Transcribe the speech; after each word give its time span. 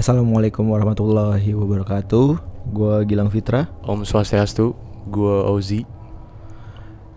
Assalamualaikum 0.00 0.64
warahmatullahi 0.64 1.52
wabarakatuh. 1.52 2.40
Gua 2.72 3.04
Gilang 3.04 3.28
Fitra. 3.28 3.68
Om 3.84 4.08
Swastiastu, 4.08 4.72
gua 5.04 5.44
Ozi. 5.52 5.84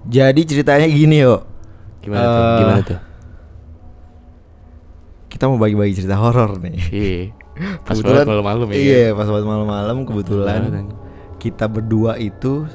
Jadi 0.03 0.43
ceritanya 0.43 0.83
gini 0.91 1.23
yo. 1.23 1.47
Gimana 2.03 2.27
tuh? 2.27 2.43
Eh, 2.43 2.59
Gimana 2.59 2.81
tuh? 2.83 2.99
Kita 5.31 5.47
mau 5.47 5.55
bagi-bagi 5.55 5.95
cerita 5.95 6.19
horor 6.19 6.59
nih. 6.59 6.75
Iya. 6.91 7.23
Pas 7.87 8.03
banget 8.03 8.27
malam-malam 8.27 8.67
ya. 8.67 8.75
Iya, 8.75 9.05
pas 9.15 9.31
banget 9.31 9.47
malam-malam 9.47 9.97
kebetulan 10.03 10.91
kita 11.39 11.71
berdua 11.71 12.19
itu 12.19 12.67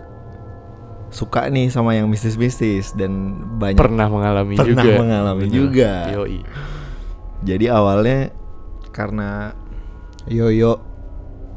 suka 1.12 1.52
nih 1.52 1.68
sama 1.68 1.92
yang 1.92 2.08
mistis-mistis 2.08 2.96
dan 2.96 3.36
banyak 3.60 3.76
Pernah 3.76 4.08
mengalami 4.08 4.56
Pernah 4.56 4.88
juga. 4.88 5.00
mengalami 5.04 5.44
Bener. 5.44 5.52
juga. 5.52 5.92
Yoi. 6.16 6.40
Jadi 7.44 7.64
awalnya 7.68 8.32
karena 8.88 9.52
Yoyo 10.28 10.76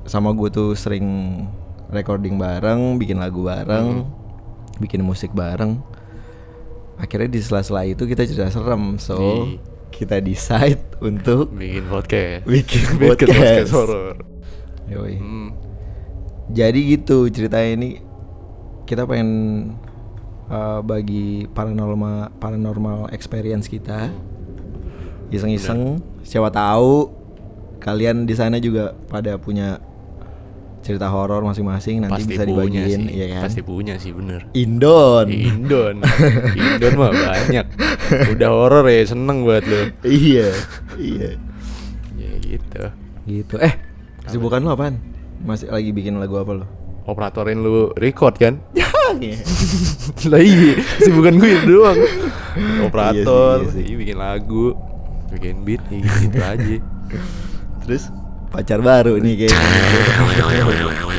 sama 0.07 0.31
gue 0.31 0.48
tuh 0.49 0.73
sering 0.79 1.05
recording 1.91 2.39
bareng, 2.39 2.95
bikin 2.95 3.20
lagu 3.20 3.43
bareng, 3.43 4.07
bikin 4.79 5.03
musik 5.03 5.35
bareng. 5.35 5.84
Akhirnya 6.95 7.27
di 7.27 7.39
sela-sela 7.43 7.84
itu 7.84 8.07
kita 8.07 8.23
cerita 8.23 8.48
serem, 8.48 8.95
so 8.95 9.48
kita 9.91 10.23
decide 10.23 10.79
untuk 11.03 11.52
Bikin 11.52 11.85
podcast. 11.91 12.48
bikin 12.48 12.85
Bikin 13.02 13.07
podcast 13.12 13.35
podcast. 13.35 13.71
horor. 13.76 14.15
Yoi. 14.88 15.15
Hmm. 15.20 15.49
Jadi 16.51 16.79
gitu 16.95 17.27
ceritanya 17.27 17.70
ini 17.76 17.90
kita 18.88 19.03
pengen 19.03 19.29
uh, 20.48 20.79
bagi 20.79 21.45
paranormal 21.51 22.40
paranormal 22.40 23.12
experience 23.12 23.67
kita. 23.67 24.12
Iseng-iseng, 25.31 26.03
siapa 26.27 26.51
tahu 26.51 27.20
kalian 27.81 28.23
di 28.23 28.34
sana 28.34 28.62
juga 28.62 28.94
pada 29.09 29.35
punya 29.35 29.81
cerita 30.81 31.09
horor 31.09 31.41
masing-masing 31.41 32.01
nanti 32.01 32.26
Pasti 32.26 32.29
bisa 32.32 32.43
dibagiin, 32.43 33.01
sih. 33.05 33.13
iya 33.13 33.26
kan? 33.35 33.41
Pasti 33.46 33.62
punya 33.62 33.98
sih 33.98 34.13
bener. 34.13 34.49
Indon. 34.54 35.29
Indon. 35.29 36.01
Indon 36.57 36.93
mah 36.96 37.12
banyak. 37.12 37.65
Udah 38.34 38.49
horor 38.49 38.85
ya, 38.85 39.05
seneng 39.05 39.46
buat 39.46 39.62
lu. 39.62 39.93
iya, 40.01 40.49
iya. 40.98 41.38
Ya 42.18 42.32
gitu. 42.40 42.82
Gitu. 43.26 43.55
Eh, 43.57 43.73
kesibukan 44.26 44.57
lu 44.57 44.70
apaan? 44.70 44.98
Masih 45.41 45.70
lagi 45.70 45.93
bikin 45.93 46.18
lagu 46.18 46.38
apa 46.38 46.54
lo? 46.54 46.66
Operatorin 47.05 47.62
lu 47.62 47.93
record 47.93 48.38
kan? 48.38 48.57
Iya. 49.12 49.38
lah 50.32 50.40
iya, 50.40 50.79
sibukan 50.98 51.35
gue 51.35 51.51
itu 51.51 51.68
doang. 51.68 51.99
Operator, 52.82 53.60
Iya 53.60 53.70
sih, 53.70 53.76
iya 53.76 53.76
sih. 53.76 53.84
iya, 53.85 53.95
bikin 53.99 54.18
lagu, 54.18 54.66
bikin 55.29 55.55
beat, 55.62 55.82
iya, 55.91 56.10
gitu 56.21 56.40
aja. 56.40 56.76
Terus 57.91 58.07
pacar 58.47 58.79
baru 58.79 59.20
nih 59.20 59.35
kayaknya. 59.35 59.67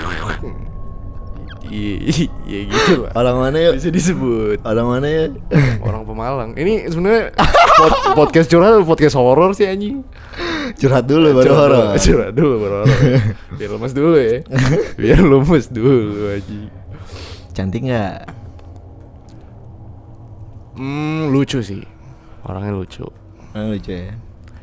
Iya, 1.72 2.28
iya 2.44 2.60
gitu 2.68 3.08
lah. 3.08 3.16
Orang 3.16 3.40
mana 3.40 3.56
yuk? 3.56 3.80
Bisa 3.80 3.88
disebut 3.88 4.60
Orang 4.60 4.92
mana 4.92 5.08
ya? 5.08 5.32
orang 5.88 6.04
Pemalang. 6.04 6.52
Ini 6.52 6.92
sebenarnya 6.92 7.32
pod- 7.80 8.12
podcast 8.12 8.52
curhat 8.52 8.76
atau 8.76 8.84
podcast 8.84 9.16
horor 9.16 9.56
sih 9.56 9.64
anjing. 9.64 10.04
Curhat 10.76 11.08
dulu 11.08 11.32
baru 11.32 11.52
horor. 11.56 11.96
Curhat 11.96 12.36
dulu 12.36 12.54
baru 12.60 12.74
horor. 12.84 12.92
Biar 13.56 13.70
lemes 13.72 13.92
dulu 13.96 14.16
ya. 14.20 14.44
Biar 15.00 15.20
lemes 15.24 15.64
dulu 15.72 16.36
anjing. 16.36 16.68
Cantik 17.56 17.88
nggak? 17.88 18.16
Hmm, 20.76 21.32
lucu 21.32 21.64
sih. 21.64 21.80
Orangnya 22.44 22.76
lucu. 22.76 23.08
Ah, 23.56 23.64
lucu 23.64 23.96
ya. 23.96 24.12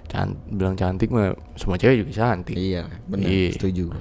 Can 0.09 0.33
bilang 0.49 0.73
cantik 0.73 1.07
mah 1.07 1.31
semua 1.53 1.77
cewek 1.77 2.01
juga 2.01 2.11
cantik. 2.11 2.57
Iya, 2.57 2.89
benar. 3.05 3.29
Iya. 3.29 3.53
Setuju. 3.53 3.93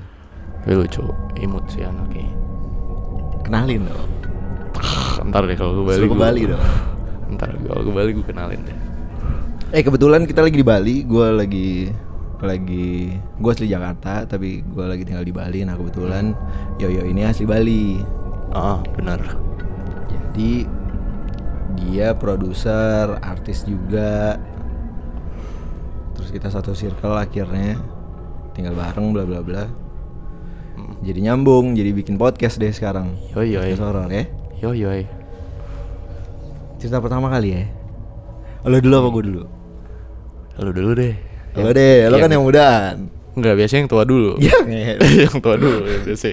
Tapi 0.59 0.73
lucu, 0.75 1.05
imut 1.39 1.65
sih 1.69 1.85
anaknya. 1.85 2.25
Kenalin 3.45 3.85
dong. 3.85 4.09
Ntar 5.29 5.45
deh 5.45 5.55
kalau 5.55 5.77
gue 5.77 5.85
balik. 5.87 6.01
Suruh 6.01 6.09
ke 6.09 6.17
gua- 6.17 6.25
Bali 6.27 6.43
dong. 6.47 6.65
Ntar 7.29 7.49
kalau 7.61 7.83
gue 7.85 7.95
balik 7.95 8.13
gue 8.17 8.27
kenalin 8.27 8.61
deh. 8.65 8.79
Eh 9.69 9.85
kebetulan 9.85 10.25
kita 10.25 10.41
lagi 10.41 10.57
di 10.57 10.65
Bali, 10.65 11.05
gue 11.05 11.27
lagi 11.29 11.71
lagi 12.39 13.11
gue 13.35 13.51
asli 13.51 13.67
Jakarta 13.67 14.23
tapi 14.25 14.63
gue 14.63 14.85
lagi 14.87 15.05
tinggal 15.05 15.29
di 15.29 15.35
Bali. 15.35 15.61
Nah 15.61 15.77
kebetulan 15.77 16.33
Yoyo 16.79 17.05
ini 17.05 17.21
asli 17.23 17.45
Bali. 17.45 18.01
Ah, 18.49 18.81
benar. 18.97 19.21
Jadi 20.09 20.65
dia 21.77 22.17
produser, 22.17 23.21
artis 23.21 23.61
juga. 23.63 24.41
Terus 26.19 26.31
kita 26.31 26.49
satu 26.51 26.75
circle 26.75 27.15
akhirnya 27.15 27.79
tinggal 28.53 28.75
bareng 28.75 29.15
bla 29.15 29.23
bla 29.25 29.41
bla. 29.41 29.65
Jadi 30.99 31.23
nyambung, 31.23 31.79
jadi 31.79 31.91
bikin 31.95 32.19
podcast 32.19 32.59
deh 32.59 32.71
sekarang. 32.71 33.15
Yoi 33.35 33.55
yoi. 33.55 33.75
Podcast 33.75 34.11
ya. 34.11 34.25
Yo 34.59 34.71
yoi. 34.75 35.03
Cerita 36.79 36.99
pertama 36.99 37.31
kali 37.31 37.55
ya. 37.55 37.65
Lo 38.67 38.79
dulu 38.79 38.95
apa 38.99 39.09
gue 39.15 39.23
dulu? 39.31 39.43
Lu 40.59 40.71
dulu 40.75 40.91
deh. 40.99 41.15
Lo 41.55 41.71
deh, 41.71 42.07
lo 42.11 42.19
kan 42.19 42.31
yang 42.31 42.43
mudaan. 42.43 42.97
Enggak, 43.39 43.55
biasanya 43.55 43.87
yang 43.87 43.91
tua 43.91 44.03
dulu. 44.03 44.33
Ya. 44.43 44.59
yang 45.27 45.39
tua 45.39 45.55
dulu 45.55 45.87
ya, 45.87 45.99
biasa. 46.03 46.29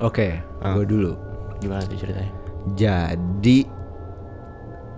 Oke, 0.00 0.40
Ah. 0.64 0.72
gue 0.76 0.84
dulu. 0.88 1.12
Gimana 1.60 1.84
sih 1.84 2.00
ceritanya? 2.00 2.32
Jadi 2.72 3.58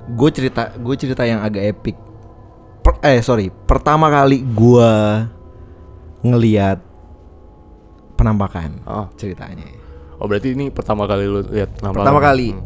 gue 0.04 0.30
cerita 0.30 0.70
gue 0.78 0.94
cerita 0.94 1.22
yang 1.26 1.42
agak 1.42 1.74
epic. 1.74 1.96
Eh 3.04 3.20
sorry, 3.20 3.52
pertama 3.68 4.08
kali 4.08 4.40
gue 4.40 4.92
ngeliat 6.24 6.80
penampakan 8.16 8.80
Oh. 8.88 9.12
ceritanya. 9.14 9.68
Oh, 10.16 10.24
berarti 10.24 10.56
ini 10.56 10.72
pertama 10.72 11.04
kali 11.04 11.28
lu 11.28 11.44
lihat 11.44 11.76
penampakan? 11.76 12.00
Pertama 12.00 12.20
kali, 12.22 12.48
Hmm. 12.48 12.64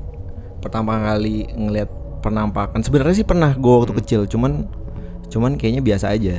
pertama 0.63 0.93
kali 1.03 1.35
ngeliat 1.51 1.91
penampakan. 2.23 2.79
Sebenarnya 2.87 3.15
sih 3.17 3.27
pernah 3.27 3.51
gue 3.51 3.73
waktu 3.73 3.91
Hmm. 3.91 4.01
kecil, 4.01 4.21
cuman 4.31 4.71
cuman 5.27 5.59
kayaknya 5.59 5.83
biasa 5.83 6.15
aja. 6.15 6.39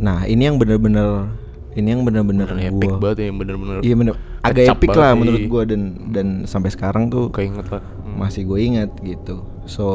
Nah 0.00 0.24
ini 0.24 0.48
yang 0.48 0.56
bener-bener 0.56 1.28
ini 1.70 1.92
yang 1.92 2.02
bener-bener 2.02 2.48
Bener 2.48 2.72
epic 2.72 2.88
gue 2.88 2.98
banget 2.98 3.18
ya, 3.20 3.26
yang 3.28 3.38
bener-bener 3.38 3.76
Iya 3.78 3.94
bener 3.94 4.14
agak 4.40 4.64
epic 4.74 4.90
lah 4.90 5.12
menurut 5.12 5.44
gue 5.44 5.62
dan 5.68 5.80
dan 6.08 6.26
sampai 6.42 6.72
sekarang 6.72 7.06
tuh 7.06 7.28
keinget 7.28 7.68
lah. 7.68 7.84
Hmm. 7.84 8.16
masih 8.16 8.48
gue 8.48 8.58
ingat 8.58 8.90
gitu. 9.04 9.44
So 9.68 9.86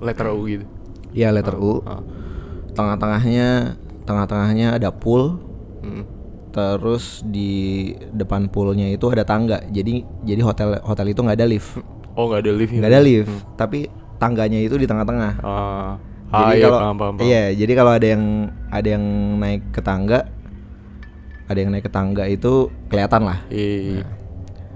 Letter 0.00 0.32
U 0.32 0.48
gitu. 0.48 0.64
ya 1.12 1.30
letter 1.30 1.54
U. 1.60 1.84
Ah. 1.84 2.00
Tengah-tengahnya, 2.74 3.76
tengah-tengahnya 4.08 4.74
ada 4.74 4.90
pool. 4.90 5.38
Mm. 5.84 6.04
Terus 6.50 7.22
di 7.22 7.50
depan 8.10 8.50
poolnya 8.50 8.90
itu 8.90 9.06
ada 9.10 9.22
tangga. 9.22 9.62
Jadi 9.70 10.02
jadi 10.26 10.40
hotel 10.42 10.82
hotel 10.82 11.14
itu 11.14 11.20
nggak 11.22 11.38
ada 11.38 11.46
lift, 11.46 11.78
Oh 12.18 12.26
nggak 12.26 12.42
ada 12.42 12.52
lift 12.52 12.72
nggak 12.74 12.90
ada 12.90 13.00
lift. 13.00 13.32
Tapi 13.54 13.86
tangganya 14.18 14.58
itu 14.58 14.74
di 14.74 14.86
tengah-tengah. 14.86 15.32
Ah, 15.40 15.94
Jadi 16.30 16.42
ah 16.42 16.52
iya 16.54 16.62
kalau 16.62 16.78
iya, 17.22 17.42
jadi 17.54 17.72
kalau 17.74 17.92
ada 17.94 18.06
yang 18.06 18.24
ada 18.70 18.88
yang 18.90 19.04
naik 19.38 19.62
ke 19.74 19.80
tangga, 19.82 20.26
ada 21.50 21.58
yang 21.58 21.70
naik 21.74 21.86
ke 21.86 21.92
tangga 21.92 22.26
itu 22.26 22.70
kelihatan 22.90 23.26
lah. 23.26 23.38
Iya. 23.50 24.06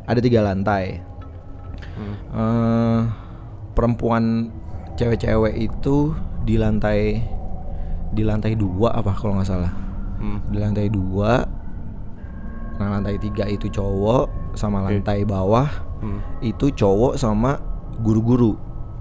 Ada 0.06 0.20
tiga 0.22 0.40
lantai. 0.42 1.02
Hmm. 1.94 2.14
eh 2.34 3.00
perempuan 3.74 4.50
cewek-cewek 4.98 5.54
itu 5.58 6.10
di 6.42 6.58
lantai 6.58 7.22
di 8.10 8.22
lantai 8.22 8.58
dua 8.58 8.94
apa 8.94 9.14
kalau 9.14 9.38
nggak 9.38 9.46
salah 9.46 9.72
Hmm. 10.14 10.40
di 10.50 10.58
lantai 10.58 10.86
dua 10.88 11.42
nah 12.74 12.90
lantai 12.90 13.16
tiga 13.16 13.44
itu 13.44 13.66
cowok 13.68 14.54
sama 14.54 14.82
Oke. 14.82 14.98
lantai 14.98 15.22
bawah 15.22 15.68
Hmm. 15.98 16.20
itu 16.40 16.68
cowok 16.70 17.16
sama 17.16 17.56
guru-guru 17.98 18.52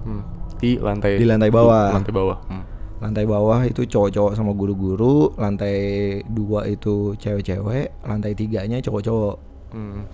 Hmm. 0.04 0.22
Di 0.56 0.76
lantai 0.76 1.16
Di 1.16 1.24
lantai 1.24 1.50
bawah. 1.50 1.92
Lantai 1.92 2.12
bawah. 2.12 2.38
Hmm. 2.46 2.64
lantai 2.94 3.26
bawah 3.26 3.60
itu 3.62 3.84
cowok-cowok 3.84 4.32
sama 4.32 4.52
guru-guru 4.52 5.28
lantai 5.34 5.76
dua 6.24 6.64
itu 6.64 7.12
cewek-cewek 7.14 7.92
lantai 8.02 8.32
tiganya 8.32 8.80
cowok-cowok 8.80 9.36
Hmm. 9.70 10.08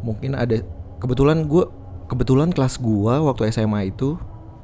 mungkin 0.00 0.34
ada 0.34 0.62
kebetulan 0.98 1.44
gua 1.44 1.66
kebetulan 2.06 2.48
kelas 2.48 2.78
gua 2.78 3.18
waktu 3.20 3.50
SMA 3.50 3.90
itu 3.90 4.14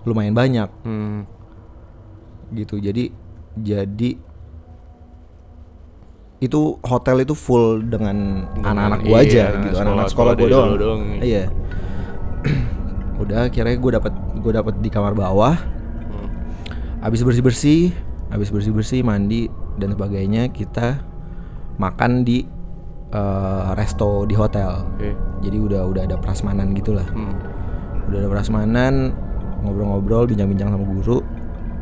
lumayan 0.04 0.32
banyak 0.32 0.70
Hmm. 0.80 1.26
gitu 2.52 2.78
jadi 2.78 3.10
jadi 3.56 4.10
itu 6.44 6.76
hotel 6.80 7.20
itu 7.20 7.32
full 7.32 7.80
dengan 7.80 8.44
anak-anak 8.60 9.00
gua 9.02 9.18
iya, 9.20 9.24
aja 9.24 9.44
gitu 9.62 9.76
anak-anak 9.76 10.08
sekolah 10.08 10.32
sekolah 10.32 10.32
gua 10.32 10.40
dari 10.40 10.52
doang 10.52 10.70
doang. 10.76 11.00
iya 11.20 11.44
udah 13.22 13.48
akhirnya 13.48 13.76
gua 13.76 13.92
dapat 13.98 14.12
gua 14.38 14.52
dapat 14.54 14.74
di 14.78 14.88
kamar 14.88 15.14
bawah 15.14 15.56
Hmm. 16.04 16.28
habis 17.00 17.24
bersih 17.24 17.40
bersih 17.40 17.82
habis 18.28 18.48
bersih 18.48 18.70
bersih 18.70 19.00
mandi 19.00 19.48
dan 19.74 19.90
sebagainya 19.90 20.50
kita 20.50 21.00
makan 21.76 22.22
di 22.22 22.44
eh, 23.10 23.66
resto 23.74 24.22
di 24.24 24.34
hotel 24.34 24.84
Oke. 24.94 25.10
jadi 25.40 25.56
udah 25.58 25.82
udah 25.86 26.02
ada 26.04 26.16
prasmanan 26.16 26.70
gitulah 26.72 27.06
Hmm. 27.08 27.34
udah 28.06 28.18
ada 28.18 28.28
prasmanan 28.28 29.16
ngobrol-ngobrol 29.60 30.28
bincang-bincang 30.28 30.70
sama 30.70 30.84
guru 30.84 31.18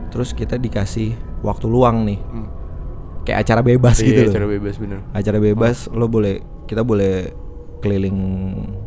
terus 0.09 0.31
kita 0.31 0.55
dikasih 0.55 1.13
waktu 1.43 1.67
luang 1.67 2.07
nih 2.07 2.21
Hmm. 2.23 2.47
Kayak 3.23 3.39
acara 3.43 3.61
bebas 3.61 3.97
Iya, 3.99 4.07
gitu 4.07 4.21
loh 4.27 4.35
cara 4.35 4.47
bebas 4.47 4.75
bener. 4.77 4.99
acara 5.13 5.39
bebas 5.39 5.77
lo 5.89 6.07
boleh 6.07 6.39
kita 6.67 6.83
boleh 6.83 7.31
keliling 7.79 8.19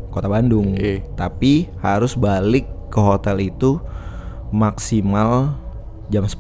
kota 0.09 0.27
Bandung 0.27 0.75
Iya. 0.75 1.03
tapi 1.15 1.67
harus 1.79 2.15
balik 2.15 2.63
ke 2.87 2.99
hotel 2.99 3.39
itu 3.41 3.79
maksimal 4.49 5.57
jam 6.07 6.23
10 6.23 6.31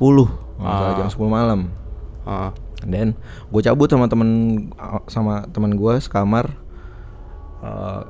nggak 0.55 0.71
salah, 0.71 0.91
Ah. 0.91 0.97
jam 0.97 1.07
10 1.09 1.27
malam 1.27 1.59
Ah. 2.23 2.51
dan 2.81 3.17
gue 3.49 3.61
cabut 3.61 3.87
sama 3.87 4.05
temen 4.05 4.29
sama 5.07 5.43
teman 5.49 5.73
gue 5.73 5.93
sekamar 5.99 6.63
Eh, 7.57 8.01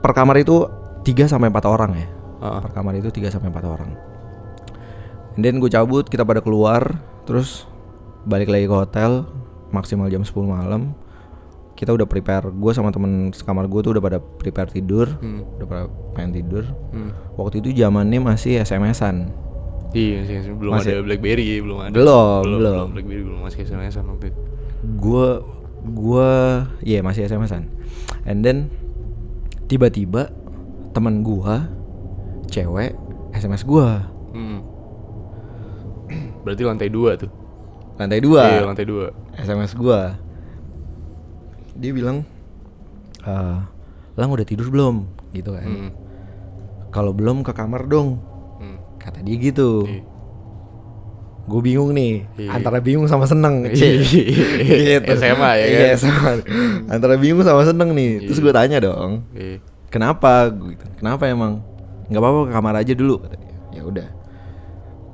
per 0.00 0.16
kamar 0.16 0.40
itu 0.40 0.64
3 1.02 1.28
sampai 1.28 1.52
4 1.52 1.66
orang 1.66 1.92
ya 1.92 2.08
Ah. 2.40 2.56
per 2.58 2.72
kamar 2.72 2.96
itu 2.96 3.12
3 3.12 3.28
sampai 3.28 3.52
4 3.52 3.66
orang 3.66 3.90
And 5.34 5.42
then 5.42 5.58
gue 5.58 5.68
cabut 5.68 6.06
kita 6.06 6.22
pada 6.22 6.40
keluar 6.40 6.96
terus 7.24 7.68
balik 8.24 8.48
lagi 8.48 8.64
ke 8.64 8.74
hotel 8.74 9.28
maksimal 9.70 10.08
jam 10.08 10.20
10 10.20 10.32
malam 10.44 10.96
kita 11.74 11.90
udah 11.90 12.06
prepare 12.06 12.48
gue 12.48 12.72
sama 12.72 12.88
temen 12.88 13.28
sekamar 13.30 13.66
gue 13.66 13.80
tuh 13.80 13.92
udah 13.92 14.00
pada 14.00 14.18
prepare 14.18 14.70
tidur 14.70 15.10
Hmm. 15.14 15.42
udah 15.54 15.66
pada 15.66 15.84
pengen 16.12 16.32
tidur 16.34 16.64
Hmm. 16.88 17.10
waktu 17.34 17.58
itu 17.58 17.74
zamannya 17.76 18.18
masih 18.18 18.60
SMS-an 18.60 19.44
Iya, 19.90 20.26
sih, 20.26 20.50
belum 20.50 20.74
Masih- 20.74 20.90
ada 20.90 21.06
BlackBerry, 21.06 21.62
belum 21.62 21.78
ada. 21.78 21.94
Belum, 21.94 22.42
belum. 22.42 22.86
BlackBerry 22.90 23.22
belum 23.22 23.40
masih 23.40 23.62
SMS-an 23.62 24.04
waktu 24.08 24.26
itu. 24.26 24.40
gue 24.96 25.28
gue 25.86 26.30
ya 26.82 26.98
masih 27.00 27.24
SMS-an 27.24 27.70
and 28.24 28.42
then 28.42 28.72
tiba-tiba 29.64 30.34
teman 30.90 31.22
gue 31.22 31.56
cewek 32.48 32.98
SMS 33.32 33.62
gue 33.62 33.88
Hmm. 34.34 34.60
Berarti 36.42 36.62
lantai 36.62 36.88
dua 36.88 37.14
tuh. 37.14 37.30
Lantai 37.94 38.18
dua 38.18 38.42
Iya, 38.44 38.62
lantai 38.64 38.84
dua. 38.84 39.06
SMS 39.34 39.72
gua 39.72 40.18
dia 41.74 41.90
bilang 41.90 42.22
eh 43.20 43.58
lang 44.14 44.28
udah 44.28 44.42
tidur 44.42 44.68
belum 44.68 45.06
gitu 45.32 45.50
kan 45.50 45.66
Hmm. 45.66 45.90
kalau 46.88 47.10
belum 47.10 47.42
ke 47.42 47.50
kamar 47.50 47.84
dong 47.84 48.22
Hmm. 48.56 48.78
kata 48.96 49.18
dia 49.20 49.34
gitu 49.36 49.82
Iya. 49.84 50.02
gue 51.44 51.60
bingung 51.60 51.90
nih 51.90 52.24
Iya. 52.38 52.50
antara 52.52 52.78
bingung 52.78 53.04
sama 53.04 53.26
seneng 53.26 53.66
Iya. 53.66 53.74
Cih. 53.74 54.00
SMA 55.12 55.50
ya 55.52 55.66
kan? 55.66 55.68
Iya, 55.68 55.88
SMA. 55.94 56.32
antara 56.88 57.14
bingung 57.14 57.42
sama 57.42 57.62
seneng 57.62 57.90
nih 57.90 58.22
terus 58.22 58.38
gue 58.38 58.50
tanya 58.50 58.78
dong 58.78 59.26
Iya. 59.30 59.58
kenapa 59.88 60.48
gitu 60.48 60.84
kenapa 60.96 61.26
emang 61.26 61.58
nggak 62.06 62.18
apa-apa 62.18 62.40
ke 62.44 62.52
kamar 62.52 62.74
aja 62.76 62.92
dulu 62.92 63.16
ya 63.70 63.82
udah 63.82 64.08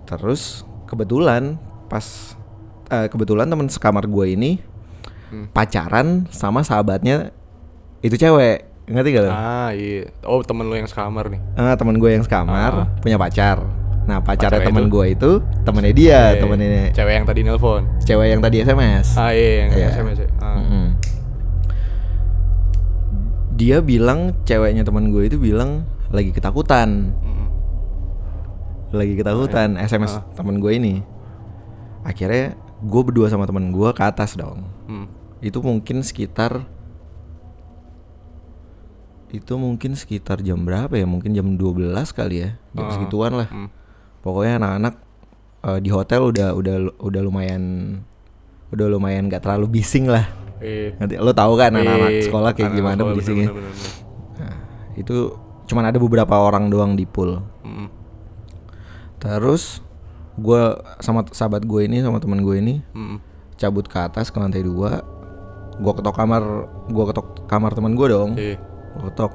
terus 0.05 0.63
kebetulan 0.85 1.57
pas 1.87 2.35
eh, 2.91 3.07
kebetulan 3.07 3.47
teman 3.47 3.67
sekamar 3.67 4.05
gue 4.05 4.27
ini 4.29 4.53
Hmm. 5.31 5.47
pacaran 5.49 6.27
sama 6.29 6.61
sahabatnya 6.61 7.31
itu 8.01 8.15
cewek 8.15 8.67
ngerti 8.85 9.09
gak 9.13 9.23
lo? 9.23 9.31
Ah, 9.31 9.71
iya. 9.71 10.11
Oh, 10.21 10.43
temen 10.43 10.67
lu 10.67 10.75
yang 10.75 10.85
sekamar 10.85 11.31
nih. 11.31 11.39
Ah, 11.55 11.73
teman 11.73 11.95
gue 11.95 12.11
yang 12.11 12.21
sekamar 12.21 12.73
Ah. 12.77 12.87
punya 12.99 13.15
pacar 13.17 13.63
nah 14.01 14.19
pacarnya 14.19 14.65
teman 14.65 14.85
itu? 14.85 14.91
gue 14.91 15.07
itu 15.09 15.31
temennya 15.63 15.95
dia 15.95 16.11
Iya, 16.35 16.43
temennya 16.43 16.91
Cewek 16.91 17.15
yang 17.15 17.23
tadi 17.25 17.41
nelpon. 17.41 17.83
cewek 18.01 18.27
yang 18.29 18.43
tadi 18.43 18.57
SMS 18.59 19.15
Ah, 19.15 19.31
iya, 19.31 19.51
yang 19.61 19.71
Iya. 19.71 19.87
SMS. 19.93 20.19
Ah. 20.37 20.59
Mm-mm. 20.59 20.87
dia 23.53 23.79
bilang 23.81 24.35
ceweknya 24.43 24.83
teman 24.83 25.11
gue 25.11 25.23
itu 25.23 25.37
bilang 25.37 25.85
lagi 26.09 26.33
ketakutan 26.33 27.13
Mm. 27.15 27.47
lagi 28.91 29.15
ketakutan 29.15 29.77
SMS 29.77 30.17
Ah. 30.17 30.25
temen 30.33 30.59
gue 30.59 30.73
ini 30.73 31.05
akhirnya 32.03 32.57
gue 32.81 33.03
berdua 33.03 33.29
sama 33.29 33.45
temen 33.45 33.71
gue 33.71 33.89
ke 33.91 34.01
atas 34.01 34.35
dong 34.35 34.65
Hmm. 34.85 35.07
itu 35.41 35.59
mungkin 35.59 36.01
sekitar 36.01 36.65
itu 39.31 39.55
mungkin 39.55 39.95
sekitar 39.95 40.43
jam 40.43 40.59
berapa 40.61 40.91
ya 40.91 41.07
mungkin 41.07 41.31
jam 41.31 41.55
12 41.55 41.95
kali 42.11 42.37
ya 42.41 42.51
jam 42.73 42.85
Ah. 42.85 42.93
segituan 42.93 43.33
lah 43.33 43.47
Hmm. 43.47 43.71
pokoknya 44.21 44.59
anak-anak 44.59 44.95
eh, 45.61 45.79
di 45.79 45.89
hotel 45.89 46.21
udah 46.27 46.49
udah 46.53 46.77
udah 46.99 47.21
lumayan 47.23 47.63
udah 48.71 48.87
lumayan 48.89 49.29
gak 49.29 49.45
terlalu 49.45 49.79
bising 49.79 50.07
lah 50.07 50.27
Iya. 50.59 50.99
nanti 50.99 51.15
lo 51.17 51.33
tahu 51.33 51.55
kan 51.55 51.73
anak-anak 51.73 52.11
Iya, 52.11 52.23
sekolah 52.27 52.51
kayak 52.53 52.69
anak-anak 52.69 52.77
gimana 52.77 53.01
sekolah, 53.01 53.17
bisingnya 53.17 53.49
bener, 53.49 53.63
bener, 53.63 53.73
bener. 53.73 53.95
Nah, 54.37 54.55
itu 54.95 55.17
cuman 55.65 55.85
ada 55.87 55.97
beberapa 55.97 56.35
orang 56.37 56.65
doang 56.67 56.93
di 56.93 57.05
pool 57.05 57.39
Mm. 57.63 57.89
terus 59.17 59.79
gue 60.41 60.63
sama 61.05 61.21
sahabat 61.29 61.69
gue 61.69 61.85
ini 61.85 62.01
sama 62.01 62.17
teman 62.17 62.41
gue 62.41 62.57
ini 62.57 62.75
Mm. 62.97 63.21
cabut 63.61 63.85
ke 63.85 63.99
atas 64.01 64.33
ke 64.33 64.41
lantai 64.41 64.65
dua. 64.65 65.05
Gue 65.77 65.93
ketok 65.93 66.17
kamar 66.17 66.43
gue 66.89 67.05
ketok 67.13 67.45
kamar 67.45 67.77
teman 67.77 67.93
gue 67.93 68.07
dong. 68.09 68.31
Iya. 68.35 68.57
gue 68.97 69.03
ketok. 69.13 69.33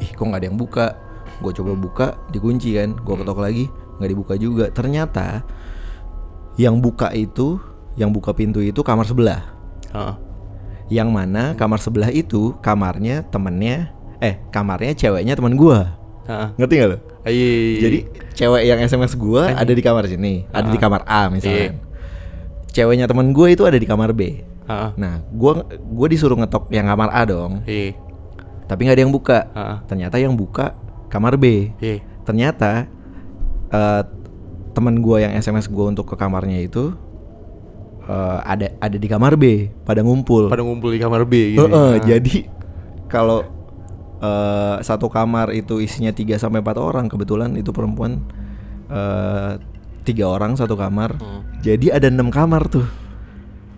Ih 0.00 0.10
kok 0.10 0.24
nggak 0.24 0.40
ada 0.40 0.48
yang 0.48 0.58
buka? 0.58 0.86
Gue 1.38 1.52
coba 1.52 1.72
buka 1.76 2.06
dikunci 2.32 2.72
kan. 2.74 2.96
Gue 2.96 3.14
ketok 3.20 3.38
lagi 3.38 3.68
nggak 4.00 4.10
dibuka 4.10 4.34
juga. 4.34 4.72
Ternyata 4.72 5.44
yang 6.56 6.80
buka 6.80 7.12
itu 7.12 7.60
yang 7.96 8.08
buka 8.08 8.32
pintu 8.32 8.64
itu 8.64 8.80
kamar 8.80 9.04
sebelah. 9.04 9.40
Ah. 9.92 10.16
yang 10.88 11.08
mana 11.12 11.52
kamar 11.56 11.80
sebelah 11.80 12.08
itu 12.08 12.52
kamarnya 12.60 13.24
temennya 13.28 13.92
eh 14.20 14.40
kamarnya 14.48 14.92
ceweknya 14.92 15.36
teman 15.36 15.56
gue 15.56 15.78
Ah. 16.24 16.54
ngerti 16.54 16.74
gak 16.76 16.88
lo 16.88 16.98
jadi 17.24 17.98
cewek 18.32 18.62
yang 18.64 18.78
SMS 18.78 19.14
gue 19.14 19.42
ada 19.42 19.68
di 19.68 19.82
kamar 19.82 20.04
sini 20.06 20.46
ada 20.50 20.68
di 20.68 20.78
kamar 20.78 21.02
A 21.04 21.26
misalnya 21.28 21.70
Iya. 21.70 21.72
ceweknya 22.68 23.06
teman 23.06 23.30
gue 23.30 23.46
itu 23.50 23.62
ada 23.62 23.76
di 23.76 23.84
kamar 23.84 24.10
B 24.12 24.42
Ah. 24.64 24.94
nah 24.94 25.18
gue 25.26 25.52
gue 25.74 26.06
disuruh 26.08 26.38
ngetok 26.38 26.70
yang 26.70 26.86
kamar 26.86 27.10
A 27.10 27.22
dong 27.24 27.66
Iya. 27.66 27.98
tapi 28.64 28.86
nggak 28.86 28.96
ada 28.96 29.02
yang 29.02 29.12
buka 29.12 29.38
Ah. 29.52 29.76
ternyata 29.84 30.16
yang 30.16 30.32
buka 30.32 30.78
kamar 31.08 31.36
B. 31.36 31.68
Iya. 31.76 32.00
Ternyata 32.24 32.88
eh 33.68 34.02
teman 34.72 35.04
gua 35.04 35.20
yang 35.20 35.36
SMS 35.36 35.68
gua 35.68 35.92
untuk 35.92 36.08
ke 36.08 36.16
kamarnya 36.16 36.56
itu 36.56 36.96
eh, 38.02 38.38
ada 38.42 38.72
ada 38.80 38.96
di 38.96 39.04
kamar 39.04 39.36
B, 39.36 39.68
pada 39.84 40.00
ngumpul. 40.00 40.48
Pada 40.48 40.64
ngumpul 40.64 40.88
di 40.88 40.96
kamar 40.96 41.22
B 41.22 41.52
gitu. 41.52 41.68
Heeh, 41.68 41.92
Nah. 41.92 42.00
jadi 42.00 42.48
kalau 43.06 43.44
eh, 44.22 44.76
satu 44.80 45.10
kamar 45.10 45.50
itu 45.50 45.82
isinya 45.82 46.14
3 46.14 46.38
sampai 46.38 46.62
4 46.62 46.78
orang, 46.78 47.10
kebetulan 47.10 47.58
itu 47.58 47.74
perempuan 47.74 48.22
eh 48.86 49.58
tiga 50.02 50.26
orang 50.26 50.54
satu 50.54 50.74
kamar. 50.74 51.18
Hmm. 51.18 51.42
Jadi 51.60 51.90
ada 51.90 52.06
enam 52.06 52.26
kamar 52.28 52.66
tuh. 52.66 52.86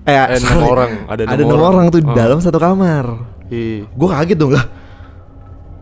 Eh, 0.05 0.13
Eh, 0.13 0.37
enam 0.37 0.53
sorry. 0.53 0.69
orang, 0.69 0.91
ada 1.09 1.23
enam 1.25 1.49
orang. 1.49 1.65
orang 1.65 1.87
tuh 1.89 2.01
di 2.01 2.09
Oh. 2.09 2.17
dalam 2.17 2.39
satu 2.41 2.57
kamar. 2.57 3.05
Gue 3.87 4.09
kaget 4.09 4.37
dong 4.37 4.53
lah. 4.53 4.65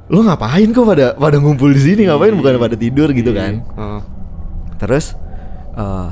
Lo 0.07 0.21
ngapain 0.21 0.69
kok 0.69 0.85
pada 0.85 1.15
pada 1.15 1.37
ngumpul 1.39 1.73
di 1.73 1.81
sini 1.81 2.05
ngapain 2.05 2.35
bukan 2.35 2.59
pada 2.59 2.77
tidur 2.77 3.09
gitu 3.11 3.33
kan? 3.33 3.63
Heeh. 3.65 4.01
Terus 4.77 5.15
eh 5.73 6.09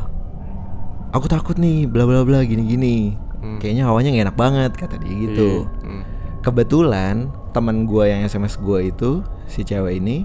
aku 1.11 1.27
takut 1.27 1.59
nih 1.59 1.85
bla 1.85 2.07
bla 2.07 2.23
bla 2.23 2.41
gini 2.43 2.63
gini. 2.65 2.97
Hmm. 3.43 3.59
Kayaknya 3.59 3.85
hawanya 3.87 4.09
nggak 4.11 4.25
enak 4.31 4.39
banget 4.39 4.73
kata 4.75 4.95
dia 5.03 5.15
gitu. 5.21 5.67
Hmm. 5.83 6.03
Kebetulan 6.41 7.29
teman 7.51 7.83
gua 7.83 8.07
yang 8.07 8.23
SMS 8.23 8.55
gua 8.57 8.81
itu 8.81 9.21
si 9.45 9.61
cewek 9.61 9.99
ini 9.99 10.25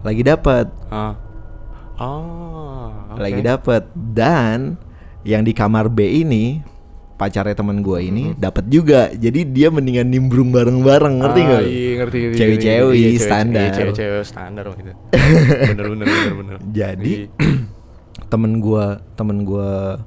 lagi 0.00 0.20
dapat, 0.20 0.68
Ah. 0.88 1.16
Ah. 1.94 3.08
oke. 3.08 3.20
lagi 3.20 3.40
dapat 3.40 3.82
dan 3.94 4.76
yang 5.22 5.40
di 5.40 5.52
kamar 5.52 5.88
B 5.88 6.04
ini 6.20 6.60
pacarnya 7.14 7.54
teman 7.54 7.80
gua 7.80 7.98
ini 7.98 8.34
dapat 8.34 8.66
juga. 8.66 9.08
Jadi 9.08 9.46
dia 9.46 9.70
mendingan 9.70 10.04
nimbrung 10.04 10.50
bareng-bareng 10.50 11.14
ngerti 11.16 11.40
Hmm. 11.40 11.48
Ah, 11.48 11.54
lu? 11.54 11.64
Iya 11.64 11.92
ngerti 11.96 12.16
ngerti. 12.18 12.36
Cewek-cewek 12.36 12.84
ngerti. 12.90 13.00
Iya, 13.06 13.20
standar. 13.22 13.62
Iya, 13.62 13.72
cewek-cewek 13.72 14.24
standar 14.24 14.64
gitu. 14.74 14.92
bener 15.70 15.86
bener 15.88 16.06
bener 16.06 16.34
bener. 16.34 16.56
Jadi 16.68 17.12
Iya. 17.16 17.28
temen 18.32 18.52
gua 18.58 18.84
temen 19.14 19.38
gua 19.42 20.02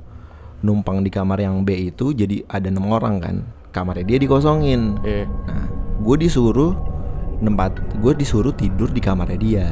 numpang 0.59 0.99
di 0.99 1.09
kamar 1.09 1.39
yang 1.39 1.61
B 1.61 1.89
itu 1.89 2.11
jadi 2.11 2.43
ada 2.45 2.67
enam 2.67 2.89
orang 2.89 3.15
kan 3.17 3.35
kamarnya 3.69 4.03
dia 4.03 4.17
dikosongin 4.17 4.97
Iya. 4.99 5.29
nah 5.45 5.65
gue 6.07 6.15
disuruh 6.17 6.71
nempat 7.37 7.71
gue 7.97 8.13
disuruh 8.15 8.49
tidur 8.51 8.87
di 8.87 8.97
kamarnya 8.97 9.35
dia 9.37 9.67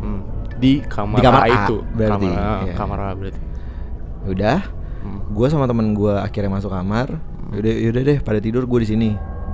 Hmm. 0.00 0.24
Di 0.56 0.80
kamar, 0.82 1.20
Di 1.20 1.22
kamar 1.22 1.40
A, 1.40 1.44
A, 1.44 1.56
itu. 1.60 1.76
berarti, 1.92 2.26
Kamar 2.26 2.40
A, 2.40 2.56
iya. 2.62 2.72
kamar 2.74 2.98
A 2.98 3.08
berarti. 3.12 3.40
udah 4.22 4.58
Hmm. 5.00 5.20
gue 5.28 5.46
sama 5.46 5.64
temen 5.64 5.92
gue 5.92 6.12
akhirnya 6.14 6.48
masuk 6.50 6.68
kamar 6.68 7.20
yaudah 7.50 7.72
yaudah 7.74 8.02
deh 8.02 8.18
pada 8.18 8.36
tidur 8.36 8.64
gue 8.64 8.80
di 8.80 8.88
sini 8.88 9.10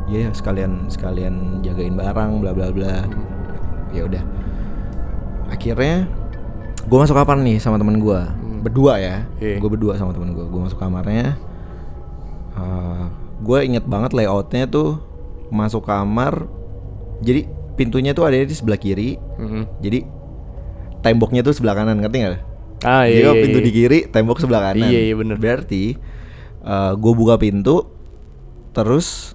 Iya 0.06 0.30
sekalian 0.30 0.86
sekalian 0.86 1.34
jagain 1.60 1.94
barang 1.94 2.38
bla 2.38 2.50
bla 2.50 2.70
bla 2.70 3.10
ya 3.88 4.02
udah 4.02 4.22
akhirnya 5.48 6.06
gue 6.80 6.94
masuk 6.96 7.14
kamar 7.16 7.38
nih 7.38 7.58
sama 7.58 7.74
temen 7.74 7.98
gue 7.98 8.20
berdua 8.62 8.98
ya 8.98 9.26
Iya. 9.36 9.58
gue 9.58 9.66
berdua 9.68 9.94
sama 9.94 10.10
temen 10.10 10.30
gue 10.30 10.42
gue 10.42 10.60
masuk 10.60 10.78
kamarnya 10.78 11.34
gue 13.36 13.58
inget 13.62 13.84
banget 13.84 14.10
layoutnya 14.12 14.64
tuh 14.64 15.02
masuk 15.48 15.82
kamar 15.82 16.46
jadi 17.20 17.46
pintunya 17.74 18.12
tuh 18.12 18.24
ada 18.24 18.36
di 18.36 18.50
sebelah 18.50 18.76
kiri 18.76 19.16
Mhm. 19.38 19.62
jadi 19.80 19.98
temboknya 21.00 21.40
tuh 21.40 21.52
sebelah 21.52 21.74
kanan 21.74 22.00
ngerti 22.00 22.18
nggak 22.18 22.42
Ah 22.84 23.08
jadi 23.08 23.14
iya. 23.14 23.24
kalau 23.24 23.36
iya, 23.36 23.44
pintu 23.44 23.58
iya. 23.58 23.64
di 23.64 23.72
kiri 23.72 23.98
tembok 24.06 24.38
sebelah 24.38 24.62
kanan 24.62 24.88
Iya, 24.88 25.00
iya, 25.02 25.14
bener. 25.16 25.36
berarti 25.36 25.84
gue 26.92 27.12
buka 27.14 27.36
pintu 27.36 27.88
terus 28.72 29.32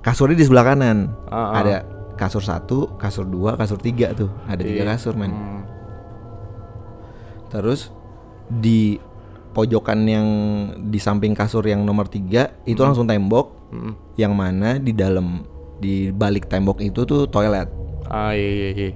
kasurnya 0.00 0.38
di 0.38 0.46
sebelah 0.46 0.64
kanan 0.64 1.10
ah. 1.26 1.56
ada 1.56 1.76
kasur 2.14 2.40
satu 2.40 2.94
kasur 2.96 3.24
dua 3.24 3.56
kasur 3.56 3.76
tiga 3.76 4.12
tuh 4.12 4.30
ada 4.46 4.60
tiga 4.60 4.84
Iya. 4.84 4.94
kasur 4.94 5.14
men 5.14 5.32
Hmm. 5.32 5.62
Terus 7.46 7.90
di 8.48 8.98
pojokan 9.56 10.04
yang 10.04 10.28
di 10.92 11.00
samping 11.00 11.32
kasur 11.32 11.64
yang 11.64 11.80
nomor 11.80 12.04
tiga 12.04 12.52
itu 12.68 12.76
Hmm. 12.76 12.92
langsung 12.92 13.08
tembok, 13.08 13.72
Mhm. 13.72 13.92
yang 14.20 14.36
mana 14.36 14.76
di 14.76 14.92
dalam 14.92 15.48
di 15.76 16.12
balik 16.12 16.44
tembok 16.46 16.84
itu 16.84 17.08
tuh 17.08 17.24
toilet. 17.24 17.72
Ah 18.06 18.36
iya 18.36 18.48
iya 18.52 18.68
iya. 18.76 18.90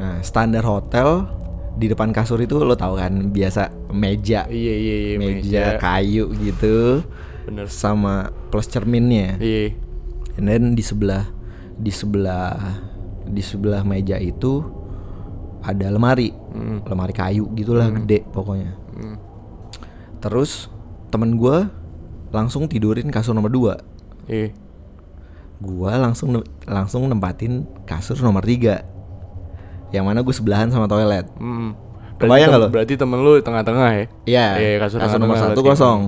Nah 0.00 0.24
standar 0.24 0.64
hotel 0.64 1.28
di 1.76 1.86
depan 1.86 2.10
kasur 2.10 2.40
itu 2.40 2.56
lo 2.58 2.72
tau 2.74 2.96
kan 2.96 3.28
biasa 3.28 3.68
meja, 3.92 4.48
Iya 4.48 4.74
iya 4.74 4.96
iya 4.96 5.16
meja 5.20 5.62
kayu 5.76 6.32
gitu, 6.34 7.04
Bener. 7.44 7.68
sama 7.68 8.32
plus 8.48 8.66
cerminnya. 8.66 9.36
Iya. 9.36 9.76
And 10.40 10.48
then 10.48 10.64
di 10.72 10.82
sebelah 10.82 11.28
di 11.76 11.92
sebelah 11.92 12.56
di 13.22 13.44
sebelah 13.44 13.84
meja 13.84 14.16
itu 14.16 14.64
ada 15.60 15.92
lemari, 15.92 16.32
Hmm. 16.32 16.80
lemari 16.82 17.12
kayu 17.12 17.46
gitulah 17.52 17.92
gede 17.92 18.24
pokoknya. 18.32 18.72
Hmm. 18.96 19.16
Terus 20.18 20.66
temen 21.08 21.34
gua 21.34 21.70
langsung 22.28 22.66
tidurin 22.66 23.08
kasur 23.08 23.32
nomor 23.32 23.48
2 23.48 23.78
Iya. 24.26 24.52
Gua 25.58 25.96
langsung 25.96 26.30
ne- 26.30 26.46
langsung 26.64 27.04
nempatin 27.04 27.64
kasur 27.84 28.18
nomor 28.18 28.42
3 28.42 28.84
Yang 29.88 30.04
mana 30.04 30.20
gue 30.20 30.30
sebelahan 30.30 30.68
sama 30.68 30.84
toilet 30.84 31.24
Hmm. 31.34 31.72
Kebayang 32.16 32.50
nggak 32.50 32.60
lo? 32.60 32.68
Berarti 32.68 32.94
temen 32.94 33.18
lu 33.18 33.38
tengah-tengah 33.38 33.90
ya? 33.90 34.04
Iya 34.24 34.46
Iya, 34.58 34.70
kasur 34.78 34.98
kasur, 34.98 35.16
nomor 35.16 35.34
satu 35.34 35.60
kosong 35.60 36.00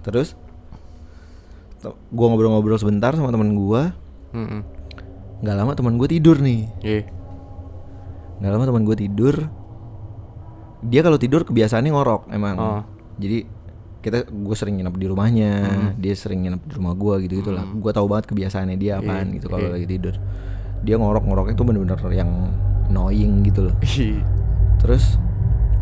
Terus 0.00 0.34
Gua 2.08 2.26
ngobrol-ngobrol 2.28 2.78
sebentar 2.78 3.10
sama 3.12 3.28
temen 3.28 3.52
gua 3.52 3.92
Hmm. 4.30 4.62
nggak 5.38 5.52
lama 5.54 5.72
temen 5.74 5.94
gue 5.94 6.08
tidur 6.08 6.38
nih 6.38 6.70
Iya. 6.80 7.02
nggak 8.38 8.48
lama 8.48 8.64
temen 8.64 8.82
gue 8.82 8.96
tidur 8.96 9.34
Dia 10.82 11.00
kalau 11.00 11.16
tidur 11.16 11.42
kebiasaannya 11.42 11.90
ngorok 11.90 12.22
emang 12.28 12.54
Oh. 12.56 12.82
Jadi 13.16 13.46
kita 13.98 14.26
gue 14.26 14.56
sering 14.58 14.76
nginep 14.76 14.94
di 14.98 15.06
rumahnya, 15.06 15.52
Hmm. 15.62 15.90
dia 15.94 16.10
sering 16.12 16.42
nginep 16.42 16.62
di 16.64 16.72
rumah 16.74 16.92
gue 16.92 17.14
gitu 17.22 17.38
gitulah. 17.38 17.62
Gue 17.62 17.90
tahu 17.90 18.06
banget 18.06 18.26
kebiasaannya 18.28 18.74
dia 18.74 18.98
apaan 18.98 19.30
Iya, 19.30 19.34
gitu 19.38 19.46
kalau 19.46 19.70
iya. 19.70 19.72
lagi 19.72 19.86
tidur. 19.86 20.14
Dia 20.82 20.98
ngorok 20.98 21.22
ngorok 21.22 21.46
itu 21.50 21.62
bener-bener 21.62 21.94
yang 22.10 22.50
annoying 22.88 23.46
gitu 23.46 23.70
loh. 23.70 23.74
Iya. 23.80 24.26
Terus 24.76 25.22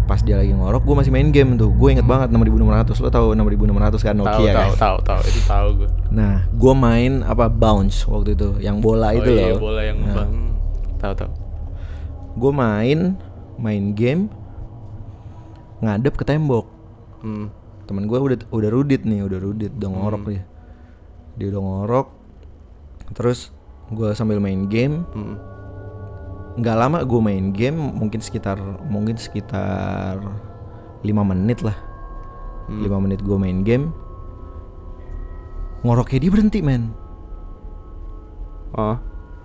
pas 0.05 0.21
dia 0.21 0.37
lagi 0.37 0.51
ngorok, 0.51 0.85
gue 0.85 0.97
masih 0.99 1.09
main 1.09 1.31
game 1.31 1.57
tuh. 1.57 1.73
Gue 1.73 1.95
inget 1.95 2.05
banget 2.05 2.29
6600 2.29 2.99
lo 2.99 3.09
tahu 3.09 3.27
6600 3.33 4.03
kan 4.03 4.13
Nokia 4.13 4.29
tahu 4.29 4.45
kan. 4.45 4.69
tahu 4.77 4.97
tahu 5.01 5.21
itu 5.25 5.41
tahu 5.47 5.69
gue. 5.81 5.89
Nah, 6.11 6.35
gue 6.51 6.73
main 6.77 7.13
apa 7.23 7.47
bounce 7.47 8.05
waktu 8.05 8.35
itu, 8.35 8.59
yang 8.61 8.83
bola 8.83 9.15
itu 9.15 9.31
oh, 9.31 9.33
iya, 9.33 9.49
loh. 9.55 9.59
bola 9.63 9.81
yang 9.81 9.99
Nah, 10.03 10.15
bang. 10.19 10.31
Tahu 10.99 11.13
tahu. 11.17 11.31
gue 12.31 12.53
main 12.53 12.99
main 13.57 13.85
game 13.91 14.29
ngadep 15.81 16.15
ke 16.15 16.25
tembok. 16.25 16.67
Hmm. 17.21 17.49
temen 17.85 18.07
gue 18.07 18.17
udah 18.17 18.39
udah 18.49 18.71
rudit 18.71 19.03
nih 19.03 19.21
udah 19.21 19.37
rudit 19.37 19.75
udah 19.75 19.91
ngorok 19.91 20.23
dia 20.25 20.43
dia 21.35 21.47
udah 21.49 21.59
ngorok 21.59 22.07
terus 23.11 23.51
gue 23.91 24.15
sambil 24.15 24.39
main 24.39 24.65
game 24.65 25.03
Hmm. 25.11 25.35
nggak 26.55 26.77
lama 26.77 27.03
gue 27.03 27.21
main 27.21 27.51
game 27.51 27.75
mungkin 27.75 28.19
sekitar 28.19 28.57
mungkin 28.87 29.17
sekitar 29.17 30.23
lima 31.03 31.25
menit 31.25 31.61
lah 31.61 31.75
Hmm. 32.65 32.79
lima 32.81 33.01
menit 33.01 33.21
gue 33.21 33.35
main 33.35 33.61
game 33.61 33.91
ngoroknya 35.83 36.19
dia 36.21 36.31
berhenti 36.31 36.61
men 36.61 36.95
Oh. 38.71 38.97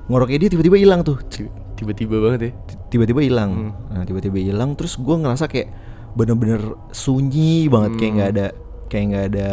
ngoroknya 0.06 0.38
dia 0.38 0.50
tiba-tiba 0.50 0.78
hilang 0.78 1.02
tuh 1.02 1.18
ti- 1.26 1.50
Tiba-tiba 1.76 2.22
banget 2.22 2.40
ya. 2.40 2.52
Tiba-tiba 2.88 3.20
hilang 3.20 3.52
Hmm. 3.52 3.72
nah 3.90 4.04
tiba-tiba 4.04 4.38
hilang 4.38 4.78
terus 4.78 4.96
gue 4.96 5.12
ngerasa 5.12 5.50
kayak 5.50 5.68
bener-bener 6.16 6.62
sunyi 6.90 7.68
banget 7.68 7.92
kayak 7.96 8.12
nggak 8.14 8.30
ada 8.32 8.48
kayak 8.88 9.06
nggak 9.06 9.26
ada 9.30 9.50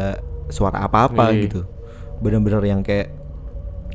suara 0.48 0.78
apa-apa 0.80 1.24
Hmm. 1.24 1.34
Iya. 1.34 1.42
gitu 1.44 1.60
bener-bener 2.18 2.62
yang 2.64 2.80
kayak 2.80 3.10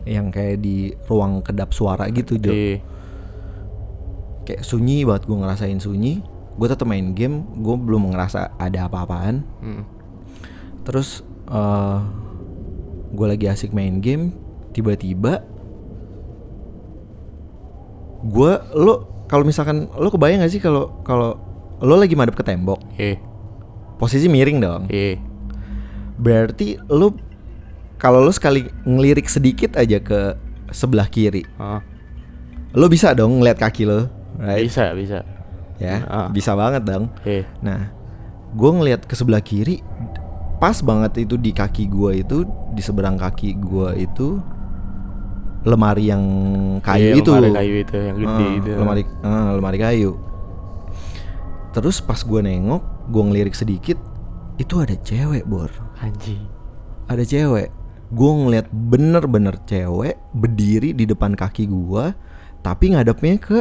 yang 0.03 0.27
kayak 0.27 0.59
di 0.59 0.77
ruang 1.03 1.39
kedap 1.39 1.71
suara 1.71 2.07
gitu 2.09 2.35
Jo 2.35 2.51
Iya. 2.51 2.79
kayak 4.43 4.61
sunyi 4.61 5.03
banget 5.03 5.23
gue 5.25 5.37
ngerasain 5.37 5.79
sunyi 5.79 6.19
gue 6.53 6.67
tetap 6.67 6.83
main 6.83 7.11
game 7.11 7.43
gue 7.55 7.75
belum 7.75 8.11
ngerasa 8.11 8.55
ada 8.55 8.85
apa-apaan 8.85 9.43
Hmm. 9.59 9.83
terus 10.83 11.23
eh 11.47 11.99
gue 13.09 13.25
lagi 13.25 13.45
asik 13.45 13.71
main 13.71 13.97
game 13.97 14.35
tiba-tiba 14.71 15.39
gue 18.19 18.51
lo 18.75 18.93
kalau 19.27 19.43
misalkan 19.43 19.87
lo 19.89 20.09
kebayang 20.09 20.41
gak 20.41 20.51
sih 20.51 20.59
kalau 20.59 20.99
kalau 21.01 21.37
lo 21.79 21.95
lagi 21.95 22.13
madep 22.13 22.33
ke 22.33 22.43
tembok 22.43 22.81
Iya. 22.93 23.21
posisi 23.95 24.25
miring 24.25 24.57
dong 24.57 24.83
Iya. 24.87 25.21
berarti 26.15 26.81
lo 26.87 27.13
kalau 27.97 28.19
lo 28.19 28.29
sekali 28.29 28.65
ngelirik 28.83 29.25
sedikit 29.25 29.73
aja 29.73 29.97
ke 29.97 30.33
sebelah 30.69 31.05
kiri 31.05 31.45
Ah. 31.55 31.81
lo 32.71 32.85
bisa 32.87 33.13
dong 33.13 33.37
ngeliat 33.37 33.57
kaki 33.57 33.83
lo 33.83 34.09
right 34.37 34.61
Bisa, 34.63 34.93
bisa. 34.93 35.21
ya 35.77 36.01
Ah. 36.03 36.27
bisa 36.27 36.53
banget 36.53 36.81
dong 36.83 37.09
Iya. 37.21 37.45
Nah, 37.61 37.93
gue 38.49 38.71
ngeliat 38.71 39.03
ke 39.03 39.13
sebelah 39.13 39.39
kiri, 39.39 39.81
pas 40.57 40.77
banget 40.79 41.21
itu 41.21 41.35
di 41.35 41.51
kaki 41.51 41.85
gue 41.85 42.11
itu, 42.17 42.41
di 42.71 42.81
seberang 42.81 43.13
kaki 43.13 43.53
gue 43.55 43.89
itu, 43.99 44.41
lemari 45.63 46.07
yang 46.07 46.23
kayu 46.79 47.11
Iya, 47.11 47.19
itu. 47.19 47.31
lemari 47.31 47.53
kayu 47.53 47.73
itu 47.77 47.97
yang 47.99 48.15
gede 48.15 48.45
Ah, 48.45 48.51
itu. 48.55 48.71
Lemari 48.73 49.01
ah, 49.21 49.49
lemari 49.53 49.77
kayu. 49.77 50.11
Terus 51.75 51.99
pas 51.99 52.17
gue 52.17 52.41
nengok, 52.41 52.81
gue 53.11 53.23
ngelirik 53.23 53.53
sedikit, 53.53 53.97
itu 54.57 54.81
ada 54.81 54.95
cewek 54.97 55.45
bor. 55.45 55.69
Anjing. 56.01 56.41
Ada 57.07 57.23
cewek. 57.23 57.69
Gue 58.07 58.31
ngeliat 58.31 58.67
bener-bener 58.71 59.59
cewek 59.67 60.15
berdiri 60.31 60.95
di 60.95 61.03
depan 61.03 61.35
kaki 61.35 61.67
gue, 61.67 62.05
tapi 62.63 62.95
ngadepnya 62.95 63.35
ke 63.37 63.57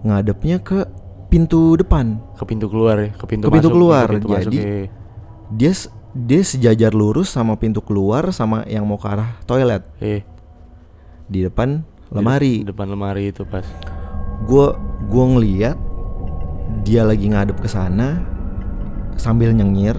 ngadepnya 0.00 0.60
ke 0.60 0.84
pintu 1.28 1.76
depan. 1.76 2.20
Ke 2.36 2.44
pintu 2.44 2.68
keluar 2.68 2.96
ya, 3.00 3.10
ke 3.12 3.24
pintu 3.24 3.48
Ke 3.48 3.52
pintu 3.52 3.68
masuk, 3.68 3.76
keluar, 3.76 4.04
ke 4.06 4.12
pintu 4.16 4.28
masuk, 4.28 4.52
jadi- 4.52 4.64
iya. 4.64 4.88
Dia 5.50 5.72
dia 6.10 6.42
sejajar 6.42 6.90
lurus 6.90 7.30
sama 7.30 7.54
pintu 7.54 7.78
keluar 7.82 8.34
sama 8.34 8.66
yang 8.66 8.82
mau 8.82 8.98
ke 8.98 9.06
arah 9.06 9.38
toilet 9.46 9.82
Iya. 10.02 10.26
di 11.26 11.46
depan 11.46 11.86
lemari. 12.10 12.62
Di 12.62 12.70
depan 12.70 12.86
lemari 12.90 13.30
itu 13.30 13.46
pas. 13.46 13.62
Gue 14.46 14.74
gua 15.06 15.24
ngeliat 15.30 15.78
dia 16.80 17.04
lagi 17.04 17.28
ngadep 17.28 17.56
ke 17.56 17.68
sana 17.68 18.20
sambil 19.14 19.52
nyengir, 19.52 19.96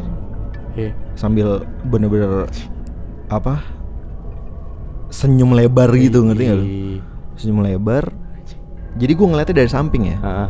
Iya. 0.73 0.91
sambil 1.13 1.61
bener-bener 1.85 2.49
apa 3.27 3.61
senyum 5.07 5.51
lebar 5.51 5.91
gitu 5.93 6.23
ngerti 6.23 6.43
gak 6.43 6.57
lu? 6.57 6.65
Senyum 7.35 7.59
lebar. 7.61 8.09
Jadi 8.95 9.11
gue 9.11 9.27
ngeliatnya 9.27 9.55
dari 9.55 9.69
samping 9.69 10.03
ya. 10.07 10.17
Ah, 10.21 10.49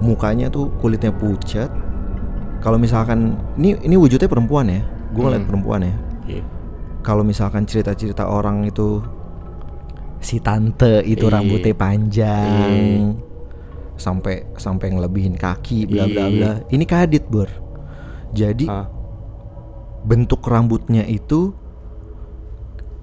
Mukanya 0.00 0.48
tuh 0.48 0.72
kulitnya 0.80 1.12
pucat. 1.12 1.68
Kalau 2.60 2.76
misalkan 2.76 3.36
ini 3.56 3.76
ini 3.80 3.96
wujudnya 3.96 4.26
perempuan 4.26 4.68
ya. 4.68 4.80
Gue 5.12 5.22
ngeliat 5.22 5.44
Hmm. 5.44 5.50
perempuan 5.50 5.80
ya. 5.84 5.94
iya. 6.26 6.42
Kalau 7.00 7.24
misalkan 7.24 7.64
cerita-cerita 7.64 8.24
orang 8.24 8.64
itu 8.64 9.00
si 10.20 10.36
tante 10.38 11.00
itu 11.02 11.26
Iya. 11.26 11.32
rambutnya 11.34 11.74
panjang 11.74 12.48
Iya. 12.48 13.29
Sampai 14.00 14.48
sampai 14.56 14.90
ngelebihin 14.90 15.36
kaki 15.36 15.84
bla 15.84 16.08
bla 16.08 16.24
Iya. 16.26 16.32
bla. 16.32 16.52
Ini 16.66 16.84
kadit, 16.84 17.28
Bor. 17.28 17.52
Jadi 18.32 18.64
Ah, 18.64 18.88
bentuk 20.02 20.40
rambutnya 20.42 21.04
itu 21.04 21.52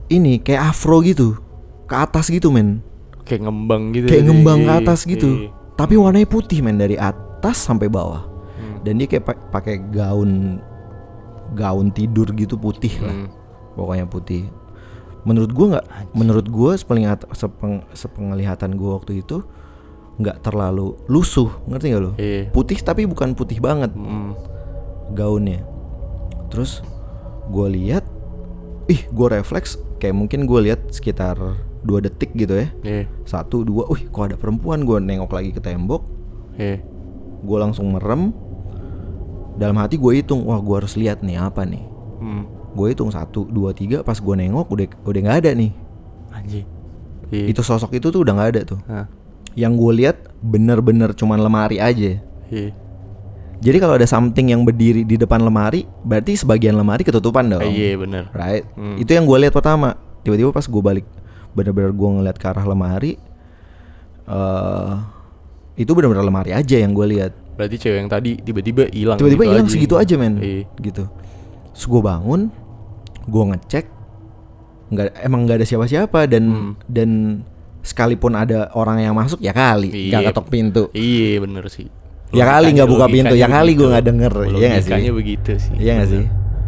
ini 0.07 0.39
kayak 0.39 0.73
afro 0.73 1.03
gitu. 1.03 1.37
Ke 1.85 2.03
atas 2.03 2.27
gitu, 2.27 2.49
men. 2.49 2.83
kayak 3.23 3.43
ngembang 3.43 3.91
gitu. 3.91 4.07
Kayak 4.07 4.23
ngembang 4.23 4.59
ke 4.63 4.71
Iya, 4.71 4.79
atas 4.81 4.99
gitu. 5.03 5.29
iya. 5.37 5.49
Tapi 5.75 5.99
warnanya 5.99 6.25
putih, 6.25 6.63
men, 6.63 6.79
dari 6.79 6.95
atas 6.95 7.59
sampai 7.59 7.91
bawah. 7.91 8.23
Hmm. 8.55 8.79
Dan 8.81 8.97
dia 8.97 9.07
kayak 9.07 9.23
pa- 9.23 9.43
pakai 9.51 9.83
gaun 9.83 10.63
gaun 11.51 11.91
tidur 11.91 12.31
gitu 12.31 12.55
putih 12.55 12.91
lah. 13.03 13.11
Hmm. 13.13 13.27
Pokoknya 13.75 14.07
putih. 14.07 14.47
Menurut 15.23 15.51
gua 15.51 15.65
nggak 15.75 15.85
menurut 16.15 16.47
gua 16.47 16.71
sepeng, 16.75 17.03
sepenglihatan 17.91 18.79
gua 18.79 18.95
waktu 18.95 19.19
itu 19.19 19.43
nggak 20.17 20.41
terlalu 20.41 20.97
lusuh, 21.05 21.49
ngerti 21.65 21.93
gak 21.93 22.01
lo? 22.01 22.11
Iya. 22.17 22.49
Putih 22.49 22.77
tapi 22.79 23.05
bukan 23.05 23.33
putih 23.33 23.57
banget 23.57 23.93
Hmm. 23.93 24.33
gaunnya. 25.11 25.61
Terus 26.49 26.81
gua 27.47 27.69
lihat 27.69 28.01
ih 28.85 29.05
gua 29.09 29.33
refleks 29.33 29.77
kayak 29.97 30.13
mungkin 30.13 30.43
gua 30.43 30.61
lihat 30.61 30.89
sekitar 30.89 31.37
dua 31.81 32.01
detik 32.01 32.33
gitu 32.33 32.57
ya. 32.57 32.67
Iya. 32.81 33.03
Satu, 33.23 33.61
dua, 33.61 33.85
wih 33.87 34.09
kok 34.09 34.27
ada 34.27 34.35
perempuan 34.35 34.83
Gua 34.83 34.97
nengok 34.97 35.31
lagi 35.31 35.53
ke 35.53 35.61
tembok 35.61 36.03
Iya. 36.57 36.81
Gue 37.37 37.57
langsung 37.57 37.93
merem 37.93 38.33
Dalam 39.53 39.77
hati 39.77 39.95
gue 39.95 40.09
hitung 40.11 40.41
Wah 40.43 40.57
gue 40.57 40.75
harus 40.75 40.97
lihat 40.97 41.21
nih 41.21 41.37
apa 41.37 41.63
nih 41.63 41.85
Hmm. 42.17 42.49
Gue 42.73 42.91
hitung 42.91 43.07
satu, 43.07 43.45
dua, 43.45 43.71
tiga 43.71 44.01
Pas 44.01 44.17
gue 44.17 44.35
nengok 44.35 44.67
udah 44.67 44.85
udah 45.05 45.21
nggak 45.21 45.37
ada 45.45 45.51
nih 45.53 45.71
Anjing. 46.33 46.65
Iya. 47.29 47.45
Itu 47.53 47.61
sosok 47.61 47.93
itu 47.93 48.09
tuh 48.09 48.25
udah 48.25 48.33
nggak 48.33 48.49
ada 48.51 48.61
tuh 48.65 48.79
Ah, 48.89 49.05
Yang 49.57 49.73
gue 49.75 49.91
lihat 49.97 50.17
bener-bener 50.39 51.11
cuman 51.11 51.39
lemari 51.39 51.77
aja 51.77 52.21
Iya. 52.47 52.71
Jadi 53.57 53.77
kalau 53.77 53.97
ada 53.97 54.05
something 54.05 54.47
yang 54.47 54.61
berdiri 54.61 55.01
di 55.01 55.17
depan 55.17 55.41
lemari 55.41 55.81
Berarti 55.99 56.37
sebagian 56.37 56.73
lemari 56.73 57.01
ketutupan 57.01 57.49
dong 57.49 57.59
Ah, 57.59 57.65
Iya 57.65 57.97
bener. 57.97 58.23
Right 58.31 58.69
Hmm. 58.71 58.95
Itu 58.95 59.11
yang 59.11 59.25
gue 59.25 59.37
lihat 59.39 59.51
pertama 59.51 59.97
Tiba-tiba 60.21 60.49
pas 60.51 60.61
gue 60.63 60.77
balik 60.79 61.05
Bener-bener 61.51 61.89
gue 61.89 62.09
ngeliat 62.11 62.35
ke 62.35 62.45
arah 62.45 62.63
lemari 62.63 63.17
eh 64.25 64.93
Itu 65.75 65.93
bener-bener 65.93 66.21
lemari 66.21 66.51
aja 66.51 66.75
yang 66.75 66.91
gue 66.91 67.05
lihat 67.07 67.33
Berarti 67.53 67.75
cewek 67.79 67.97
yang 67.97 68.05
tadi 68.07 68.37
tiba-tiba 68.37 68.85
hilang. 68.87 69.17
tiba-tiba 69.17 69.41
gitu 69.41 69.51
hilang 69.51 69.65
aja. 69.65 69.73
segitu 69.73 69.95
aja 69.95 70.13
men 70.15 70.37
Iya. 70.37 70.69
gitu 70.79 71.09
terus 71.67 71.85
gue 71.87 72.01
bangun 72.03 72.53
gue 73.23 73.43
ngecek 73.47 73.85
nggak 74.87 75.05
emang 75.19 75.43
nggak 75.43 75.57
ada 75.57 75.67
siapa-siapa 75.67 76.19
dan 76.27 76.43
Hmm. 76.47 76.73
dan 76.87 77.09
sekalipun 77.87 78.35
ada 78.35 78.67
orang 78.73 78.99
yang 78.99 79.15
masuk 79.15 79.39
ya 79.39 79.49
kali 79.49 79.87
Iya. 79.87 80.19
nggak 80.19 80.23
ketok 80.29 80.47
pintu 80.47 80.83
Iya 80.91 81.39
bener 81.39 81.63
sih. 81.67 81.87
Ya 82.29 82.43
kali 82.43 82.75
nggak 82.75 82.85
buka 82.85 83.07
pintu, 83.07 83.33
ya 83.33 83.47
kali 83.47 83.71
gua 83.71 83.87
nggak 83.89 84.05
denger, 84.05 84.33
iya 84.51 84.67
nggak 84.69 84.83
sih? 84.83 85.09
Begitu 85.09 85.51
sih. 85.55 85.75
iya 85.77 85.91
nggak 85.95 86.09
sih 86.09 86.23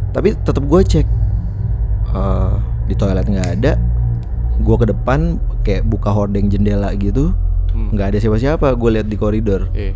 tapi 0.09 0.31
tetap 0.33 0.63
gue 0.63 0.81
cek 0.81 1.07
Eh, 2.09 2.53
di 2.87 2.95
toilet 2.95 3.21
nggak 3.23 3.49
ada 3.53 3.77
gue 4.57 4.75
ke 4.75 4.87
depan 4.87 5.37
kayak 5.61 5.85
buka 5.85 6.09
hordeng 6.09 6.47
jendela 6.47 6.89
gitu 6.95 7.29
Hmm. 7.69 7.93
nggak 7.93 8.07
ada 8.07 8.17
siapa-siapa 8.17 8.73
gue 8.73 8.89
lihat 8.91 9.05
di 9.05 9.13
koridor 9.13 9.69
Iya. 9.71 9.93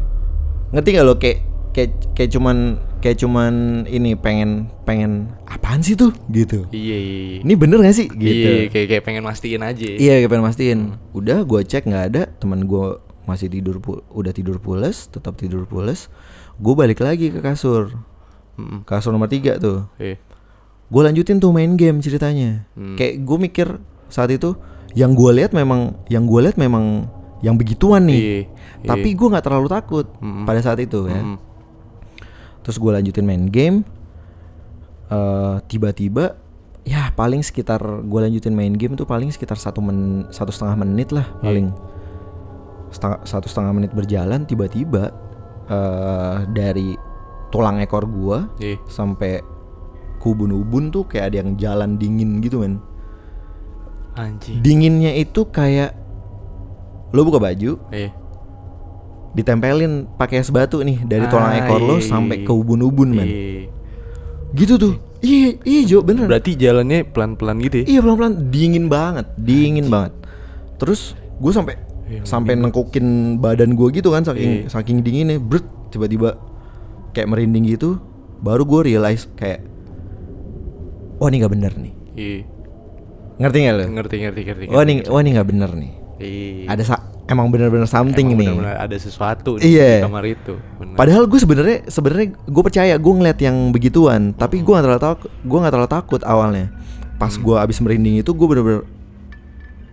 ngerti 0.69 0.89
gak 0.91 1.03
lo 1.03 1.15
kayak 1.15 1.37
kayak 1.71 1.89
kayak 2.13 2.29
cuman 2.29 2.77
kayak 3.03 3.19
cuman 3.19 3.83
ini 3.91 4.15
pengen 4.15 4.71
pengen 4.87 5.35
apaan 5.43 5.83
sih 5.83 5.99
tuh? 5.99 6.15
Gitu. 6.31 6.63
Iya, 6.71 6.95
iya, 6.95 7.19
iya. 7.35 7.39
ini 7.43 7.53
bener 7.59 7.83
gak 7.83 7.99
sih? 7.99 8.07
Gitu. 8.07 8.47
Iya, 8.47 8.71
kayak 8.71 8.87
kayak 8.95 9.03
pengen 9.03 9.27
mastiin 9.27 9.59
aja. 9.59 9.89
iya 9.99 10.23
kayak 10.23 10.31
pengen 10.31 10.47
mastiin. 10.47 10.79
Udah 11.11 11.43
gue 11.43 11.59
cek 11.67 11.83
nggak 11.83 12.05
ada. 12.15 12.31
Teman 12.39 12.63
gue 12.63 13.03
masih 13.27 13.51
tidur 13.51 13.83
udah 14.07 14.31
tidur 14.31 14.63
pules 14.63 15.11
tetap 15.11 15.35
tidur 15.35 15.67
pules. 15.67 16.07
Gue 16.55 16.73
balik 16.79 17.03
lagi 17.03 17.27
ke 17.27 17.43
kasur. 17.43 17.91
Kasur 18.87 19.11
nomor 19.11 19.27
tiga 19.27 19.59
tuh. 19.59 19.91
Iya. 19.99 20.15
gue 20.93 21.01
lanjutin 21.01 21.41
tuh 21.41 21.49
main 21.49 21.73
game 21.73 22.05
ceritanya. 22.05 22.69
Hmm. 22.77 22.93
kayak 22.93 23.25
gue 23.25 23.37
mikir 23.41 23.67
saat 24.13 24.29
itu 24.29 24.53
yang 24.93 25.17
gue 25.17 25.31
lihat 25.41 25.49
memang 25.49 25.97
yang 26.05 26.29
gue 26.29 26.37
lihat 26.45 26.53
memang 26.53 27.09
yang 27.41 27.57
begituan 27.57 28.05
nih. 28.05 28.21
Iya, 28.21 28.39
tapi 28.85 29.17
gue 29.17 29.27
nggak 29.27 29.41
terlalu 29.41 29.67
takut 29.73 30.05
Mm-mm. 30.21 30.45
pada 30.45 30.61
saat 30.61 30.77
itu 30.79 31.09
ya. 31.09 31.19
Terus 32.63 32.75
gue 32.75 32.89
lanjutin 32.89 33.23
main 33.23 33.45
game 33.45 33.83
eh 35.07 35.55
tiba-tiba 35.67 36.39
ya 36.83 37.11
paling 37.11 37.39
sekitar 37.39 37.79
gue 38.01 38.19
lanjutin 38.19 38.51
main 38.51 38.71
game 38.71 38.95
tuh 38.95 39.03
paling 39.03 39.29
sekitar 39.29 39.55
satu 39.55 39.79
men 39.79 40.27
satu 40.29 40.49
setengah 40.49 40.75
menit 40.77 41.11
lah 41.11 41.27
Iya. 41.29 41.43
paling 41.43 41.67
setengah 42.89 43.19
satu 43.23 43.47
setengah 43.47 43.71
menit 43.73 43.91
berjalan 43.91 44.43
tiba-tiba 44.43 45.11
eh 45.65 46.37
dari 46.49 46.95
tulang 47.49 47.79
ekor 47.79 48.03
gue 48.03 48.37
Iya. 48.59 48.77
sampai 48.85 49.39
ke 50.17 50.25
ubun-ubun 50.25 50.87
tuh 50.89 51.03
kayak 51.03 51.25
ada 51.29 51.37
yang 51.39 51.51
jalan 51.55 51.95
dingin 51.95 52.39
gitu 52.39 52.59
men 52.59 52.79
Anjing. 54.13 54.61
dinginnya 54.61 55.09
itu 55.11 55.43
kayak 55.45 55.97
lo 57.11 57.21
buka 57.23 57.39
baju 57.39 57.77
Iya. 57.89 58.11
Ditempelin 59.33 60.05
pakai 60.13 60.37
es 60.37 60.49
batu 60.49 60.79
nih 60.79 61.01
dari 61.01 61.25
tulang 61.25 61.49
Ah, 61.49 61.59
ekor 61.59 61.79
lo 61.79 61.97
iya, 61.97 62.05
sampai 62.05 62.35
iya. 62.37 62.45
ke 62.45 62.51
ubun-ubun 62.51 63.09
men 63.11 63.25
Iya. 63.25 63.65
gitu 64.53 64.73
tuh 64.77 64.93
iya 65.19 65.57
iya 65.59 65.81
Jo 65.83 65.99
bener 65.99 66.25
Berarti 66.27 66.53
jalannya 66.53 67.01
pelan-pelan 67.03 67.57
gitu 67.59 67.81
ya? 67.81 67.85
iya 67.87 67.99
pelan-pelan 67.99 68.33
dingin 68.47 68.85
banget 68.87 69.25
dingin 69.35 69.87
banget 69.87 70.13
terus 70.75 71.13
gue 71.35 71.49
sampai 71.49 71.75
Iya, 72.03 72.21
sampai 72.21 72.53
nengkukin 72.55 73.05
badan 73.37 73.73
gue 73.73 73.89
gitu 73.91 74.09
kan 74.09 74.21
saking 74.21 74.51
Iya. 74.59 74.69
saking 74.69 75.01
dinginnya 75.01 75.37
brut 75.37 75.63
tiba-tiba 75.89 76.37
kayak 77.09 77.25
merinding 77.27 77.65
gitu 77.65 77.97
baru 78.37 78.61
gue 78.63 78.91
realize 78.91 79.25
kayak 79.33 79.65
wah 81.15 81.25
ini 81.25 81.39
nggak 81.39 81.53
bener 81.53 81.73
nih 81.73 81.93
Iya. 82.13 82.39
ngerti 83.35 83.57
nggak 83.59 83.73
lo 83.73 83.83
Ngerti, 83.89 84.15
ngerti, 84.19 84.41
ngerti. 84.43 84.63
wah 84.67 84.83
ini 84.83 84.93
wah 85.03 85.19
ini 85.19 85.29
nggak 85.31 85.49
bener 85.49 85.71
nih 85.73 85.91
Iya. 86.15 86.69
ada 86.69 86.83
sa- 86.83 87.03
emang 87.23 87.47
bener-bener 87.47 87.83
something 87.83 88.27
Emang 88.27 88.37
nih 88.37 88.47
benar-benar 88.53 88.77
ada 88.79 88.95
sesuatu 88.95 89.57
Iya. 89.57 89.99
di 89.99 90.05
kamar 90.05 90.23
itu. 90.25 90.53
Benar. 90.77 90.95
Padahal 90.95 91.23
gue 91.25 91.39
sebenarnya 91.39 91.77
sebenarnya 91.85 92.27
gue 92.35 92.63
percaya 92.63 92.93
gue 92.93 93.13
ngeliat 93.13 93.39
yang 93.39 93.55
begituan, 93.69 94.31
tapi 94.31 94.59
gue 94.59 94.69
nggak 94.69 94.83
terlalu 94.83 95.03
takut, 95.03 95.29
gue 95.33 95.57
nggak 95.57 95.73
terlalu 95.73 95.91
takut 95.91 96.21
awalnya. 96.23 96.67
Pas 97.15 97.31
gue 97.31 97.55
abis 97.55 97.77
merinding 97.79 98.19
itu 98.19 98.29
gue 98.29 98.47
bener-bener, 98.47 98.83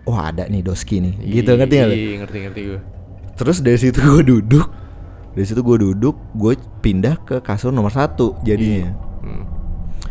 wah 0.03 0.27
ada 0.27 0.45
nih 0.45 0.61
doski 0.61 0.99
nih, 0.99 1.13
gitu 1.33 1.53
ngerti 1.53 1.75
nggak? 1.75 1.87
lo? 1.87 1.93
Iya, 1.93 2.15
ngerti, 2.19 2.37
ngerti 2.41 2.61
gue. 2.67 2.79
Terus 3.33 3.57
dari 3.59 3.79
situ 3.79 3.97
gue 3.97 4.23
duduk, 4.27 4.67
dari 5.31 5.45
situ 5.45 5.59
gue 5.59 5.77
duduk, 5.79 6.15
gue 6.33 6.53
pindah 6.79 7.15
ke 7.19 7.35
kasur 7.39 7.69
nomor 7.69 7.89
satu 7.89 8.35
jadinya, 8.41 8.91
Hmm. 9.21 9.43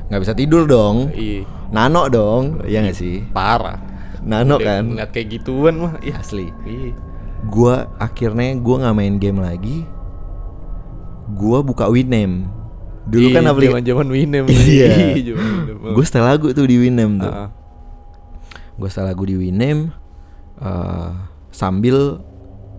nggak 0.08 0.20
bisa 0.20 0.32
tidur 0.32 0.64
dong, 0.64 1.12
Iya. 1.12 1.44
nano 1.68 2.08
dong, 2.08 2.64
ya 2.64 2.80
nggak 2.80 2.96
sih? 2.96 3.22
Parah. 3.28 3.78
Nano 4.20 4.60
Udah 4.60 4.66
kan, 4.80 4.84
Ngeliat 4.92 5.10
kayak 5.16 5.28
gituan 5.32 5.74
mah, 5.80 5.94
iya. 6.04 6.20
asli. 6.20 6.52
Iya. 6.68 6.92
Gue 7.48 7.74
akhirnya 7.96 8.52
gue 8.60 8.76
nggak 8.84 8.96
main 8.96 9.16
game 9.16 9.40
lagi, 9.40 9.88
gue 11.32 11.58
buka 11.64 11.88
Winamp. 11.88 12.48
Dulu 13.08 13.26
kan 13.32 13.48
aplikasi 13.48 13.80
zaman 13.80 13.84
zaman 13.90 14.08
Winem. 14.12 14.44
Iya. 14.46 15.16
Winem. 15.16 15.96
Gue 15.96 16.04
setel 16.04 16.28
lagu 16.28 16.52
tuh 16.52 16.68
di 16.68 16.76
Winem 16.76 17.16
tuh. 17.16 17.32
Gue 18.76 18.88
setel 18.92 19.08
lagu 19.08 19.24
di 19.24 19.34
Winem 19.40 19.90
eh, 20.60 21.10
sambil 21.50 22.20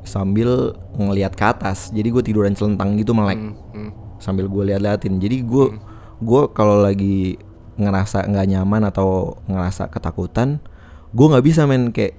sambil 0.01 0.73
ngelihat 0.97 1.37
ke 1.37 1.45
atas 1.45 1.93
jadi 1.93 2.09
gue 2.09 2.23
tiduran 2.25 2.57
celentang 2.57 2.97
gitu 2.97 3.13
melek 3.13 3.37
Hmm, 3.37 3.53
hmm. 3.73 3.91
sambil 4.17 4.49
gue 4.49 4.73
liat-liatin 4.73 5.21
jadi 5.21 5.45
gue 5.45 5.77
gue 6.21 6.41
kalau 6.57 6.81
lagi 6.81 7.37
ngerasa 7.77 8.25
nggak 8.25 8.47
nyaman 8.49 8.89
atau 8.89 9.37
ngerasa 9.45 9.93
ketakutan 9.93 10.57
gue 11.11 11.25
nggak 11.27 11.43
bisa 11.43 11.63
main 11.63 11.89
kayak 11.89 12.15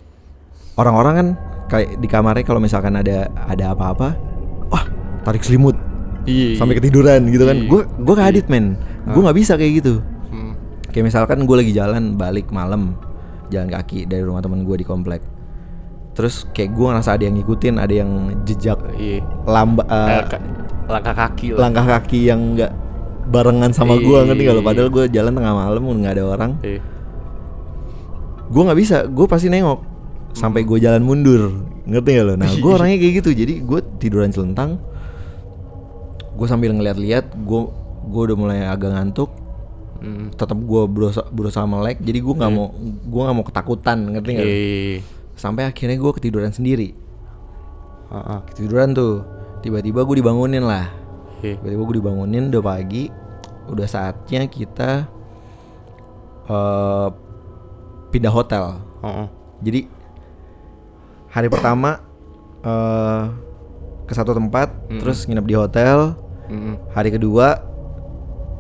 orang-orang 0.75 1.15
kan 1.15 1.29
kayak 1.69 1.97
di 1.97 2.07
kamarnya 2.07 2.43
kalau 2.43 2.59
misalkan 2.59 2.93
ada 2.95 3.29
ada 3.43 3.73
apa-apa 3.73 4.17
wah 4.69 4.85
tarik 5.23 5.41
selimut 5.41 5.77
Iya. 6.23 6.55
sampai 6.55 6.77
ketiduran 6.77 7.27
gitu 7.27 7.43
kan 7.43 7.57
Iya. 7.57 7.67
gue 7.67 7.81
gue 7.99 8.15
kadit 8.15 8.47
men 8.47 8.79
gue 9.05 9.21
nggak 9.21 9.35
bisa 9.35 9.57
kayak 9.57 9.83
gitu 9.83 9.99
Hmm. 10.29 10.55
kayak 10.89 11.05
misalkan 11.05 11.43
gue 11.43 11.57
lagi 11.57 11.73
jalan 11.73 12.15
balik 12.15 12.49
malam 12.49 12.95
jalan 13.49 13.69
kaki 13.69 14.05
dari 14.05 14.23
rumah 14.23 14.39
temen 14.39 14.63
gue 14.63 14.77
di 14.77 14.85
komplek 14.85 15.21
terus 16.13 16.45
kayak 16.51 16.71
gue 16.71 16.87
ngerasa 16.87 17.17
ada 17.17 17.25
yang 17.25 17.35
ngikutin 17.35 17.75
ada 17.77 17.95
yang 17.95 18.11
jejak 18.45 18.79
Iya. 18.93 19.25
lamba 19.45 19.83
eh, 19.83 20.23
ka- 20.23 20.45
langkah 20.87 21.15
kaki 21.17 21.47
lah. 21.53 21.59
langkah 21.59 21.87
kaki 21.91 22.19
yang 22.23 22.55
nggak 22.55 22.73
barengan 23.25 23.73
sama 23.73 23.97
gue 23.97 24.13
Iya. 24.13 24.27
ngerti 24.29 24.43
gak 24.45 24.55
lo 24.55 24.63
padahal 24.63 24.89
gue 24.91 25.05
jalan 25.09 25.33
tengah 25.33 25.55
malam 25.57 25.83
nggak 25.83 26.13
ada 26.13 26.25
orang 26.29 26.53
Iya. 26.61 26.81
Gue 28.53 28.63
nggak 28.69 28.79
bisa 28.79 28.97
gue 29.09 29.27
pasti 29.27 29.49
nengok. 29.49 29.81
Sampai 30.37 30.65
gue 30.69 30.77
jalan 30.77 31.01
mundur. 31.01 31.65
Ngerti 31.89 32.11
gak 32.21 32.25
lo? 32.29 32.35
Nah 32.37 32.53
gue 32.53 32.71
orangnya 32.77 33.01
kayak 33.01 33.15
gitu. 33.25 33.31
Jadi 33.33 33.65
gue 33.65 33.81
tiduran 33.97 34.29
celentang 34.29 34.77
gue 36.33 36.47
sambil 36.49 36.73
ngeliat-liat 36.73 37.37
gue 37.45 37.61
gue 38.09 38.23
udah 38.29 38.37
mulai 38.37 38.59
agak 38.69 38.93
ngantuk. 38.93 39.31
Hmm. 40.03 40.35
tetap 40.35 40.59
gue 40.59 40.83
berusaha 40.91 41.31
berusaha 41.31 41.63
melek 41.63 42.03
jadi 42.03 42.19
gue 42.19 42.35
nggak 42.35 42.51
mau 42.51 42.75
gue 42.85 43.23
nggak 43.23 43.37
mau 43.39 43.47
ketakutan. 43.47 43.99
Ngerti 44.13 44.31
gak 44.37 44.45
lo? 44.45 44.53
Iya. 44.53 44.99
sampai 45.33 45.63
akhirnya 45.67 45.97
gue 45.97 46.13
ketiduran 46.21 46.53
sendiri. 46.53 46.93
Heeh. 48.13 48.39
ketiduran 48.53 48.93
tuh. 48.93 49.25
Tiba-tiba 49.63 50.03
gue 50.05 50.17
dibangunin 50.21 50.65
lah. 50.67 50.91
Iya. 51.41 51.57
tiba-tiba 51.63 51.83
gue 51.89 51.97
dibangunin 52.03 52.51
udah 52.51 52.63
pagi. 52.63 53.09
Udah 53.71 53.87
saatnya 53.87 54.51
kita 54.51 55.07
eh 56.51 57.09
pindah 58.13 58.31
hotel 58.31 58.79
Heeh. 59.01 59.27
jadi 59.61 59.81
hari 61.29 61.49
pertama 61.49 61.99
eh 62.63 63.23
ke 64.03 64.13
satu 64.13 64.37
tempat 64.37 64.69
terus 64.93 65.25
nginep 65.25 65.47
di 65.47 65.57
hotel 65.57 65.99
Hmm. 66.43 66.77
hari 66.93 67.09
kedua 67.09 67.65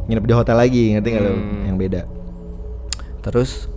nginep 0.08 0.24
di 0.24 0.32
hotel 0.32 0.56
lagi 0.56 0.84
ngerti 0.90 1.08
nggak 1.12 1.22
lo 1.22 1.30
Hmm. 1.30 1.62
yang 1.66 1.76
beda 1.76 2.02
terus 3.20 3.68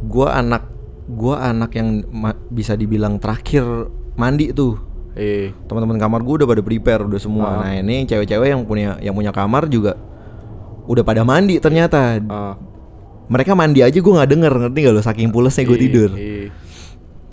gua 0.00 0.38
anak 0.38 0.70
gua 1.04 1.42
anak 1.44 1.74
yang 1.74 2.04
bisa 2.48 2.72
dibilang 2.72 3.18
terakhir 3.18 3.64
mandi 4.14 4.54
tuh 4.54 4.78
Iya. 5.12 5.52
teman-teman 5.66 5.98
kamar 5.98 6.20
gue 6.22 6.34
udah 6.40 6.48
pada 6.48 6.62
prepare 6.62 7.04
udah 7.04 7.20
semua 7.20 7.60
nah 7.60 7.74
ini 7.74 8.06
cewek-cewek 8.06 8.48
yang 8.48 8.62
punya 8.64 8.96
yang 8.98 9.12
punya 9.12 9.28
kamar 9.28 9.68
juga 9.68 9.92
udah 10.86 11.02
pada 11.02 11.20
mandi 11.20 11.58
ternyata 11.58 12.16
Ah. 12.24 12.54
Mereka 13.32 13.56
mandi 13.56 13.80
aja 13.80 13.94
gue 13.94 14.12
nggak 14.12 14.28
denger 14.28 14.52
ngerti 14.52 14.78
gak 14.82 14.92
lo 14.92 15.00
saking 15.00 15.32
pulesnya 15.32 15.64
gue 15.64 15.72
Iya, 15.72 15.82
tidur 15.82 16.10
Iya. 16.12 16.52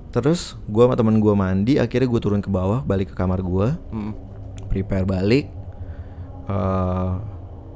terus 0.10 0.56
gue 0.64 0.80
sama 0.80 0.96
temen 0.96 1.20
gue 1.20 1.34
mandi 1.34 1.76
akhirnya 1.76 2.08
gue 2.08 2.20
turun 2.20 2.40
ke 2.40 2.48
bawah 2.48 2.82
balik 2.82 3.12
ke 3.12 3.16
kamar 3.16 3.42
gue 3.42 3.76
Hmm. 3.92 4.16
prepare 4.66 5.04
balik 5.04 5.52
eh 6.48 7.10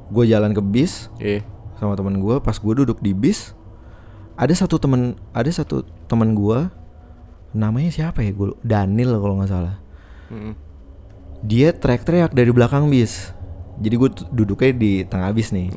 gue 0.06 0.24
jalan 0.26 0.50
ke 0.50 0.60
bis 0.60 1.12
Iya. 1.16 1.44
sama 1.76 1.94
temen 1.94 2.16
gue 2.16 2.40
pas 2.40 2.54
gue 2.54 2.74
duduk 2.74 2.98
di 2.98 3.12
bis 3.12 3.52
ada 4.34 4.50
satu 4.50 4.76
temen 4.76 5.14
ada 5.30 5.46
satu 5.46 5.80
temen 6.06 6.32
gue 6.32 6.58
namanya 7.52 7.86
siapa 7.88 8.18
ya 8.20 8.32
gue 8.32 8.56
Daniel 8.60 9.14
kalau 9.16 9.38
nggak 9.38 9.52
salah 9.52 9.76
Hmm. 10.24 10.56
dia 11.40 11.70
teriak-teriak 11.70 12.32
dari 12.32 12.48
belakang 12.48 12.88
bis 12.88 13.30
jadi 13.76 13.94
gue 13.96 14.10
duduknya 14.32 14.70
di 14.72 14.92
tengah 15.02 15.28
bis 15.30 15.50
nih. 15.50 15.68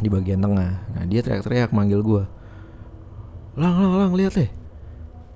Di 0.00 0.08
bagian 0.12 0.44
tengah. 0.44 0.70
Nah 0.92 1.04
dia 1.08 1.24
teriak-teriak 1.24 1.72
manggil 1.72 2.04
gue 2.04 2.24
lang 3.56 3.72
lang 3.72 3.92
lang 3.96 4.12
lihat 4.12 4.36
deh. 4.36 4.50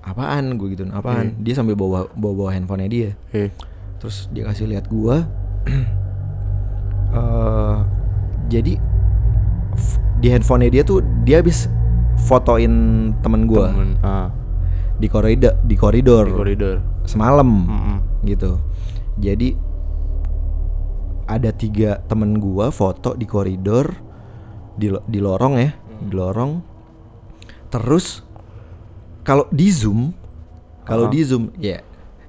Apaan? 0.01 0.57
gue 0.57 0.77
gitu. 0.77 0.85
Apaan? 0.93 1.37
Dia 1.41 1.57
sambil 1.57 1.73
bawa 1.73 2.09
bawa 2.13 2.33
bawa 2.37 2.49
handphonenya 2.53 2.89
dia. 2.89 3.09
Iya. 3.33 3.49
terus 4.01 4.25
dia 4.33 4.49
kasih 4.49 4.65
lihat 4.69 4.89
gua. 4.89 5.25
Eh 7.11 7.77
jadi 8.47 8.79
di 10.23 10.27
handphonenya 10.31 10.71
dia 10.79 10.83
tuh 10.87 11.03
dia 11.27 11.43
habis 11.43 11.67
fotoin 12.23 12.71
temen 13.19 13.43
gua. 13.49 13.67
Temen. 13.75 13.99
Ah. 13.99 14.31
di 14.95 15.11
koridor 15.11 15.59
di 15.65 15.75
koridor. 15.75 16.25
Di 16.29 16.37
koridor. 16.37 16.77
semalam. 17.03 17.49
Hmm. 17.67 17.99
gitu. 18.23 18.63
Jadi 19.19 19.59
ada 21.27 21.51
tiga 21.51 21.99
temen 22.07 22.39
gua 22.39 22.71
foto 22.71 23.11
di 23.11 23.27
koridor 23.27 23.91
di 24.73 24.87
di 25.05 25.19
lorong 25.19 25.53
ya 25.55 25.69
di 25.99 26.13
lorong 26.13 26.51
terus 27.67 28.23
kalau 29.21 29.45
di 29.47 29.69
zoom 29.69 30.11
kalau 30.81 31.07
Ah. 31.07 31.11
di 31.11 31.21
zoom 31.21 31.53
ya 31.55 31.79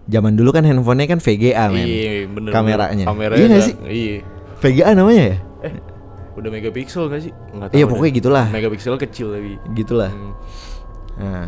zaman 0.05 0.33
dulu 0.33 0.51
kan 0.51 0.63
handphonenya 0.63 1.09
kan 1.09 1.21
VGA 1.21 1.65
men 1.69 1.83
Iya, 1.83 2.13
bener. 2.29 2.51
kameranya. 2.51 3.05
Kameranya. 3.07 3.39
Iya 3.41 3.59
sih? 3.61 3.75
Iya. 3.81 4.17
VGA 4.59 4.91
namanya 4.93 5.25
ya 5.25 5.37
Eh, 5.63 5.75
udah 6.35 6.51
megapiksel 6.51 7.07
gak 7.07 7.23
sih? 7.23 7.33
Tahu. 7.33 7.71
Iya, 7.71 7.85
deh. 7.85 7.89
pokoknya 7.89 8.13
gitulah. 8.13 8.47
Megapiksel 8.49 8.99
kecil 8.99 9.31
tapi. 9.31 9.53
gitulah 9.73 10.11
Hmm. 10.11 10.35
nah 11.15 11.47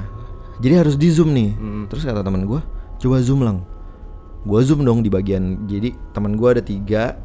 jadi 0.57 0.81
harus 0.81 0.95
di 0.95 1.09
zoom 1.09 1.31
nih 1.31 1.51
Hmm. 1.53 1.85
terus 1.87 2.03
kata 2.03 2.21
teman 2.21 2.45
gua 2.45 2.63
coba 2.97 3.19
zoom 3.19 3.43
lang 3.43 3.63
gua 4.43 4.61
zoom 4.61 4.81
dong 4.81 5.01
di 5.01 5.09
bagian 5.09 5.65
jadi 5.65 5.91
teman 6.11 6.35
gua 6.35 6.53
ada 6.53 6.63
tiga 6.63 7.19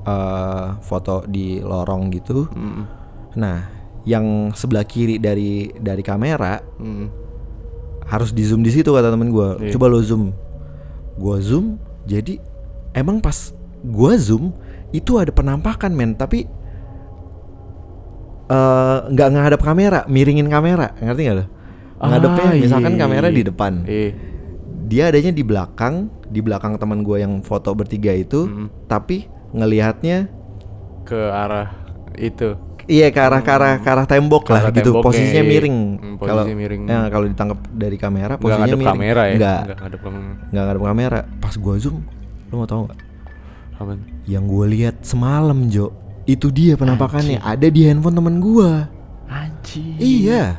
eh, 0.00 0.66
foto 0.80 1.22
di 1.24 1.58
lorong 1.58 2.08
gitu 2.10 2.46
Hmm. 2.48 2.86
Nah 3.38 3.70
yang 4.02 4.50
sebelah 4.50 4.82
kiri 4.82 5.16
dari 5.16 5.70
dari 5.72 6.02
kamera 6.02 6.58
Hmm. 6.74 7.06
harus 8.04 8.32
di 8.32 8.42
zoom 8.42 8.60
di 8.60 8.72
situ 8.72 8.88
kata 8.88 9.08
temen 9.08 9.30
gua 9.30 9.54
Iya. 9.56 9.70
coba 9.70 9.86
lo 9.86 10.00
zoom 10.00 10.34
gua 11.14 11.38
zoom 11.38 11.76
jadi 12.02 12.40
emang 12.92 13.20
pas 13.20 13.54
gua 13.80 14.16
zoom 14.16 14.50
itu 14.90 15.14
ada 15.14 15.28
penampakan 15.28 15.92
men 15.92 16.12
tapi 16.12 16.48
eh, 18.48 18.98
nggak 19.06 19.28
ngadap 19.28 19.60
kamera 19.60 20.00
miringin 20.06 20.48
kamera 20.48 20.96
ngerti 20.96 21.22
nggak 21.22 21.36
lo 21.36 21.44
ngadepnya 21.98 22.44
Ah, 22.44 22.54
misalkan 22.54 22.94
iya, 22.94 23.00
kamera 23.00 23.26
iya. 23.28 23.34
di 23.34 23.42
depan 23.44 23.72
Iya. 23.84 24.10
dia 24.88 25.02
adanya 25.06 25.30
di 25.30 25.42
belakang 25.42 25.94
di 26.24 26.40
belakang 26.40 26.74
teman 26.76 27.02
gua 27.02 27.18
yang 27.18 27.42
foto 27.42 27.70
bertiga 27.72 28.10
itu 28.10 28.46
Hmm. 28.46 28.68
tapi 28.86 29.26
ngelihatnya 29.50 30.28
Ke 31.02 31.16
arah 31.16 31.72
itu. 32.14 32.52
Iya 32.88 33.12
ke 33.12 33.20
arah 33.20 33.44
ke 33.44 33.52
arah, 33.52 33.72
ke 33.84 33.88
arah 33.92 34.06
tembok 34.08 34.48
lah 34.48 34.72
gitu. 34.72 34.96
temboknya, 34.96 35.04
Posisinya 35.04 35.44
iya. 35.44 35.50
miring. 35.52 35.76
Hmm, 36.00 36.14
Kalau 36.16 36.44
miring. 36.48 36.82
ya, 36.88 37.00
kalau 37.12 37.26
ditangkap 37.28 37.58
dari 37.68 37.96
kamera 38.00 38.34
Enggak 38.34 38.40
posisinya 38.40 38.76
miring. 38.80 38.88
kamera 38.88 39.22
ya? 39.28 39.34
Enggak. 39.36 39.60
Enggak 39.60 39.78
ngadep 39.84 40.00
kamera. 40.00 40.24
Enggak 40.48 40.64
ngadep 40.64 40.82
kamera. 40.88 41.18
Pas 41.36 41.54
gua 41.54 41.74
zoom, 41.76 41.96
lu 42.48 42.54
mau 42.56 42.64
tahu 42.64 42.80
nggak? 42.88 42.98
Apaan? 43.76 43.98
Yang 44.24 44.44
gua 44.48 44.64
lihat 44.66 44.96
semalam, 45.04 45.58
Jo. 45.68 45.92
Itu 46.24 46.48
dia 46.48 46.80
penampakannya. 46.80 47.44
Ada 47.44 47.68
di 47.68 47.80
handphone 47.84 48.16
temen 48.16 48.40
gua. 48.40 48.88
Anjing. 49.28 50.00
Iya. 50.00 50.56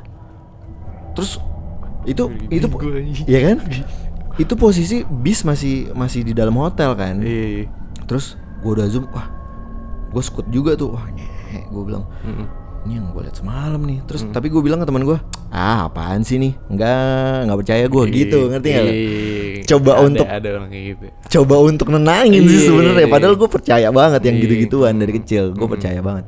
Terus 1.17 1.41
itu 2.05 2.29
itu. 2.53 2.65
Iya 3.25 3.39
kan? 3.41 3.57
Itu 4.37 4.53
posisi 4.53 5.01
bis 5.03 5.41
masih 5.41 5.91
masih 5.97 6.21
di 6.21 6.37
dalam 6.37 6.53
hotel 6.61 6.93
kan. 6.93 7.17
Iya. 7.25 7.65
Terus 8.05 8.37
gua 8.61 8.77
udah 8.77 8.85
zoom, 8.85 9.09
wah. 9.09 9.27
Gua 10.13 10.21
skut 10.21 10.45
juga 10.53 10.77
tuh. 10.77 10.93
Wah, 10.93 11.09
nyeh. 11.49 11.63
Gua 11.67 11.83
bilang, 11.83 12.03
Mm-mm. 12.21 12.45
ini 12.85 12.93
yang 12.95 13.09
gue 13.09 13.25
lihat 13.25 13.35
semalam 13.35 13.81
nih. 13.81 13.99
Terus 14.05 14.23
tapi 14.29 14.47
gue 14.47 14.61
bilang 14.61 14.79
ke 14.79 14.87
teman 14.87 15.03
gue 15.03 15.17
ah 15.49 15.89
apaan 15.89 16.21
sih 16.21 16.37
nih? 16.37 16.53
Nggak 16.69 17.49
nggak 17.49 17.57
percaya 17.59 17.85
gue 17.89 18.03
gitu 18.13 18.39
ngerti 18.47 18.67
nggak. 18.69 18.93
Coba 19.67 19.91
Ada- 19.91 20.05
untuk- 20.05 20.29
ada 20.29 20.47
orang 20.55 20.69
kayak 20.69 20.85
gitu. 20.93 21.05
coba 21.29 21.55
untuk 21.65 21.87
nenangin 21.89 22.43
sih 22.45 22.69
sebenarnya. 22.69 23.09
Padahal 23.09 23.35
gue 23.35 23.49
percaya 23.49 23.87
banget 23.89 24.21
yang 24.23 24.37
gitu-gituan 24.37 24.93
dari 24.95 25.13
kecil. 25.17 25.51
Gue 25.51 25.67
percaya 25.67 25.99
banget. 25.99 26.25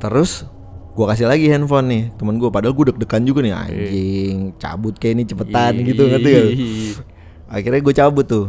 Terus 0.00 0.44
gue 0.90 1.06
kasih 1.06 1.30
lagi 1.30 1.46
handphone 1.48 1.86
nih 1.88 2.02
temen 2.18 2.36
gue 2.36 2.50
padahal 2.50 2.74
gue 2.74 2.92
deg-degan 2.92 3.22
juga 3.24 3.40
nih 3.40 3.54
anjing 3.54 4.36
cabut 4.58 4.98
kayak 4.98 5.14
ini 5.16 5.24
cepetan 5.24 5.72
gitu 5.80 6.02
ngerti 6.10 6.28
gak 6.28 6.48
akhirnya 7.48 7.80
gue 7.80 7.94
cabut 7.94 8.26
tuh. 8.26 8.46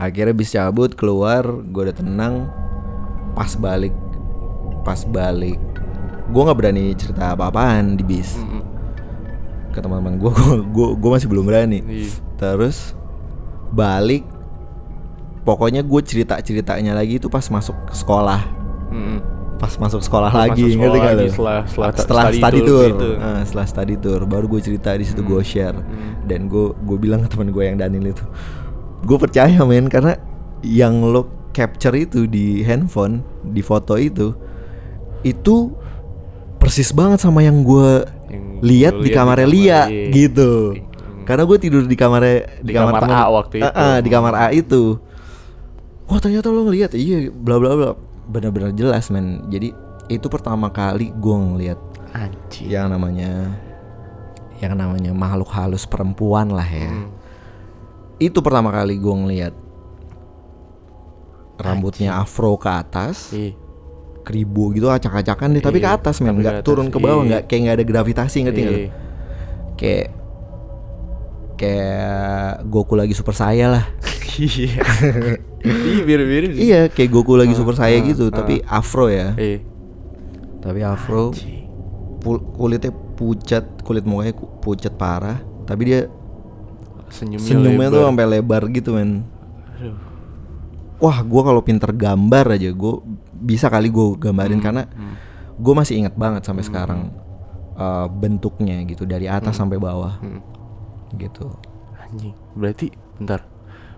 Akhirnya 0.00 0.32
bis 0.32 0.50
cabut 0.50 0.96
keluar 0.96 1.44
gue 1.44 1.82
udah 1.84 1.92
tenang. 1.92 2.48
Pas 3.30 3.52
balik 3.54 3.92
pas 4.80 5.00
balik 5.04 5.58
gue 6.26 6.40
nggak 6.40 6.56
berani 6.56 6.94
cerita 6.94 7.32
apa-apaan 7.32 7.94
di 7.94 8.02
bis 8.02 8.36
Mm-mm. 8.36 8.62
ke 9.70 9.78
teman-teman 9.78 10.16
gue 10.16 10.30
gue 10.96 11.10
masih 11.10 11.26
belum 11.26 11.44
berani 11.44 11.80
Iya. 11.82 12.10
terus 12.36 12.94
balik 13.70 14.22
pokoknya 15.42 15.80
gue 15.80 16.00
cerita 16.00 16.38
ceritanya 16.38 16.92
lagi 16.92 17.16
itu 17.16 17.26
pas 17.26 17.42
masuk 17.44 17.74
ke 17.84 17.94
sekolah 17.94 18.40
Mm-mm. 18.90 19.18
pas 19.56 19.72
masuk 19.76 20.00
sekolah 20.00 20.28
Pas 20.28 20.48
lagi 20.48 20.64
masuk 20.64 20.78
ngerti 20.78 20.88
sekolah 20.90 20.98
gak 20.98 21.14
lagi, 21.14 21.30
setelah- 21.30 21.62
setelah 21.64 21.90
setelah 21.92 22.24
study 22.24 22.38
study 22.38 22.58
tour 22.60 22.66
tour, 22.66 22.88
gitu. 22.88 23.08
Ah, 23.18 23.40
setelah 23.42 23.66
study 23.66 23.94
tour 23.96 24.20
baru 24.24 24.46
gue 24.48 24.60
cerita 24.62 24.90
di 24.92 25.04
situ 25.04 25.20
gue 25.20 25.40
share 25.42 25.76
Hmm. 25.76 26.24
dan 26.24 26.46
gue 26.46 26.72
gue 26.74 26.96
bilang 26.96 27.20
ke 27.20 27.28
teman 27.28 27.48
gue 27.48 27.62
yang 27.62 27.76
Daniel 27.76 28.10
itu 28.10 28.24
gue 29.00 29.18
percaya 29.18 29.60
men 29.62 29.86
karena 29.86 30.16
yang 30.60 31.00
lo 31.02 31.24
capture 31.50 31.94
itu 31.94 32.24
di 32.24 32.62
handphone 32.62 33.20
di 33.42 33.60
foto 33.60 33.96
itu 33.96 34.32
itu 35.22 35.72
persis 36.56 36.90
banget 36.90 37.18
sama 37.18 37.40
yang 37.40 37.60
gue 37.60 38.04
lihat 38.60 38.94
di 38.96 39.08
kamarnya 39.08 39.44
di 39.44 39.52
Lia 39.58 39.80
kamar, 39.82 40.12
gitu 40.12 40.52
Hmm. 40.70 41.24
karena 41.24 41.42
gue 41.42 41.58
tidur 41.58 41.82
di 41.82 41.94
kamarnya 41.94 42.36
Di 42.60 42.72
kamar 42.72 42.92
temen- 42.98 43.16
A 43.16 43.24
waktu 43.30 43.54
itu. 43.56 43.64
Ah, 43.64 43.72
ah, 43.72 43.96
di 43.98 44.08
kamar 44.08 44.34
A 44.34 44.46
itu 44.50 45.00
wah 46.04 46.18
ternyata 46.18 46.46
lo 46.46 46.64
ngeliat 46.64 46.92
iya 46.92 47.28
bla 47.28 47.56
bla 47.56 47.72
bla 47.72 47.90
benar-benar 48.26 48.70
jelas 48.72 49.08
men 49.08 49.46
jadi 49.46 49.72
itu 50.06 50.26
pertama 50.26 50.68
kali 50.68 51.10
gue 51.10 51.36
ngeliat 51.36 51.78
Anjing. 52.10 52.66
yang 52.66 52.86
namanya 52.86 53.54
yang 54.58 54.74
namanya 54.74 55.10
makhluk 55.10 55.48
halus 55.48 55.84
perempuan 55.84 56.48
lah 56.48 56.66
ya 56.66 56.90
Hmm. 56.90 57.08
itu 58.18 58.38
pertama 58.38 58.68
kali 58.68 58.94
gue 58.94 59.14
ngeliat 59.16 59.54
rambutnya 61.56 62.16
afro 62.16 62.56
ke 62.56 62.68
atas 62.68 63.32
Iya. 63.32 63.52
Kribo 64.20 64.70
gitu 64.70 64.86
acak-acakan 64.86 65.52
deh 65.52 65.62
tapi 65.62 65.78
ke 65.78 65.86
Iya, 65.86 65.96
atas 65.96 66.20
men 66.20 66.34
nggak 66.34 66.60
turun 66.60 66.88
ke 66.88 66.96
bawah 66.96 67.20
iya. 67.20 67.28
nggak 67.28 67.42
kayak 67.44 67.60
nggak 67.62 67.76
ada 67.76 67.84
gravitasi 67.84 68.36
ngerti 68.42 68.60
nggak? 68.60 68.76
Iya. 68.76 68.90
kayak 69.74 70.06
kayak 71.56 72.14
Goku 72.66 72.94
lagi 72.94 73.12
super 73.12 73.32
saya 73.32 73.66
lah 73.70 73.84
Iya. 74.40 74.80
Iya 75.60 76.00
mirip-mirip 76.02 76.50
sih. 76.54 76.60
iya 76.64 76.80
kayak 76.86 77.10
Goku 77.10 77.34
lagi 77.34 77.52
super 77.52 77.74
saya 77.74 77.92
ah, 77.94 78.02
gitu 78.02 78.28
ah. 78.28 78.34
tapi 78.34 78.62
afro 78.62 79.06
ya 79.06 79.36
Iya. 79.36 79.58
tapi 80.58 80.80
afro 80.80 81.32
kulitnya 82.54 82.88
pucat 83.14 83.64
kulit 83.80 84.04
mukanya 84.04 84.32
pucat 84.60 84.92
parah 84.92 85.40
tapi 85.64 85.82
dia 85.86 86.00
Senyumnya, 87.10 87.42
senyumnya 87.42 87.86
tuh 87.88 87.98
lebar. 87.98 88.08
sampai 88.08 88.26
lebar 88.30 88.62
gitu 88.70 88.90
men 88.94 89.26
Aduh. 89.74 89.96
wah 90.98 91.18
gua 91.20 91.42
kalau 91.44 91.60
pinter 91.60 91.90
gambar 91.90 92.54
aja 92.54 92.70
gue 92.70 92.94
bisa 93.40 93.66
kali 93.66 93.88
gue 93.88 94.14
gambarin 94.16 94.60
karena 94.60 94.84
hmm. 94.84 95.14
gue 95.56 95.74
masih 95.74 95.96
ingat 95.96 96.14
banget 96.14 96.42
sampai 96.42 96.62
sekarang 96.62 97.10
uh, 97.74 98.06
bentuknya 98.06 98.80
gitu 98.84 99.02
dari 99.02 99.26
atas 99.26 99.56
sampai 99.56 99.76
bawah 99.76 100.20
Hmm. 100.20 100.40
gitu 101.12 101.48
Anjing. 102.00 102.34
Berarti 102.52 102.86
bentar. 103.16 103.40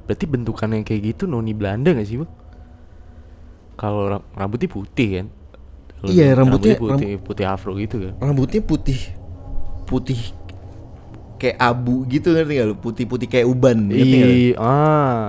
Berarti 0.02 0.24
bentukannya 0.26 0.82
kayak 0.82 1.02
gitu 1.10 1.24
noni 1.24 1.52
Belanda 1.52 1.90
gak 1.90 2.04
sih, 2.04 2.18
Bang? 2.18 2.28
Kalau 3.72 4.02
ra- 4.06 4.26
rambutnya 4.32 4.68
putih 4.68 5.08
kan? 5.14 5.26
Kalau 5.94 6.10
Iya, 6.10 6.28
rambutnya- 6.34 6.76
putih, 6.76 7.16
putih 7.16 7.46
afro 7.46 7.72
gitu 7.74 7.96
kan. 8.00 8.12
rambutnya 8.20 8.60
putih 8.60 9.00
putih 9.82 10.20
kayak 11.36 11.56
abu 11.58 12.04
gitu 12.06 12.30
ngerti 12.30 12.52
gak 12.54 12.66
lu 12.66 12.76
putih-putih 12.76 13.28
kayak 13.28 13.46
uban 13.46 13.88
ngerti? 13.88 14.18
Iya, 14.52 14.60
ah. 14.60 15.28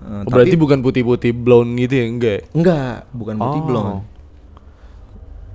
Uh, 0.00 0.24
Oh, 0.24 0.32
berarti 0.32 0.56
bukan 0.56 0.80
putih-putih 0.80 1.32
blonde 1.32 1.76
gitu 1.78 1.94
ya, 1.94 2.06
enggak? 2.06 2.40
enggak 2.50 3.04
bukan 3.10 3.34
putih 3.36 3.60
Oh. 3.60 3.66
blonde 3.66 4.00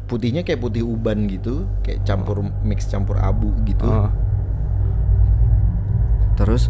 putihnya 0.06 0.42
kayak 0.42 0.62
putih 0.62 0.86
uban 0.86 1.26
gitu 1.26 1.66
kayak 1.82 2.06
campur 2.06 2.38
mix 2.62 2.86
campur 2.86 3.18
abu 3.18 3.50
gitu 3.64 3.84
Ah. 3.84 4.14
terus 6.36 6.70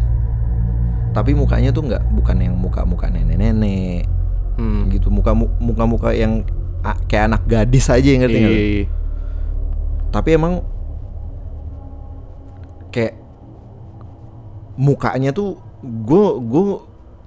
tapi 1.12 1.32
mukanya 1.32 1.68
tuh 1.68 1.84
nggak 1.84 2.00
bukan 2.12 2.36
yang 2.38 2.56
muka-muka 2.56 3.08
nenek-nenek 3.08 4.08
Hmm. 4.56 4.88
gitu 4.88 5.12
muka 5.12 5.36
muka 5.36 5.84
muka 5.84 6.10
yang 6.10 6.48
kayak 7.04 7.28
anak 7.28 7.42
gadis 7.44 7.92
aja 7.92 8.08
yang 8.08 8.24
ngerti 8.24 8.38
nggak 8.38 8.48
lu? 8.48 8.56
Iya. 8.56 8.84
tapi 10.08 10.28
emang 10.32 10.64
kayak 12.88 13.20
mukanya 14.76 15.28
tuh 15.30 15.60
gue 15.82 16.24
gue 16.40 16.64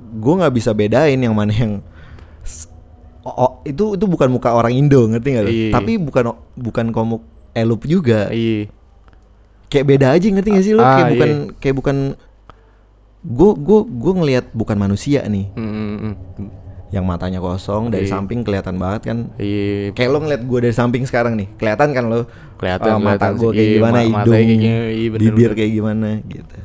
gue 0.09 0.33
nggak 0.35 0.53
bisa 0.53 0.73
bedain 0.73 1.17
yang 1.17 1.33
mana 1.33 1.53
yang 1.53 1.73
oh, 3.21 3.35
oh, 3.35 3.51
itu 3.61 3.93
itu 3.93 4.05
bukan 4.05 4.29
muka 4.29 4.49
orang 4.51 4.73
Indo 4.73 5.05
ngerti 5.05 5.27
nggak? 5.29 5.45
Iya. 5.45 5.69
tapi 5.71 5.91
bukan 5.95 6.23
bukan 6.57 6.85
komuk 6.89 7.21
elup 7.53 7.85
juga 7.85 8.29
Iya. 8.29 8.69
kayak 9.69 9.85
beda 9.85 10.07
aja 10.17 10.25
ngerti 10.25 10.49
gak 10.49 10.65
sih 10.65 10.73
lu 10.73 10.81
Ah, 10.81 10.97
kayak 10.97 11.05
iya. 11.05 11.13
bukan 11.13 11.29
kayak 11.57 11.75
bukan 11.77 11.97
gue 13.19 13.51
gue 13.53 13.79
gue 13.85 14.13
ngelihat 14.15 14.45
bukan 14.55 14.77
manusia 14.79 15.21
nih 15.27 15.51
Hmm, 15.53 15.69
hmm, 15.69 16.15
hmm. 16.39 16.49
yang 16.89 17.05
matanya 17.05 17.37
kosong 17.37 17.93
dari 17.93 18.09
Iya. 18.09 18.17
samping 18.17 18.41
kelihatan 18.41 18.81
banget 18.81 19.01
kan 19.13 19.17
Iya. 19.37 19.93
kayak 19.93 20.09
lo 20.09 20.17
ngeliat 20.25 20.41
gue 20.41 20.59
dari 20.65 20.73
samping 20.73 21.03
sekarang 21.05 21.37
nih 21.37 21.47
kelihatan 21.55 21.93
kan 21.93 22.05
lo 22.07 22.25
Kelihatan, 22.59 22.91
eh, 22.91 22.99
mata 22.99 23.31
gue 23.31 23.51
kayak 23.55 23.67
Iya, 23.67 23.75
gimana 23.79 23.99
hidung 24.03 24.35
kayak 24.35 24.47
iya, 24.91 25.09
bibir 25.15 25.51
kayak 25.55 25.71
gimana 25.71 26.09
gitu 26.25 26.57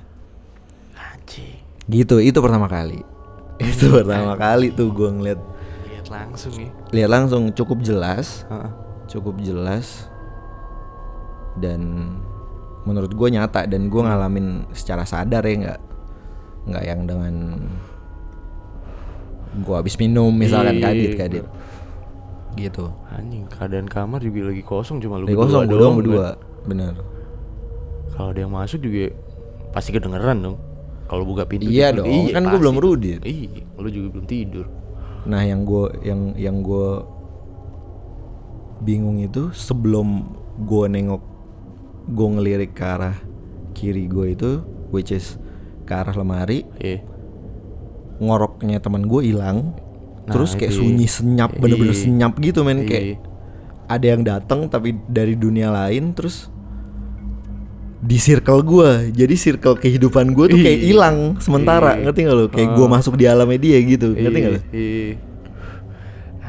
gitu 1.84 2.16
itu 2.16 2.38
pertama 2.40 2.64
kali 2.64 3.04
itu 3.70 3.86
pertama 3.90 4.34
kali 4.36 4.72
tuh 4.72 4.88
gue 4.92 5.10
ngeliat. 5.10 5.40
Lihat 5.88 6.06
langsung 6.12 6.52
ya. 6.56 6.70
lihat 6.92 7.10
langsung 7.10 7.42
cukup 7.52 7.80
jelas. 7.80 8.44
Heeh. 8.48 8.70
cukup 9.04 9.36
jelas. 9.44 10.08
Dan 11.60 12.10
menurut 12.84 13.12
gue 13.14 13.28
nyata 13.30 13.64
dan 13.64 13.88
gue 13.88 14.02
ngalamin 14.02 14.68
secara 14.76 15.08
sadar 15.08 15.40
ya 15.46 15.54
nggak 15.56 15.80
nggak 16.68 16.84
yang 16.84 17.00
dengan 17.08 17.34
gue 19.54 19.76
habis 19.76 19.94
minum 19.96 20.34
misalkan 20.34 20.80
Iya, 20.80 20.84
kadit 20.84 21.10
iya, 21.14 21.18
kadit. 21.18 21.44
Gitu. 22.54 22.86
Anjing, 23.10 23.50
keadaan 23.50 23.86
kamar 23.90 24.22
juga 24.22 24.50
lagi 24.50 24.62
kosong 24.62 25.02
cuma 25.02 25.18
lu 25.18 25.26
Lagi 25.26 25.38
kosong 25.38 25.62
gue 25.66 25.78
doang, 25.78 25.96
berdua. 25.98 26.38
Bener. 26.66 26.94
Kalau 28.14 28.30
ada 28.30 28.40
yang 28.40 28.54
masuk 28.54 28.78
juga 28.78 29.10
pasti 29.74 29.90
kedengeran 29.90 30.38
dong. 30.42 30.56
Kalau 31.04 31.22
buka 31.22 31.44
pintu 31.44 31.66
Iya 31.66 31.92
dong, 31.92 32.08
kan 32.30 32.42
gua 32.42 32.50
pasti. 32.50 32.60
belum 32.60 32.76
rudit. 32.76 33.20
Iya, 33.22 33.60
lu 33.76 33.88
juga 33.88 34.08
belum 34.10 34.26
tidur. 34.26 34.66
Nah 35.24 35.40
yang 35.40 35.62
gue 35.62 35.84
yang 36.02 36.20
yang 36.34 36.56
gue 36.60 36.88
bingung 38.80 39.18
itu 39.18 39.48
sebelum 39.50 40.28
gue 40.60 40.84
nengok 40.86 41.22
gue 42.06 42.28
ngelirik 42.30 42.72
ke 42.72 42.84
arah 42.84 43.16
kiri 43.72 44.04
gue 44.04 44.26
itu 44.30 44.50
which 44.90 45.08
is 45.08 45.40
ke 45.82 45.92
arah 45.92 46.12
lemari 46.12 46.68
Iya. 46.76 47.00
ngoroknya 48.16 48.78
teman 48.78 49.04
gue 49.04 49.24
hilang 49.24 49.72
Nah, 50.24 50.32
terus 50.32 50.52
kayak 50.52 50.72
itu. 50.72 50.80
sunyi 50.80 51.04
senyap 51.04 51.52
bener-bener 51.54 51.92
Iya. 51.92 52.02
senyap 52.02 52.32
gitu 52.38 52.60
men 52.60 52.80
Iya. 52.80 52.86
kayak 52.86 53.04
ada 53.86 54.06
yang 54.06 54.22
datang 54.22 54.60
tapi 54.66 54.96
dari 55.04 55.32
dunia 55.34 55.68
lain 55.68 56.12
terus 56.12 56.48
di 58.00 58.16
circle 58.16 58.60
gue 58.60 58.90
jadi 59.12 59.34
circle 59.34 59.76
kehidupan 59.76 60.32
gue 60.32 60.46
tuh 60.48 60.58
kayak 60.58 60.80
hilang 60.82 61.16
sementara. 61.38 61.94
Iya. 61.94 62.02
ngerti 62.04 62.20
gak 62.22 62.34
lo 62.34 62.44
kayak 62.46 62.70
gue 62.72 62.86
Ah. 62.86 62.92
masuk 62.92 63.14
di 63.14 63.24
alamnya 63.24 63.56
dia 63.56 63.78
gitu. 63.78 64.12
Ngerti 64.12 64.38
gak 64.38 64.52
lo 64.52 64.60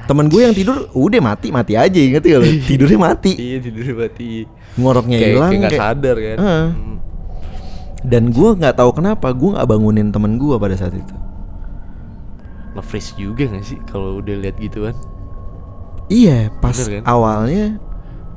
temen 0.06 0.30
gue 0.30 0.38
yang 0.38 0.54
tidur 0.54 0.86
udah 0.92 1.18
mati 1.20 1.50
mati 1.50 1.74
aja. 1.74 1.98
Ngerti 1.98 2.28
gak 2.28 2.40
lo 2.40 2.48
tidurnya 2.62 3.00
mati. 3.02 3.32
Iya, 3.34 3.58
tidur 3.60 3.86
mati. 3.96 4.46
ngoroknya 4.76 5.18
hilang 5.18 5.50
kayak 5.50 5.62
nggak 5.62 5.72
kayak- 5.72 5.84
sadar 5.88 6.16
kan. 6.18 6.38
Hmm. 6.38 6.70
dan 8.04 8.24
gue 8.30 8.50
nggak 8.54 8.76
tahu 8.76 8.92
kenapa 8.94 9.28
gue 9.32 9.50
nggak 9.50 9.66
bangunin 9.66 10.12
temen 10.12 10.36
gue 10.36 10.54
pada 10.56 10.76
saat 10.76 10.94
itu. 10.94 11.16
Nge-freeze 12.76 13.16
juga 13.16 13.48
gak 13.48 13.64
sih 13.64 13.80
kalau 13.86 14.20
udah 14.20 14.36
lihat 14.36 14.60
gitu 14.60 14.84
kan? 14.84 14.96
iya 16.06 16.54
pas 16.54 16.76
Bener 16.76 17.02
kan? 17.02 17.04
awalnya 17.08 17.66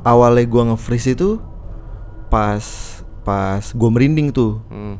awalnya 0.01 0.47
gue 0.47 0.62
nge-freeze 0.73 1.12
itu 1.12 1.37
pas 2.29 2.64
pas 3.29 3.61
gue 3.62 3.91
merinding 3.91 4.29
tuh 4.31 4.64
Hmm. 4.67 4.97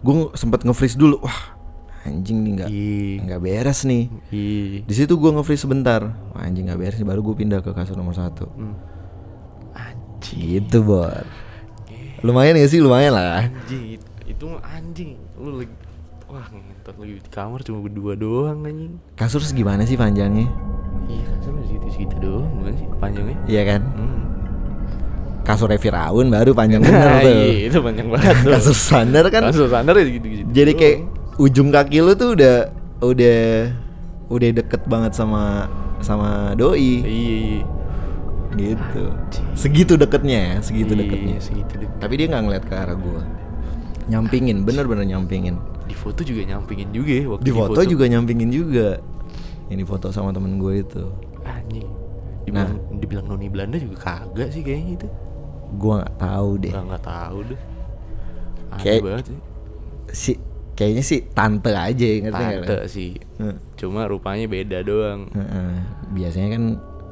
gue 0.00 0.14
sempet 0.34 0.60
nge-freeze 0.60 0.94
dulu 0.94 1.18
wah 1.20 1.54
anjing 2.00 2.40
nih 2.40 2.52
nggak 2.56 2.70
nggak 3.22 3.40
beres 3.40 3.84
nih 3.84 4.10
di 4.80 4.90
situ 4.90 5.14
gue 5.14 5.30
nge-freeze 5.30 5.62
sebentar 5.62 6.02
wah, 6.28 6.40
anjing 6.40 6.66
nggak 6.66 6.76
beres 6.76 6.96
nih 6.96 7.06
baru 7.06 7.22
gue 7.22 7.36
pindah 7.36 7.60
ke 7.60 7.70
kasur 7.70 7.94
nomor 7.94 8.12
satu 8.12 8.50
Hmm. 8.50 8.74
Anjing. 9.72 10.38
gitu 10.58 10.82
bor 10.82 11.22
lumayan 12.20 12.56
ya 12.56 12.66
sih 12.66 12.78
lumayan 12.78 13.14
lah 13.14 13.46
Anjing, 13.46 13.94
it- 13.94 14.06
itu 14.28 14.44
anjing. 14.60 15.14
Lu 15.34 15.54
lagi 15.56 15.70
wah 16.26 16.44
ngentot 16.44 16.96
lagi 16.96 17.12
di 17.16 17.30
kamar 17.30 17.62
cuma 17.62 17.78
berdua 17.80 18.12
doang 18.14 18.60
anjing. 18.60 18.98
kasur 19.14 19.38
segimana 19.40 19.82
sih 19.82 19.94
panjangnya 19.94 20.50
Iya, 21.06 21.24
kan 21.40 21.56
segitu-segitu 21.62 22.14
doang 22.18 22.44
bukan 22.54 22.72
sih 22.74 22.86
panjangnya? 22.98 23.36
iya 23.46 23.62
kan 23.64 23.80
Hmm. 23.88 24.27
Kasurnya 25.48 25.76
Firaun 25.76 26.28
baru 26.28 26.52
panjang 26.52 26.82
bener 26.84 27.00
Nah, 27.00 27.18
tuh 27.18 27.32
Iya, 27.32 27.58
itu 27.66 27.78
panjang 27.80 28.08
banget 28.08 28.34
tuh. 28.38 28.52
kasur 28.52 28.76
standar 28.76 29.24
kan 29.28 29.42
Kasur 29.42 29.66
standar 29.66 29.94
ya 29.94 30.04
gitu-gitu. 30.06 30.44
jadi 30.46 30.72
kayak 30.74 30.96
ujung 31.38 31.68
kaki 31.70 31.98
lu 31.98 32.12
tuh 32.12 32.34
udah 32.34 32.56
udah 33.00 33.40
udah 34.28 34.48
deket 34.52 34.82
banget 34.84 35.12
sama 35.12 35.64
sama 35.98 36.52
doi 36.52 37.00
Iya, 37.00 37.36
iya. 37.40 37.62
gitu 38.54 39.04
segitu 39.54 39.92
deketnya 39.94 40.38
ya 40.38 40.54
segitu 40.60 40.92
Iya, 40.92 41.00
deketnya 41.00 41.36
segitu 41.38 41.74
deket. 41.78 41.96
tapi 41.96 42.14
dia 42.14 42.26
nggak 42.28 42.42
ngeliat 42.44 42.64
ke 42.64 42.74
arah 42.74 42.94
gua 42.94 43.22
nyampingin 44.06 44.62
bener-bener 44.62 45.04
nyampingin 45.06 45.56
Di 45.84 45.94
foto 45.94 46.20
juga 46.20 46.44
nyampingin 46.46 46.88
juga 46.90 47.12
ya 47.14 47.24
waktu 47.26 47.42
di 47.42 47.52
foto 47.52 47.80
juga 47.82 48.04
nyampingin 48.06 48.50
juga 48.50 48.88
yang 49.66 49.78
di 49.78 49.86
foto 49.86 50.08
sama 50.08 50.30
temen 50.30 50.56
gue 50.56 50.74
itu 50.78 51.04
anjing. 51.42 51.88
dibilang 52.42 52.72
Nah. 52.72 52.96
dibilang 52.96 53.26
noni 53.26 53.46
Belanda 53.46 53.76
juga 53.76 53.96
kagak 53.98 54.48
sih 54.50 54.60
kayaknya 54.60 54.92
itu 54.96 55.08
Gua 55.70 56.00
nggak 56.00 56.16
tahu 56.16 56.50
deh. 56.58 56.70
nggak 56.70 56.84
nggak 56.86 57.04
tahu 57.04 57.38
deh 57.44 57.60
aneh 58.68 58.80
Kayak- 58.80 59.02
banget 59.02 59.24
sih 59.26 59.38
Si 60.08 60.32
kayaknya 60.72 61.02
sih 61.02 61.20
tante 61.28 61.68
aja 61.70 62.06
ngerti 62.22 62.44
tante 62.44 62.76
sih 62.86 63.10
Heeh. 63.36 63.56
cuma 63.74 64.04
rupanya 64.04 64.46
beda 64.46 64.80
doang 64.80 65.28
Heeh. 65.28 65.72
Biasanya 66.10 66.48
kan 66.50 66.62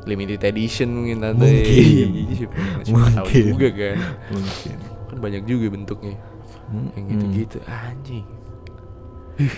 limited 0.04 0.40
edition 0.40 0.94
mungkin 0.94 1.18
tante 1.18 1.44
Mungkin. 1.44 2.08
Siapa 2.32 2.56
siapa 2.80 3.08
tahu 3.12 3.26
Mungkin. 3.26 3.44
juga 3.50 3.68
kan 3.70 3.96
mungkin. 4.30 4.76
kan 5.04 5.16
banyak 5.18 5.42
juga 5.44 5.66
bentuknya 5.68 6.16
Hmm, 6.66 6.90
yang 6.92 7.04
gitu-gitu 7.08 7.58
anjing 7.62 8.26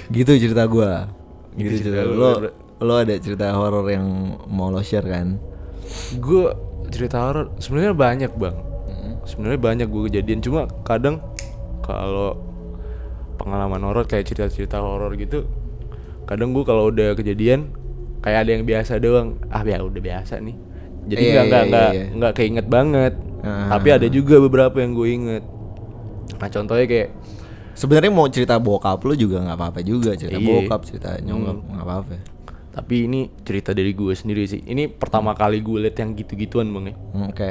Gitu 0.08 0.30
cerita 0.38 0.66
gua. 0.66 1.06
Gitu 1.54 1.70
Gitu, 1.70 1.76
cerita 1.86 2.02
cerita. 2.02 2.12
Lo 2.12 2.30
lo 2.78 2.94
ada 2.94 3.14
cerita 3.14 3.46
horor 3.52 3.86
yang 3.86 4.06
mau 4.46 4.68
lo 4.68 4.80
share 4.80 5.04
kan? 5.04 5.38
gue 6.14 6.44
cerita 6.88 7.22
horor 7.22 7.56
sebenarnya 7.56 7.90
banyak 7.92 8.32
bang 8.34 8.56
sebenarnya 9.28 9.60
banyak 9.60 9.86
gue 9.86 10.02
kejadian 10.08 10.40
cuma 10.40 10.64
kadang 10.82 11.20
kalau 11.80 12.40
pengalaman 13.36 13.80
horor 13.80 14.04
kayak 14.04 14.26
cerita-cerita 14.26 14.80
horor 14.80 15.12
gitu 15.14 15.44
kadang 16.24 16.50
gue 16.50 16.64
kalau 16.64 16.88
udah 16.88 17.12
kejadian 17.12 17.70
kayak 18.18 18.44
ada 18.44 18.50
yang 18.50 18.64
biasa 18.64 18.98
doang 18.98 19.38
ah 19.48 19.62
ya 19.62 19.78
udah 19.78 20.00
biasa 20.00 20.40
nih 20.40 20.56
jadi 21.06 21.20
Iya, 21.22 21.30
nggak 21.30 21.44
nggak 21.44 21.62
iya, 21.62 21.68
nggak 21.70 21.88
iya. 21.90 22.04
nggak 22.14 22.32
keinget 22.34 22.66
banget 22.66 23.14
Ah. 23.38 23.70
tapi 23.70 23.94
ada 23.94 24.10
juga 24.10 24.34
beberapa 24.38 24.82
yang 24.82 24.92
gue 24.92 25.08
inget 25.08 25.44
nah 26.34 26.48
contohnya 26.48 26.84
kayak 26.84 27.10
Sebenarnya 27.70 28.10
mau 28.10 28.26
cerita 28.26 28.58
bokap 28.58 28.98
lo 28.98 29.14
juga 29.14 29.38
nggak 29.38 29.54
apa-apa 29.54 29.80
juga 29.80 30.10
cerita 30.12 30.34
Iya. 30.34 30.48
bokap 30.58 30.80
cerita 30.82 31.14
nyokap 31.22 31.56
nggak 31.62 31.84
apa-apa. 31.86 32.14
tapi 32.74 33.06
ini 33.06 33.30
cerita 33.40 33.70
dari 33.70 33.94
gue 33.94 34.10
sendiri 34.10 34.42
sih 34.44 34.66
ini 34.66 34.86
pertama 34.86 35.30
kali 35.32 35.58
gue 35.58 35.78
liat 35.80 35.94
yang 35.94 36.10
gitu-gituan 36.12 36.66
bang 36.68 36.84
ya 36.84 36.94
Hmm, 37.08 37.26
Oke. 37.30 37.50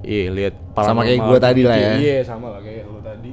Iya 0.00 0.30
lihat 0.30 0.54
Sama 0.74 1.02
kayak 1.02 1.18
gua 1.20 1.38
tadi 1.38 1.60
lah 1.62 1.74
gitu. 1.74 1.84
ya. 1.84 1.92
Iya 1.98 2.16
sama 2.22 2.46
lah 2.50 2.60
kayak 2.60 2.84
lo 2.84 3.00
tadi. 3.00 3.32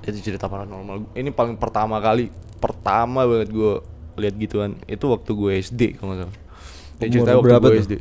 Itu 0.00 0.18
cerita 0.22 0.46
paranormal. 0.46 1.12
Ini 1.12 1.30
paling 1.30 1.54
pertama 1.54 1.98
kali, 1.98 2.28
pertama 2.56 3.24
banget 3.24 3.48
gue 3.50 3.72
lihat 4.16 4.34
gituan. 4.34 4.70
Itu 4.84 5.08
waktu 5.08 5.30
gue 5.30 5.52
SD 5.60 5.82
kalau 5.94 6.14
nggak 6.14 6.20
salah. 6.24 6.36
Cerita 7.00 7.30
waktu 7.36 7.48
gue 7.50 7.60
tuh? 7.60 7.74
SD. 7.78 7.94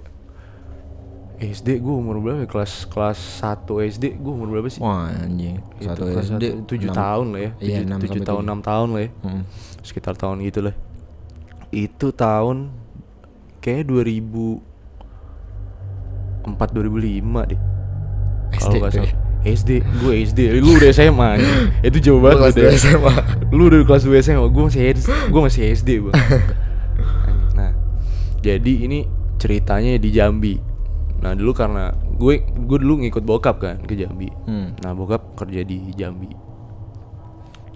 SD 1.39 1.79
gue 1.79 1.93
umur 1.93 2.19
berapa? 2.19 2.43
ya? 2.43 2.47
Kelas 2.47 2.83
kelas 2.83 3.19
1 3.39 3.63
SD 3.89 4.19
gue 4.19 4.31
umur 4.31 4.47
berapa 4.49 4.67
sih? 4.67 4.79
Wah 4.79 5.07
anjing. 5.07 5.59
Satu 5.79 6.03
SD. 6.11 6.67
tujuh 6.67 6.91
tahun 6.91 7.31
lah 7.31 7.39
ya. 7.39 7.51
Iya, 7.55 7.55
Tujuh- 7.55 7.87
enam 7.87 7.99
tujuh 7.99 8.11
sampai 8.11 8.27
tahun, 8.27 8.35
tujuh. 8.35 8.47
enam 8.47 8.59
tahun 8.59 8.87
lah 8.89 9.01
ya. 9.01 9.09
Mm. 9.23 9.43
Sekitar 9.79 10.13
tahun 10.15 10.35
gitu 10.43 10.59
lah. 10.63 10.75
Itu 11.69 12.07
tahun 12.11 12.57
kayak 13.59 13.87
2004 16.45 16.75
2005 16.75 17.49
deh. 17.51 17.59
Kalau 18.49 18.73
nggak 18.79 18.93
salah. 18.93 19.07
ya? 19.07 19.15
SD, 19.39 19.79
gue 20.03 20.13
SD, 20.27 20.39
lu 20.59 20.75
udah 20.75 20.91
SMA 20.91 21.27
anjing. 21.39 21.59
Itu 21.87 21.97
jauh 22.03 22.19
Lu 22.19 22.27
banget 22.27 22.51
kelas 22.51 22.55
udah. 22.59 22.71
SMA. 22.75 23.13
Lu 23.55 23.63
udah 23.71 23.79
kelas 23.87 24.03
2 24.03 24.19
SMA, 24.19 24.45
gue 24.51 24.63
masih 24.67 24.81
SD, 24.99 25.09
gue 25.31 25.41
masih 25.41 25.61
SD, 25.71 25.89
Bang. 26.03 26.15
Nah, 27.55 27.71
jadi 28.43 28.73
ini 28.83 29.07
ceritanya 29.39 29.95
di 29.95 30.11
Jambi. 30.11 30.59
Nah, 31.23 31.35
dulu 31.35 31.55
karena 31.55 31.91
gue 32.19 32.43
gue 32.43 32.77
dulu 32.83 32.99
ngikut 32.99 33.23
bokap 33.23 33.63
kan 33.63 33.79
ke 33.83 33.95
Jambi. 33.95 34.27
Hmm. 34.43 34.75
Nah, 34.83 34.91
bokap 34.91 35.39
kerja 35.39 35.63
di 35.63 35.95
Jambi. 35.95 36.27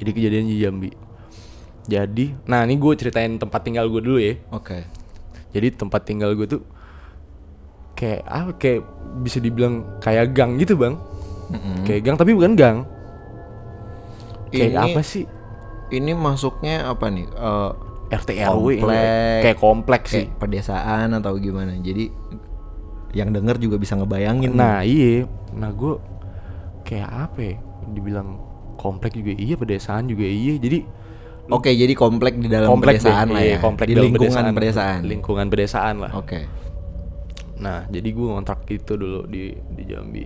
Jadi 0.03 0.09
kejadian 0.11 0.45
di 0.51 0.57
Jambi. 0.59 0.91
Jadi, 1.83 2.31
nah 2.47 2.63
ini 2.63 2.75
gue 2.75 2.91
ceritain 2.95 3.35
tempat 3.35 3.63
tinggal 3.63 3.87
gue 3.87 3.99
dulu 4.03 4.19
ya. 4.19 4.35
Oke. 4.51 4.83
Jadi 5.51 5.67
tempat 5.75 6.03
tinggal 6.03 6.35
gue 6.35 6.47
tuh 6.47 6.61
kayak 8.03 8.21
apa 8.27 8.51
kayak 8.59 8.81
bisa 9.23 9.39
dibilang 9.39 9.87
kayak 10.03 10.35
gang 10.35 10.59
gitu 10.59 10.75
bang. 10.75 10.99
Mm-mm. 11.47 11.87
Kayak 11.87 12.01
gang 12.03 12.15
tapi 12.19 12.35
bukan 12.35 12.53
gang. 12.59 12.77
Kayak 14.51 14.71
Ini- 14.75 14.83
apa 14.91 15.01
sih? 15.01 15.23
Ini 15.93 16.11
masuknya 16.17 16.89
apa 16.89 17.07
nih? 17.07 17.25
Eh, 17.31 17.71
RT 18.13 18.29
RW 18.35 18.67
kayak 19.41 19.57
kompleks 19.57 20.11
sih. 20.11 20.27
kayak 20.27 20.37
pedesaan 20.37 21.15
atau 21.15 21.39
gimana? 21.39 21.71
Jadi 21.79 22.11
yang 23.15 23.31
denger 23.31 23.61
juga 23.61 23.79
bisa 23.79 23.95
ngebayangin. 23.95 24.51
Nah 24.51 24.83
iya, 24.83 25.29
nah 25.55 25.71
gue 25.71 25.95
kayak 26.83 27.09
apa 27.09 27.39
ya? 27.39 27.55
Dibilang 27.93 28.41
komplek 28.75 29.15
juga 29.15 29.31
iya, 29.37 29.55
pedesaan 29.55 30.11
juga 30.11 30.27
iya. 30.27 30.59
Jadi 30.59 31.05
Oke, 31.51 31.75
jadi 31.75 31.91
komplek 31.91 32.39
di 32.39 32.47
dalam 32.47 32.71
komplek 32.71 33.03
pedesaan 33.03 33.27
deh, 33.27 33.35
lah 33.35 33.43
iya, 33.43 33.55
ya. 33.55 33.59
komplek 33.59 33.87
di 33.91 33.93
dalam 33.99 34.15
lingkungan 34.15 34.45
pedesaan. 34.55 34.99
Lingkungan 35.03 35.45
pedesaan 35.51 35.95
lah. 35.99 36.11
Oke. 36.15 36.47
Nah, 37.59 37.85
jadi 37.87 38.09
gue 38.09 38.27
ngontrak 38.27 38.65
gitu 38.65 38.97
dulu 38.97 39.29
di 39.29 39.53
di 39.53 39.83
Jambi. 39.85 40.25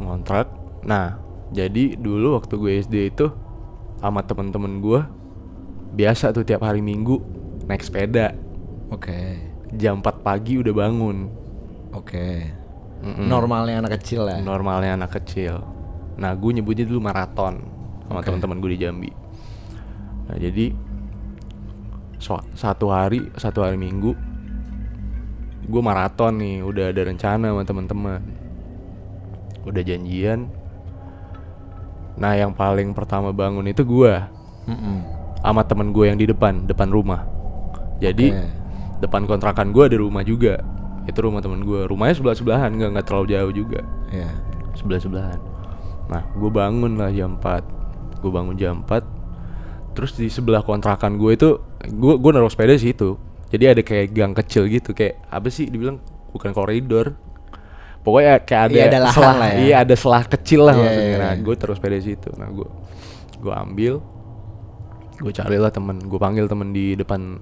Ngontrak. 0.00 0.46
Nah, 0.84 1.16
jadi 1.52 1.96
dulu 1.96 2.36
waktu 2.36 2.54
gue 2.56 2.70
SD 2.80 2.94
itu 3.14 3.26
sama 4.00 4.20
temen-temen 4.24 4.80
gue 4.80 5.00
biasa 5.94 6.34
tuh 6.34 6.42
tiap 6.42 6.64
hari 6.66 6.80
Minggu 6.80 7.20
naik 7.64 7.84
sepeda. 7.84 8.34
Oke. 8.90 9.38
Jam 9.74 10.02
4 10.02 10.22
pagi 10.22 10.60
udah 10.60 10.74
bangun. 10.74 11.30
Oke. 11.94 12.50
Mm-mm. 13.04 13.28
Normalnya 13.28 13.84
anak 13.84 14.00
kecil 14.00 14.26
lah. 14.26 14.38
Normalnya 14.40 14.96
anak 14.96 15.20
kecil. 15.22 15.60
Nah, 16.16 16.32
gue 16.34 16.50
nyebutnya 16.50 16.86
dulu 16.86 17.04
maraton 17.04 17.60
sama 18.06 18.20
Oke. 18.20 18.26
teman-teman 18.32 18.58
gue 18.62 18.70
di 18.74 18.80
Jambi. 18.80 19.10
Nah, 20.24 20.36
jadi 20.40 20.72
so- 22.18 22.46
satu 22.54 22.88
hari, 22.90 23.28
satu 23.36 23.62
hari 23.62 23.76
Minggu 23.76 24.16
gue 25.64 25.80
maraton 25.80 26.32
nih, 26.36 26.60
udah 26.60 26.92
ada 26.92 27.02
rencana 27.04 27.50
sama 27.50 27.62
teman-teman. 27.62 28.20
Udah 29.64 29.80
janjian. 29.80 30.48
Nah, 32.14 32.32
yang 32.32 32.54
paling 32.54 32.94
pertama 32.94 33.34
bangun 33.34 33.66
itu 33.66 33.82
gue 33.82 34.14
Mm-mm. 34.70 34.96
sama 35.42 35.66
temen 35.66 35.90
gue 35.90 36.04
yang 36.06 36.14
di 36.14 36.30
depan, 36.30 36.62
depan 36.64 36.86
rumah. 36.88 37.26
Jadi 37.98 38.30
Oke. 38.30 38.46
depan 39.02 39.26
kontrakan 39.26 39.74
gue 39.74 39.84
ada 39.88 39.98
rumah 39.98 40.22
juga. 40.22 40.62
Itu 41.04 41.20
rumah 41.20 41.42
temen 41.42 41.64
gue. 41.64 41.84
Rumahnya 41.84 42.14
sebelah 42.14 42.36
sebelahan, 42.36 42.70
nggak 42.72 42.90
nggak 42.94 43.06
terlalu 43.06 43.26
jauh 43.34 43.52
juga 43.52 43.80
Ya. 44.08 44.30
sebelah 44.74 45.00
sebelahan 45.00 45.40
nah 46.04 46.20
gue 46.36 46.50
bangun 46.52 47.00
lah 47.00 47.08
jam 47.08 47.40
4 47.40 48.20
gue 48.20 48.28
bangun 48.28 48.54
jam 48.54 48.84
4 48.84 49.00
terus 49.96 50.12
di 50.12 50.28
sebelah 50.28 50.60
kontrakan 50.60 51.16
gue 51.16 51.32
itu 51.32 51.56
gue 51.88 52.14
gue 52.20 52.30
naruh 52.30 52.52
sepeda 52.52 52.76
di 52.76 52.92
situ 52.92 53.16
jadi 53.54 53.64
ada 53.78 53.82
kayak 53.86 54.06
gang 54.10 54.34
kecil 54.34 54.66
gitu 54.66 54.90
kayak 54.90 55.22
apa 55.30 55.46
sih 55.48 55.70
dibilang? 55.70 56.02
Bukan 56.34 56.50
koridor. 56.50 57.14
Pokoknya 58.02 58.42
kayak 58.42 58.62
ada, 58.68 58.74
Iya, 58.74 58.84
ada 58.84 58.98
lahan 59.00 59.14
selah 59.16 59.34
lah 59.38 59.48
ya. 59.48 59.56
iya 59.62 59.74
ada 59.80 59.94
selah 59.96 60.22
kecil 60.28 60.60
lah 60.60 60.74
Iya, 60.74 60.82
maksudnya. 60.82 61.06
iya, 61.08 61.16
nah 61.16 61.32
iya. 61.32 61.40
gue 61.40 61.54
taruh 61.56 61.76
sepeda 61.78 61.96
di 61.96 62.04
situ. 62.04 62.28
Nah 62.36 62.48
gue 62.50 62.68
gue 63.38 63.52
ambil. 63.54 63.94
Gue 65.22 65.32
carilah 65.32 65.70
temen. 65.72 65.96
Gue 66.04 66.18
panggil 66.18 66.44
temen 66.44 66.74
di 66.74 66.92
depan 66.92 67.38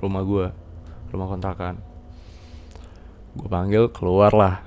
rumah 0.00 0.22
gue 0.22 0.46
rumah 1.10 1.26
kontrakan. 1.28 1.74
Gue 3.36 3.48
panggil 3.50 3.90
keluar 3.92 4.32
lah 4.32 4.64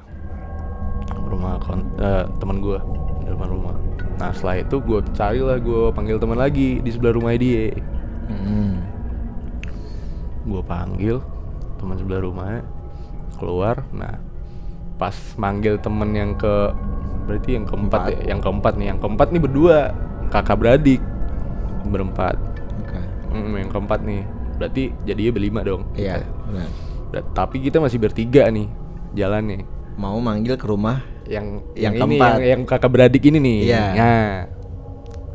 rumah 1.29 1.61
kon 1.61 1.85
eh, 2.01 2.25
teman 2.41 2.57
gue 2.59 2.77
di 3.21 3.29
depan 3.29 3.49
rumah. 3.49 3.75
Nah 4.17 4.29
setelah 4.33 4.61
itu 4.61 4.75
gue 4.81 4.99
carilah 5.13 5.57
gue 5.57 5.89
panggil 5.93 6.17
teman 6.17 6.37
lagi 6.37 6.81
di 6.81 6.89
sebelah 6.89 7.13
rumah 7.15 7.33
dia. 7.33 7.73
Mm-mm. 8.29 8.88
Gue 10.49 10.63
panggil 10.65 11.17
teman 11.77 11.95
sebelah 11.95 12.21
rumahnya 12.25 12.61
keluar 13.37 13.85
nah 13.93 14.17
pas 14.99 15.15
manggil 15.39 15.79
temen 15.79 16.09
yang 16.11 16.31
ke 16.35 16.73
berarti 17.29 17.55
yang 17.55 17.65
keempat 17.69 18.01
Empat. 18.09 18.13
ya 18.17 18.21
yang 18.35 18.39
keempat 18.41 18.73
nih 18.75 18.87
yang 18.91 18.99
keempat 18.99 19.27
nih 19.31 19.41
berdua 19.41 19.77
kakak 20.33 20.57
beradik 20.59 21.01
berempat 21.87 22.35
Oke. 22.83 22.99
Hmm, 23.31 23.53
yang 23.55 23.69
keempat 23.71 23.99
nih 24.03 24.21
berarti 24.59 24.83
jadinya 25.07 25.31
berlima 25.31 25.59
dong 25.63 25.87
Iya, 25.95 26.25
benar. 26.51 26.67
Tapi 27.31 27.63
kita 27.63 27.79
masih 27.79 27.97
bertiga 27.97 28.51
nih 28.51 28.67
jalannya 29.15 29.63
Mau 29.99 30.19
manggil 30.19 30.55
ke 30.55 30.67
rumah 30.67 31.03
yang 31.27 31.59
Yang 31.77 31.83
yang, 31.83 31.93
ini 31.93 31.99
keempat. 32.17 32.31
yang, 32.31 32.41
yang 32.47 32.61
kakak 32.65 32.89
beradik 32.89 33.23
ini 33.27 33.37
nih. 33.37 33.59
Iya. 33.69 33.83
Nah, 33.93 34.31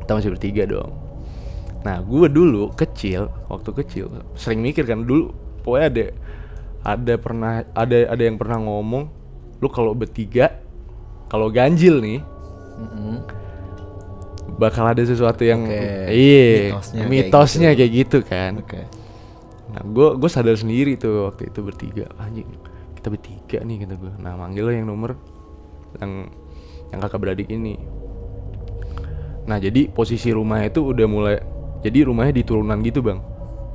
kita 0.03 0.13
masih 0.17 0.31
bertiga 0.35 0.63
dong. 0.67 0.91
Nah, 1.85 2.01
gue 2.01 2.27
dulu 2.33 2.73
kecil, 2.73 3.29
waktu 3.53 3.71
kecil 3.85 4.09
sering 4.35 4.65
mikir 4.65 4.89
kan 4.89 5.05
dulu, 5.05 5.37
pokoknya 5.61 5.87
ada 5.93 6.05
ada 6.85 7.15
pernah 7.21 7.53
ada 7.77 7.99
ada 8.09 8.23
yang 8.25 8.41
pernah 8.41 8.57
ngomong, 8.57 9.05
lu 9.61 9.69
kalau 9.69 9.93
bertiga, 9.93 10.65
kalau 11.29 11.53
ganjil 11.53 12.01
nih, 12.01 12.25
Mm-mm. 12.81 13.21
bakal 14.57 14.89
ada 14.89 15.05
sesuatu 15.05 15.45
yang 15.45 15.69
Oke, 15.69 16.09
iya 16.09 16.73
mitosnya 16.73 17.01
kayak 17.05 17.13
mitosnya 17.13 17.71
gitu. 17.71 17.79
kayak 17.79 17.93
gitu 17.93 18.19
kan. 18.25 18.53
Oke. 18.65 18.81
Nah, 19.77 19.83
gue 19.85 20.09
gue 20.17 20.31
sadar 20.33 20.57
sendiri 20.57 20.97
tuh 20.97 21.29
waktu 21.29 21.53
itu 21.53 21.61
bertiga, 21.61 22.09
anjing 22.17 22.49
kita 22.97 23.09
bertiga 23.13 23.59
nih 23.61 23.85
kata 23.85 23.95
gue. 24.01 24.13
Nah, 24.25 24.41
manggil 24.41 24.73
yang 24.73 24.89
nomor 24.89 25.21
yang 26.01 26.33
yang 26.89 27.01
kakak 27.05 27.21
beradik 27.21 27.49
ini. 27.53 27.77
Nah, 29.45 29.61
jadi 29.61 29.93
posisi 29.93 30.33
rumahnya 30.33 30.73
itu 30.73 30.81
udah 30.81 31.05
mulai 31.05 31.37
jadi 31.85 32.09
rumahnya 32.09 32.33
di 32.33 32.43
turunan 32.43 32.81
gitu 32.81 33.05
bang. 33.05 33.21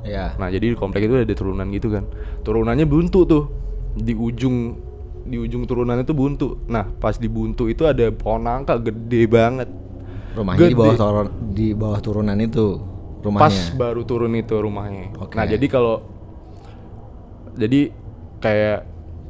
Ya. 0.02 0.34
Nah 0.34 0.50
jadi 0.50 0.72
di 0.72 0.76
komplek 0.76 1.06
itu 1.06 1.14
ada 1.14 1.30
turunan 1.30 1.66
gitu 1.70 1.88
kan. 1.94 2.04
Turunannya 2.42 2.84
buntu 2.84 3.22
tuh 3.24 3.44
di 3.94 4.12
ujung 4.12 4.74
di 5.22 5.36
ujung 5.38 5.62
turunannya 5.64 6.02
tuh 6.02 6.16
buntu. 6.18 6.48
Nah 6.66 6.90
pas 6.98 7.14
di 7.14 7.30
buntu 7.30 7.70
itu 7.70 7.86
ada 7.86 8.10
pohon 8.10 8.42
nangka 8.42 8.82
gede 8.82 9.30
banget. 9.30 9.68
Rumahnya 10.34 10.66
di 10.66 10.74
bawah 10.74 10.94
Gede. 10.94 11.02
turun 11.02 11.26
di 11.50 11.68
bawah 11.74 12.00
turunan 12.00 12.38
itu 12.38 12.66
Pas 13.20 13.26
rumahnya. 13.26 13.64
baru 13.76 14.02
turun 14.02 14.32
itu 14.34 14.54
rumahnya. 14.56 15.06
Oke. 15.20 15.34
Nah 15.36 15.44
jadi 15.44 15.66
kalau 15.68 15.96
jadi 17.54 17.90
kayak 18.40 18.78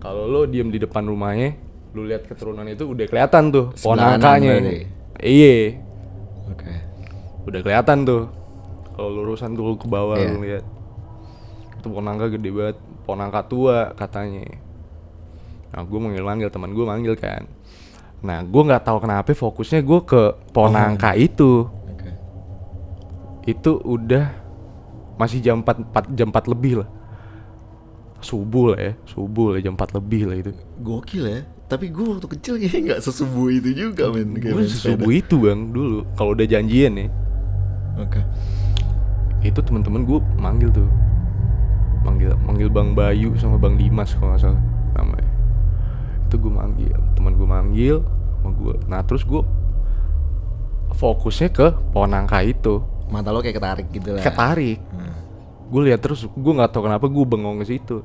kalau 0.00 0.24
lo 0.24 0.40
diem 0.48 0.72
di 0.72 0.78
depan 0.80 1.04
rumahnya, 1.04 1.56
lu 1.92 2.08
lihat 2.08 2.24
keturunan 2.24 2.64
itu 2.64 2.88
udah 2.88 3.04
kelihatan 3.04 3.52
tuh 3.52 3.74
pohon 3.76 3.98
nangkanya. 3.98 4.56
Iya, 5.20 5.76
Oke. 6.48 6.72
udah 7.44 7.60
kelihatan 7.60 8.08
tuh. 8.08 8.22
Kalau 9.00 9.16
lurusan 9.16 9.56
tuh 9.56 9.80
ke 9.80 9.88
bawah 9.88 10.20
Iya. 10.20 10.28
lu 10.28 10.44
lihat. 10.44 10.64
Itu 11.80 11.88
pohon 11.88 12.04
nangka 12.04 12.36
gede 12.36 12.52
banget, 12.52 12.76
pohon 13.08 13.16
nangka 13.16 13.40
tua 13.48 13.96
katanya. 13.96 14.44
Nah, 15.72 15.80
gue 15.88 15.96
manggil 15.96 16.20
manggil 16.20 16.52
teman 16.52 16.76
gue 16.76 16.84
manggil 16.84 17.16
kan. 17.16 17.48
Nah, 18.20 18.44
gue 18.44 18.60
nggak 18.60 18.84
tahu 18.84 19.00
kenapa 19.00 19.32
fokusnya 19.32 19.80
gue 19.80 20.00
ke 20.04 20.22
pohon 20.52 20.76
nangka 20.76 21.16
itu. 21.16 21.64
Oke. 21.64 22.10
Itu 23.48 23.80
udah 23.80 24.36
masih 25.16 25.40
jam 25.40 25.64
4, 25.64 25.80
4 25.80 26.12
jam 26.12 26.28
4 26.28 26.52
lebih 26.52 26.84
lah. 26.84 26.88
Subuh 28.20 28.76
lah 28.76 28.80
ya, 28.84 28.92
subuh 29.08 29.56
lah 29.56 29.64
jam 29.64 29.80
4 29.80 29.96
lebih 29.96 30.28
lah 30.28 30.36
itu. 30.36 30.52
Gokil 30.84 31.24
ya. 31.24 31.40
Tapi 31.72 31.88
gue 31.88 32.04
waktu 32.04 32.28
kecil 32.36 32.60
kayaknya 32.60 32.80
nggak 32.84 33.00
sesubuh 33.00 33.48
itu 33.48 33.72
juga 33.72 34.12
men. 34.12 34.36
Gue 34.36 34.52
main 34.52 34.68
sepeda. 34.68 34.92
subuh 34.92 35.10
itu 35.16 35.34
bang 35.40 35.72
dulu. 35.72 36.04
Kalau 36.20 36.36
udah 36.36 36.44
janjian 36.44 36.92
ya, 37.00 37.08
Oke. 37.96 38.20
Itu 39.40 39.60
temen-temen 39.64 40.04
gue 40.04 40.18
manggil 40.36 40.68
tuh. 40.72 40.88
Manggil 42.04 42.32
manggil 42.44 42.68
bang 42.68 42.92
Bayu 42.92 43.36
sama 43.36 43.56
bang 43.56 43.76
Dimas 43.76 44.12
kalau 44.16 44.36
nggak 44.36 44.42
salah 44.44 44.62
namanya. 44.96 45.32
Itu 46.28 46.36
gue 46.36 46.52
manggil 46.52 46.96
teman 47.16 47.32
gue 47.36 47.48
manggil 47.48 47.96
sama 48.40 48.50
gue 48.56 48.74
nah 48.88 49.04
terus 49.04 49.20
gue 49.24 49.44
fokusnya 50.96 51.48
ke 51.52 51.66
pohon 51.92 52.12
nangka 52.12 52.44
itu. 52.44 52.84
Mata 53.08 53.32
lo 53.34 53.42
kayak 53.42 53.56
ketarik 53.56 53.88
gitu 53.90 54.16
lah. 54.16 54.22
ketarik. 54.22 54.78
Hmm. 54.92 55.12
gue 55.70 55.80
lihat 55.86 56.02
terus 56.02 56.26
gue 56.26 56.52
nggak 56.52 56.74
tahu 56.74 56.90
kenapa 56.90 57.06
gue 57.08 57.24
bengong 57.24 57.62
ke 57.64 57.66
situ. 57.68 58.04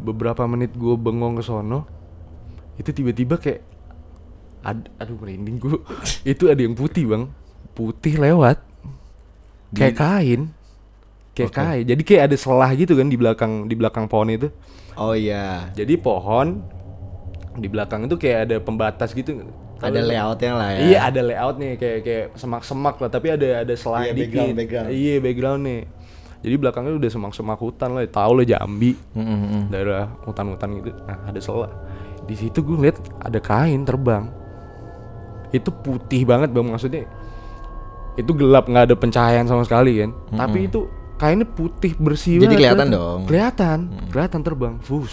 Beberapa 0.00 0.46
menit 0.46 0.72
gue 0.76 0.94
bengong 0.94 1.40
ke 1.40 1.42
sono 1.44 1.88
itu 2.80 2.96
tiba-tiba 2.96 3.36
kayak 3.36 3.60
ad, 4.64 4.88
aduh 4.96 5.16
merinding 5.20 5.60
gue 5.60 5.76
itu 6.32 6.48
ada 6.48 6.60
yang 6.62 6.78
putih 6.78 7.10
bang. 7.10 7.24
Putih 7.74 8.20
lewat 8.20 8.69
kayak 9.70 9.94
kain 9.96 10.40
kayak 11.32 11.50
Oke. 11.50 11.56
kain 11.56 11.84
jadi 11.86 12.02
kayak 12.02 12.22
ada 12.30 12.36
selah 12.36 12.70
gitu 12.74 12.92
kan 12.94 13.06
di 13.06 13.16
belakang 13.16 13.52
di 13.66 13.74
belakang 13.74 14.06
pohon 14.06 14.28
itu 14.28 14.48
Oh 14.98 15.14
iya. 15.14 15.70
jadi 15.72 15.96
pohon 15.96 16.60
di 17.56 17.66
belakang 17.66 18.04
itu 18.04 18.14
kayak 18.14 18.38
ada 18.50 18.56
pembatas 18.60 19.10
gitu 19.10 19.46
Ada 19.80 20.04
layoutnya 20.04 20.52
lah 20.52 20.68
ya. 20.76 20.80
Iya 20.84 20.98
ada 21.08 21.20
layout 21.24 21.56
nih 21.56 21.72
kayak 21.80 21.98
kayak 22.04 22.24
semak-semak 22.36 23.00
lah 23.00 23.08
tapi 23.08 23.32
ada 23.32 23.64
ada 23.64 23.74
selah 23.74 24.04
Iya, 24.04 24.12
dikit. 24.12 24.28
background, 24.36 24.52
background. 24.60 24.88
Iya 24.92 25.14
background 25.24 25.60
nih. 25.64 25.80
Jadi 26.40 26.54
belakangnya 26.56 26.92
udah 26.96 27.10
semak-semak 27.10 27.58
hutan 27.60 27.90
lah, 27.96 28.04
tahu 28.04 28.32
lah 28.40 28.44
Jambi, 28.44 28.92
Mm, 29.16 29.24
mm, 29.24 29.40
mm. 29.40 29.62
daerah 29.72 30.04
hutan-hutan 30.24 30.68
gitu. 30.80 30.92
Nah 31.08 31.18
ada 31.24 31.40
selah. 31.40 31.72
Di 32.28 32.34
situ 32.36 32.60
gue 32.60 32.76
lihat 32.76 32.96
ada 33.24 33.40
kain 33.40 33.80
terbang. 33.88 34.28
Itu 35.48 35.72
putih 35.72 36.28
banget 36.28 36.52
bang 36.52 36.68
maksudnya. 36.68 37.08
Itu 38.20 38.32
gelap 38.36 38.68
nggak 38.68 38.92
ada 38.92 38.96
pencahayaan 38.96 39.46
sama 39.48 39.64
sekali 39.64 40.04
kan. 40.04 40.10
Tapi 40.34 40.68
itu 40.68 40.86
kainnya 41.20 41.48
putih 41.48 41.92
bersih 41.96 42.40
Jadi 42.40 42.56
kelihatan 42.56 42.88
dong. 42.92 43.20
Kelihatan, 43.28 43.78
kelihatan 44.12 44.40
terbang. 44.40 44.74
Fus. 44.80 45.12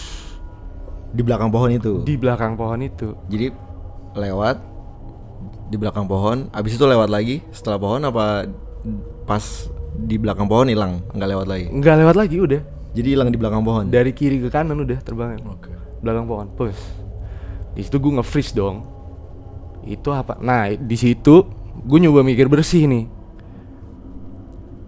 Di 1.12 1.24
belakang 1.24 1.48
pohon 1.48 1.72
itu. 1.72 2.04
Di 2.04 2.14
belakang 2.20 2.54
pohon 2.56 2.80
itu. 2.84 3.16
Jadi 3.32 3.52
lewat 4.16 4.56
di 5.68 5.76
belakang 5.76 6.08
pohon, 6.08 6.48
abis 6.52 6.80
itu 6.80 6.84
lewat 6.88 7.12
lagi 7.12 7.44
setelah 7.52 7.76
pohon 7.76 8.00
apa 8.08 8.48
pas 9.28 9.44
di 10.00 10.16
belakang 10.16 10.48
pohon 10.48 10.68
hilang, 10.68 11.04
nggak 11.12 11.28
lewat 11.28 11.46
lagi. 11.48 11.66
Nggak 11.68 11.96
lewat 12.04 12.16
lagi 12.16 12.36
udah. 12.40 12.60
Jadi 12.96 13.08
hilang 13.12 13.28
di 13.28 13.36
belakang 13.36 13.60
pohon. 13.60 13.84
Dari 13.92 14.16
kiri 14.16 14.40
ke 14.40 14.48
kanan 14.48 14.80
udah 14.80 14.98
terbangnya. 15.04 15.44
Oke. 15.44 15.72
belakang 15.98 16.30
pohon 16.30 16.46
pus 16.54 16.78
di 17.74 17.86
situ 17.86 17.96
gue 18.02 18.12
nge-freeze 18.18 18.54
dong 18.58 18.86
itu 19.86 20.10
apa 20.10 20.34
nah 20.42 20.66
di 20.70 20.96
situ 20.98 21.46
gue 21.80 21.98
nyoba 22.00 22.20
mikir 22.22 22.46
bersih 22.46 22.84
nih 22.84 23.04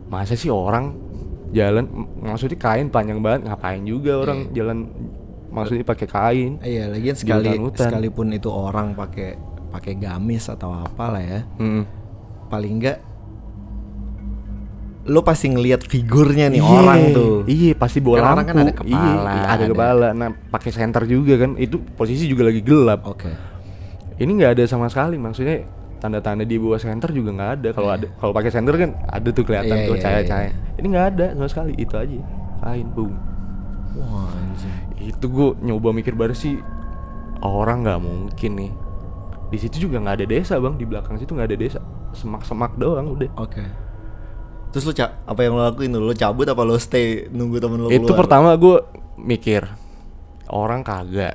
masa 0.06 0.34
sih 0.34 0.48
orang 0.48 0.94
jalan 1.50 1.86
maksudnya 2.16 2.56
kain 2.56 2.88
panjang 2.88 3.18
banget 3.18 3.46
ngapain 3.46 3.82
juga 3.82 4.18
orang 4.18 4.50
jalan 4.50 4.90
maksudnya 5.48 5.82
pakai 5.82 6.06
kain 6.06 6.52
Iya, 6.60 6.86
lagian 6.88 7.12
Di 7.12 7.20
sekali 7.20 7.50
sekalipun 7.72 8.30
itu 8.30 8.46
orang 8.46 8.94
pakai 8.94 9.34
pakai 9.68 9.94
gamis 9.96 10.46
atau 10.46 10.74
apa 10.74 11.04
lah 11.08 11.22
ya. 11.22 11.40
Mm. 11.56 11.82
Paling 12.46 12.72
enggak 12.76 12.98
lo 15.02 15.22
pasti 15.22 15.48
ngelihat 15.48 15.82
figurnya 15.82 16.46
nih 16.48 16.58
Iya, 16.58 16.70
orang 16.76 17.00
tuh. 17.10 17.34
iya 17.48 17.72
pasti 17.72 17.98
Kan 17.98 18.10
lampu 18.12 18.20
orang 18.20 18.44
kan 18.44 18.56
ada 18.56 18.64
Iya, 18.66 18.76
kepala, 18.76 19.30
iya, 19.32 19.42
ada 19.42 19.50
ada- 19.56 19.66
kepala 19.66 20.08
nah 20.12 20.28
pakai 20.30 20.70
senter 20.70 21.02
juga 21.04 21.34
kan 21.36 21.50
itu 21.56 21.80
posisi 21.96 22.26
juga 22.26 22.44
lagi 22.44 22.60
gelap 22.60 23.00
Oke. 23.04 23.32
ini 24.16 24.30
nggak 24.32 24.54
ada 24.54 24.64
sama 24.66 24.86
sekali 24.86 25.16
maksudnya 25.16 25.64
tanda-tanda 26.00 26.42
di 26.42 26.56
bawah 26.56 26.76
senter 26.76 27.10
juga 27.10 27.30
nggak 27.30 27.50
ada 27.54 27.68
kalau 27.70 27.88
ada 27.88 28.08
kalau 28.16 28.32
pakai 28.32 28.48
senter 28.48 28.74
kan 28.74 28.90
ada 29.04 29.28
tuh 29.28 29.44
kelihatan 29.44 29.76
Iya, 29.76 29.84
tuh 29.84 29.94
iya, 29.94 30.02
cahaya-cahaya 30.02 30.48
iya. 30.48 30.54
ini 30.74 30.86
nggak 30.88 31.06
ada 31.10 31.26
sama 31.32 31.46
sekali 31.46 31.72
itu 31.76 31.94
aja 31.94 32.18
kain 32.60 32.88
boom 32.88 33.12
Wah, 33.92 34.30
anjing. 34.30 34.74
itu 34.98 35.26
gue 35.26 35.48
nyoba 35.60 35.88
mikir 35.90 36.14
baru 36.14 36.32
sih 36.32 36.56
orang 37.40 37.82
nggak 37.82 38.00
mungkin 38.00 38.52
nih 38.56 38.72
di 39.48 39.58
situ 39.58 39.76
juga 39.82 39.98
nggak 39.98 40.16
ada 40.16 40.26
desa 40.26 40.54
bang 40.56 40.74
di 40.74 40.84
belakang 40.84 41.16
situ 41.16 41.30
nggak 41.30 41.48
ada 41.48 41.58
desa 41.58 41.78
semak-semak 42.12 42.74
doang 42.74 43.06
udah 43.10 43.30
Oke. 43.36 43.62
Terus 44.70 44.84
lo 44.84 44.92
ca- 44.92 45.18
apa 45.20 45.40
yang 45.42 45.58
lo 45.58 45.62
lakuin? 45.64 45.90
Lo 45.90 46.14
cabut 46.14 46.46
apa 46.46 46.62
lo 46.62 46.78
stay 46.78 47.26
nunggu 47.26 47.58
temen 47.58 47.76
lo 47.76 47.88
itu 47.88 48.06
keluar? 48.06 48.22
pertama 48.22 48.54
gue 48.54 48.78
mikir 49.16 49.66
orang 50.46 50.80
kagak 50.80 51.34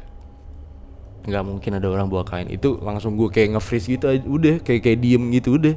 nggak 1.26 1.44
mungkin 1.44 1.72
ada 1.78 1.88
orang 1.90 2.08
bawa 2.08 2.24
kain. 2.24 2.48
Itu 2.48 2.78
langsung 2.82 3.18
gue 3.18 3.28
kayak 3.30 3.58
nge-freeze 3.58 3.88
gitu 3.98 4.06
aja. 4.10 4.22
Udah 4.26 4.62
kayak 4.62 4.82
kayak 4.86 5.00
diem 5.02 5.24
gitu 5.34 5.58
udah. 5.58 5.76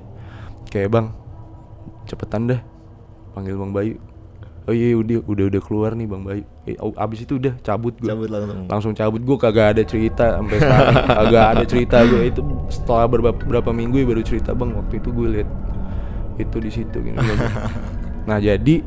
Kayak 0.69 0.89
bang 0.93 1.07
cepetan 2.05 2.49
dah 2.49 2.61
panggil 3.33 3.57
bang 3.57 3.73
Bayu. 3.73 3.97
Oh 4.69 4.77
iya 4.77 4.93
udah 5.01 5.25
udah 5.25 5.45
udah 5.49 5.61
keluar 5.65 5.97
nih 5.97 6.05
bang 6.05 6.23
Bayu. 6.25 6.45
Eh, 6.69 6.77
abis 6.77 7.25
itu 7.25 7.41
udah 7.41 7.57
cabut 7.65 7.97
gue 7.97 8.09
Cabut 8.13 8.29
langsung. 8.29 8.59
langsung 8.69 8.93
cabut. 8.93 9.21
Gue 9.25 9.37
kagak 9.41 9.77
ada 9.77 9.83
cerita 9.89 10.37
sampai 10.37 10.57
sekarang. 10.61 10.95
Kagak 11.25 11.47
ada 11.57 11.65
cerita 11.65 11.97
gue 12.05 12.23
itu 12.29 12.41
setelah 12.69 13.09
beberapa, 13.09 13.33
beberapa 13.33 13.71
minggu 13.73 14.05
ya 14.05 14.07
baru 14.09 14.21
cerita 14.21 14.53
bang 14.53 14.77
waktu 14.77 15.01
itu 15.01 15.09
gue 15.09 15.29
lihat 15.41 15.49
itu 16.39 16.57
di 16.63 16.71
situ 16.71 16.97
gini, 17.03 17.19
gini. 17.19 17.47
nah 18.31 18.39
jadi 18.39 18.79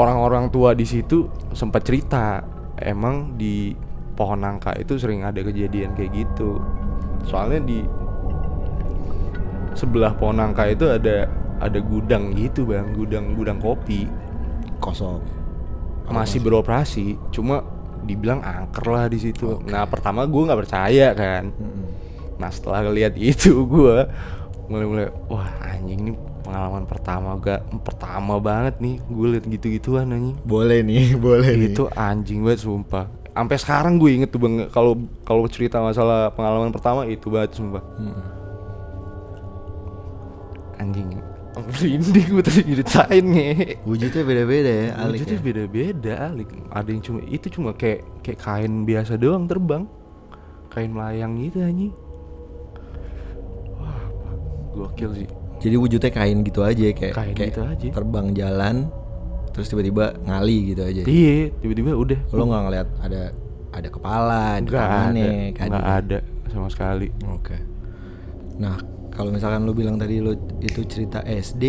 orang-orang 0.00 0.48
tua 0.48 0.72
di 0.72 0.88
situ 0.88 1.28
sempat 1.52 1.84
cerita 1.84 2.40
emang 2.80 3.36
di 3.36 3.76
pohon 4.16 4.40
nangka 4.40 4.72
itu 4.80 4.96
sering 4.96 5.22
ada 5.22 5.44
kejadian 5.44 5.92
kayak 5.92 6.24
gitu. 6.26 6.58
Soalnya 7.28 7.60
di 7.62 7.80
sebelah 9.76 10.16
pohon 10.16 10.40
nangka 10.40 10.66
itu 10.72 10.88
ada 10.88 11.28
ada 11.60 11.78
gudang 11.78 12.32
gitu 12.32 12.64
bang. 12.66 12.96
Gudang 12.96 13.36
gudang 13.36 13.60
kopi. 13.60 14.08
Kosong. 14.80 15.20
masih 16.06 16.38
beroperasi 16.38 17.18
cuma 17.34 17.66
dibilang 18.06 18.38
angker 18.38 18.86
lah 18.86 19.06
di 19.10 19.18
situ. 19.18 19.58
Nah 19.66 19.84
pertama 19.90 20.22
gue 20.22 20.42
nggak 20.46 20.60
percaya 20.62 21.10
kan. 21.12 21.50
Mm-mm. 21.50 21.84
nah 22.36 22.52
setelah 22.52 22.84
ngeliat 22.84 23.16
itu 23.16 23.64
gue 23.74 24.06
mulai-mulai 24.70 25.08
wah 25.26 25.50
anjing 25.66 25.98
ini 26.04 26.12
pengalaman 26.44 26.84
pertama 26.86 27.34
gak 27.40 27.64
pertama 27.82 28.38
banget 28.38 28.78
nih 28.78 29.02
gue 29.02 29.26
liat 29.34 29.44
gitu-gituan 29.50 30.14
anjing. 30.14 30.38
Boleh 30.46 30.86
nih, 30.86 31.16
boleh 31.26 31.58
nih. 31.58 31.74
itu 31.74 31.90
anjing 31.90 32.46
banget 32.46 32.62
sumpah 32.62 33.25
sampai 33.36 33.56
sekarang 33.60 34.00
gue 34.00 34.10
inget 34.16 34.32
tuh 34.32 34.40
bang. 34.40 34.72
Kalau 34.72 34.96
kalau 35.28 35.44
cerita 35.46 35.84
masalah 35.84 36.32
pengalaman 36.32 36.72
pertama 36.72 37.04
itu 37.04 37.28
banget 37.28 37.52
sumpah. 37.52 37.84
Mm-mm. 38.00 38.24
anjing. 40.80 41.20
Merinding 41.56 42.36
gue 42.36 42.44
tadi 42.44 42.68
ceritain 42.68 43.24
nih 43.32 43.80
Wujudnya 43.88 44.28
beda-beda 44.28 44.68
ya, 44.68 44.88
Alik 45.00 45.24
Wujudnya 45.24 45.38
ya. 45.40 45.44
beda-beda 45.48 46.12
Alik. 46.28 46.48
Ada 46.68 46.88
yang 46.92 47.00
cuma 47.00 47.18
Itu 47.24 47.46
cuma 47.48 47.72
kayak 47.72 48.04
Kayak 48.20 48.38
kain 48.44 48.84
biasa 48.84 49.16
doang 49.16 49.48
terbang. 49.48 49.88
Kain 50.68 50.92
melayang 50.92 51.40
gitu 51.40 51.64
anjing. 51.64 51.92
Wah 53.80 54.04
Pak, 54.04 54.36
Gokil 54.76 55.10
sih. 55.24 55.28
Jadi 55.64 55.76
wujudnya 55.80 56.10
kain 56.12 56.44
gitu 56.44 56.60
aja 56.60 56.92
kayak 56.92 57.14
Kain 57.16 57.32
kayak 57.32 57.56
gitu 57.56 57.62
aja. 57.64 57.88
terbang 57.88 58.26
jalan 58.36 58.76
terus 59.56 59.72
tiba-tiba 59.72 60.12
ngali 60.20 60.76
gitu 60.76 60.84
aja. 60.84 61.02
Iya 61.02 61.48
Tiba-tiba 61.56 61.96
udah 61.96 62.18
Lo 62.28 62.44
nggak 62.44 62.62
ngeliat 62.68 62.88
ada 63.00 63.22
ada 63.72 63.88
kepala, 63.88 64.40
ada 64.56 64.60
ada 64.60 64.68
tangannya, 64.68 65.32
kan? 65.52 65.68
Nggak 65.72 65.88
ada 66.04 66.18
Sama 66.52 66.68
sekali 66.68 67.08
Oke. 67.32 67.56
Nah, 68.56 68.76
kalau 69.08 69.32
misalkan 69.32 69.64
lo 69.64 69.72
bilang 69.72 69.96
tadi 69.96 70.20
lo 70.20 70.32
itu 70.60 70.84
cerita 70.84 71.24
SD, 71.24 71.64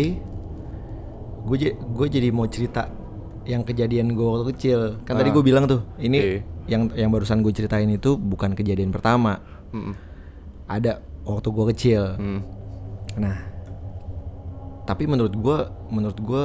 gue 1.44 1.56
gue 1.72 2.06
jadi 2.08 2.28
mau 2.28 2.44
cerita 2.44 2.92
yang 3.44 3.64
kejadian 3.64 4.12
gue 4.12 4.24
waktu 4.24 4.52
kecil. 4.52 4.80
Kan 5.04 5.16
tadi 5.16 5.32
Ah. 5.32 5.34
gue 5.34 5.44
bilang 5.44 5.64
tuh, 5.64 5.80
ini 5.96 6.16
Iya. 6.20 6.40
yang 6.68 6.82
yang 6.92 7.08
barusan 7.08 7.40
gue 7.40 7.52
ceritain 7.52 7.88
itu 7.88 8.16
bukan 8.16 8.52
kejadian 8.52 8.92
pertama. 8.92 9.40
Mm-mm. 9.72 9.96
Ada 10.68 11.00
waktu 11.24 11.48
gue 11.48 11.64
kecil. 11.72 12.02
Mm. 12.20 12.40
Nah, 13.16 13.36
tapi 14.84 15.04
menurut 15.04 15.32
gue, 15.32 15.58
menurut 15.88 16.18
gue, 16.18 16.42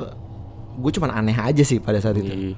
gue 0.78 0.91
cuman 0.93 1.11
aneh 1.13 1.38
aja 1.38 1.63
sih 1.65 1.78
pada 1.78 1.99
saat 2.01 2.17
itu. 2.17 2.32
Iya. 2.32 2.55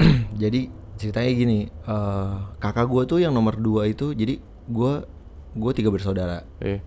jadi 0.42 0.60
ceritanya 1.00 1.30
gini, 1.32 1.58
eh, 1.68 2.34
kakak 2.60 2.86
gue 2.88 3.02
tuh 3.08 3.18
yang 3.24 3.32
nomor 3.32 3.56
dua 3.56 3.88
itu, 3.88 4.12
jadi 4.12 4.36
gue 4.68 4.92
gue 5.56 5.72
tiga 5.74 5.90
bersaudara. 5.90 6.44
Iya. 6.60 6.84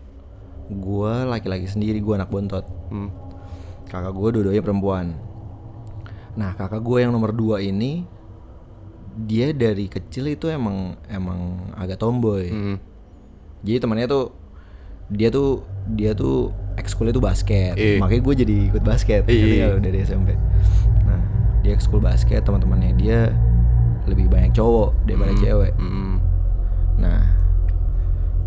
Gue 0.72 1.14
laki-laki 1.28 1.68
sendiri, 1.68 2.00
gue 2.00 2.14
anak 2.16 2.32
bontot. 2.32 2.64
Mm. 2.94 3.10
Kakak 3.90 4.14
gue 4.16 4.30
dua-duanya 4.40 4.64
perempuan. 4.64 5.18
Nah, 6.34 6.56
kakak 6.58 6.82
gue 6.82 6.98
yang 7.04 7.12
nomor 7.14 7.36
dua 7.36 7.62
ini, 7.62 8.08
dia 9.14 9.54
dari 9.54 9.86
kecil 9.86 10.34
itu 10.34 10.50
emang 10.50 10.98
emang 11.12 11.70
agak 11.78 12.00
tomboy. 12.02 12.50
Mm. 12.50 12.78
Jadi 13.64 13.78
temannya 13.80 14.08
tuh 14.10 14.43
dia 15.12 15.28
tuh 15.28 15.64
dia 15.92 16.16
tuh 16.16 16.52
ekskulnya 16.80 17.14
tuh 17.14 17.24
basket. 17.24 17.76
Iya. 17.76 18.00
Makanya 18.02 18.22
gue 18.24 18.36
jadi 18.46 18.56
ikut 18.74 18.84
basket 18.84 19.22
nggak 19.28 19.70
lu, 19.76 19.80
dari 19.84 19.98
SMP. 20.02 20.34
Nah, 21.06 21.22
dia 21.62 21.72
ekskul 21.76 22.02
basket, 22.02 22.42
teman-temannya 22.42 22.92
dia 22.98 23.30
lebih 24.10 24.28
banyak 24.28 24.52
cowok 24.52 25.08
daripada 25.08 25.32
cewek. 25.38 25.74
Mm. 25.80 26.16
Nah, 27.00 27.22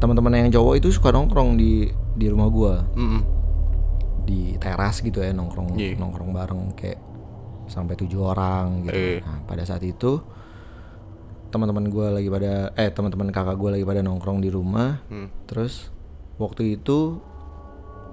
teman-teman 0.00 0.44
yang 0.46 0.52
cowok 0.52 0.74
itu 0.80 0.88
suka 0.92 1.12
nongkrong 1.12 1.56
di 1.56 1.88
di 2.16 2.26
rumah 2.28 2.48
gua 2.48 2.84
Mm. 2.96 3.20
di 4.26 4.40
teras 4.58 5.00
gitu 5.00 5.22
ya 5.22 5.30
nongkrong 5.30 5.78
Iya. 5.78 5.96
nongkrong 5.96 6.34
bareng 6.34 6.74
kayak 6.74 6.98
sampai 7.70 7.94
tujuh 7.94 8.20
orang 8.20 8.84
gitu. 8.84 8.96
Iya. 8.96 9.24
Nah, 9.24 9.38
pada 9.46 9.62
saat 9.64 9.80
itu 9.86 10.20
teman-teman 11.48 11.88
gua 11.88 12.10
lagi 12.10 12.28
pada 12.28 12.74
eh 12.74 12.90
teman-teman 12.90 13.30
kakak 13.30 13.56
gua 13.56 13.70
lagi 13.78 13.86
pada 13.86 14.02
nongkrong 14.02 14.42
di 14.42 14.50
rumah. 14.50 15.00
Mm. 15.08 15.28
Terus 15.46 15.88
waktu 16.36 16.76
itu 16.80 17.20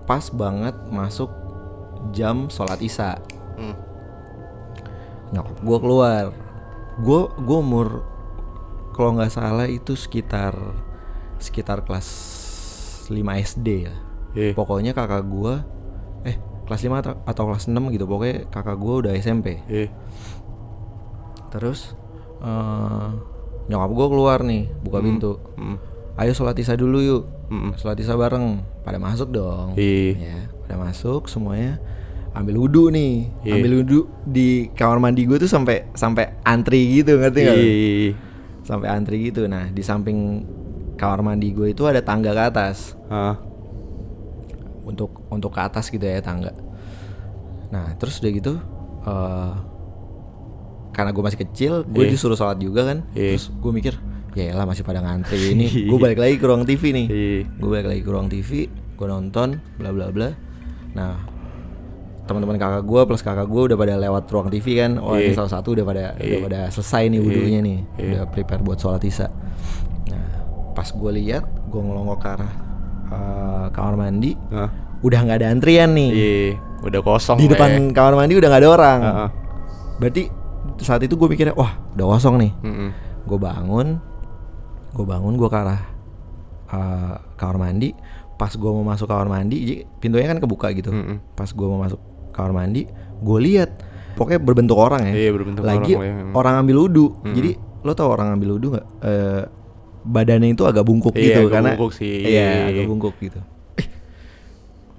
pas 0.04 0.24
banget 0.32 0.76
masuk 0.92 1.32
jam 2.12 2.52
sholat 2.52 2.80
isya. 2.84 3.20
Mm. 3.56 3.76
Nyokap 5.32 5.58
gue 5.64 5.78
keluar. 5.80 6.26
Gue 7.00 7.22
gue 7.40 7.58
umur 7.58 7.90
kalau 8.94 9.18
nggak 9.18 9.34
salah 9.34 9.66
itu 9.66 9.98
sekitar 9.98 10.54
sekitar 11.42 11.84
kelas 11.88 12.08
5 13.10 13.18
SD 13.20 13.68
ya. 13.88 13.96
Iya. 14.34 14.52
Pokoknya 14.56 14.92
kakak 14.92 15.24
gue 15.28 15.54
eh 16.28 16.38
kelas 16.68 16.82
5 16.84 17.02
atau, 17.02 17.14
atau 17.24 17.44
kelas 17.52 17.66
6 17.72 17.96
gitu. 17.96 18.06
Pokoknya 18.06 18.48
kakak 18.52 18.78
gue 18.78 18.94
udah 19.08 19.12
SMP. 19.18 19.64
Iya. 19.68 19.90
Terus 21.52 21.96
eh 22.44 23.10
nyokap 23.64 23.92
gue 23.96 24.08
keluar 24.12 24.40
nih 24.44 24.68
buka 24.84 25.00
pintu. 25.00 25.40
Mm. 25.56 25.78
Ayo 26.20 26.32
sholat 26.36 26.60
isya 26.60 26.78
dulu 26.78 27.00
yuk. 27.02 27.24
Mm. 27.54 27.78
Sholat 27.78 28.02
isya 28.02 28.18
bareng. 28.18 28.66
Pada 28.82 28.98
masuk 28.98 29.30
dong. 29.30 29.78
Iya. 29.78 30.18
Ya, 30.18 30.38
pada 30.66 30.76
masuk 30.82 31.30
semuanya 31.30 31.78
ambil 32.34 32.58
wudhu 32.66 32.90
nih. 32.90 33.30
Iya. 33.46 33.54
Ambil 33.62 33.72
wudhu 33.86 34.00
di 34.26 34.74
kamar 34.74 34.98
mandi 34.98 35.30
gue 35.30 35.38
tuh 35.38 35.46
sampai 35.46 35.86
sampai 35.94 36.42
antri 36.42 36.98
gitu 36.98 37.22
ngerti 37.22 37.40
nggak? 37.46 37.56
lu? 37.56 37.62
Iya. 37.62 38.12
Sampai 38.66 38.88
antri 38.90 39.16
gitu. 39.30 39.46
Nah, 39.46 39.70
di 39.70 39.86
samping 39.86 40.42
kamar 40.98 41.22
mandi 41.22 41.54
gue 41.54 41.70
itu 41.70 41.86
ada 41.86 42.02
tangga 42.02 42.34
ke 42.34 42.42
atas. 42.42 42.98
Ah. 43.06 43.38
Untuk 44.84 45.14
untuk 45.30 45.54
ke 45.54 45.62
atas 45.62 45.94
gitu 45.94 46.04
ya 46.04 46.20
tangga. 46.26 46.52
Nah, 47.70 47.94
terus 48.02 48.18
udah 48.18 48.32
gitu 48.34 48.54
eh 49.04 49.54
karena 50.94 51.10
gue 51.10 51.24
masih 51.26 51.42
kecil, 51.42 51.74
gue 51.90 52.06
Iya. 52.06 52.14
disuruh 52.14 52.38
sholat 52.38 52.62
juga 52.62 52.86
kan. 52.86 53.02
Iya. 53.18 53.34
Terus 53.38 53.50
gue 53.50 53.72
mikir, 53.74 53.94
ya 54.36 54.52
lah 54.52 54.64
masih 54.64 54.82
pada 54.82 55.00
ngantri 55.00 55.38
ini. 55.54 55.86
gue 55.86 55.98
balik 55.98 56.18
lagi 56.18 56.36
ke 56.36 56.46
ruang 56.46 56.64
TV 56.64 56.84
nih. 56.92 57.06
Iya. 57.08 57.40
gue 57.54 57.70
balik 57.70 57.88
lagi 57.88 58.02
ke 58.02 58.10
ruang 58.10 58.28
TV 58.28 58.50
gue 58.70 59.08
nonton 59.08 59.48
bla 59.76 59.90
bla 59.90 60.10
bla 60.10 60.30
nah 60.92 61.18
teman-teman 62.24 62.56
kakak 62.56 62.82
gue 62.82 63.02
plus 63.04 63.20
kakak 63.20 63.46
gue 63.46 63.62
udah 63.66 63.76
pada 63.76 63.94
lewat 63.96 64.24
ruang 64.28 64.48
TV 64.48 64.80
kan 64.80 64.96
oh 64.96 65.14
ini 65.14 65.30
Iya. 65.30 65.36
salah 65.36 65.52
satu 65.52 65.74
udah 65.74 65.84
pada 65.84 66.04
udah 66.16 66.24
Iya. 66.24 66.40
pada 66.42 66.60
selesai 66.70 67.04
nih 67.08 67.20
wudhunya 67.20 67.60
nih 67.60 67.78
udah 68.00 68.22
prepare 68.28 68.62
buat 68.62 68.78
sholat 68.78 69.02
isya 69.02 69.28
nah 70.08 70.28
pas 70.72 70.88
gue 70.88 71.12
lihat 71.14 71.44
gue 71.68 71.78
ngelongok 71.78 72.18
ke 72.18 72.28
arah 72.30 72.54
eh, 73.06 73.66
kamar 73.70 73.96
mandi 73.98 74.32
Ah. 74.50 74.72
udah 75.00 75.20
nggak 75.20 75.38
ada 75.38 75.48
antrian 75.50 75.92
nih 75.92 76.10
Iya. 76.10 76.52
Udah 76.84 77.00
kosong 77.00 77.38
di 77.38 77.48
depan 77.48 77.70
ya. 77.72 77.80
kamar 77.92 78.14
mandi 78.14 78.34
udah 78.34 78.48
nggak 78.48 78.62
ada 78.62 78.70
orang 78.72 79.00
Ah, 79.00 79.16
ah. 79.20 79.30
berarti 79.98 80.24
saat 80.80 81.02
itu 81.02 81.14
gue 81.14 81.28
mikirnya 81.28 81.52
wah 81.54 81.76
udah 81.92 82.06
kosong 82.10 82.40
nih 82.40 82.52
Mm-mm. 82.62 82.90
gue 83.24 83.38
bangun 83.38 84.00
gue 84.94 85.04
bangun 85.04 85.34
gue 85.34 85.46
ke 85.46 85.58
arah 85.58 85.82
uh, 86.70 87.14
kamar 87.34 87.58
mandi 87.60 87.92
pas 88.34 88.50
gue 88.50 88.66
mau 88.68 88.84
masuk 88.84 89.06
kamar 89.06 89.28
mandi 89.28 89.58
pintunya 89.98 90.26
kan 90.26 90.38
kebuka 90.38 90.70
gitu 90.72 90.90
Mm-mm. 90.90 91.18
pas 91.34 91.46
gue 91.46 91.66
mau 91.66 91.80
masuk 91.80 91.98
kamar 92.30 92.54
mandi 92.56 92.86
gue 93.20 93.40
lihat 93.40 93.72
pokoknya 94.14 94.40
berbentuk 94.40 94.78
orang 94.78 95.02
ya 95.06 95.14
Iya, 95.16 95.32
berbentuk 95.32 95.64
lagi 95.64 95.92
orang 95.92 96.06
ya, 96.06 96.14
memang. 96.16 96.34
orang 96.34 96.54
ambil 96.60 96.76
wudhu 96.80 97.06
jadi 97.26 97.52
lo 97.82 97.92
tau 97.92 98.10
orang 98.10 98.30
ambil 98.32 98.56
wudhu 98.56 98.68
nggak 98.72 98.88
Eh, 99.02 99.44
badannya 100.04 100.52
itu 100.52 100.64
agak 100.64 100.84
bungkuk 100.84 101.14
Iya, 101.14 101.24
gitu 101.24 101.40
agak 101.42 101.52
karena 101.52 101.70
bungkuk 101.74 101.92
sih. 101.96 102.16
iya 102.22 102.68
agak 102.68 102.86
bungkuk 102.86 103.16
gitu 103.18 103.40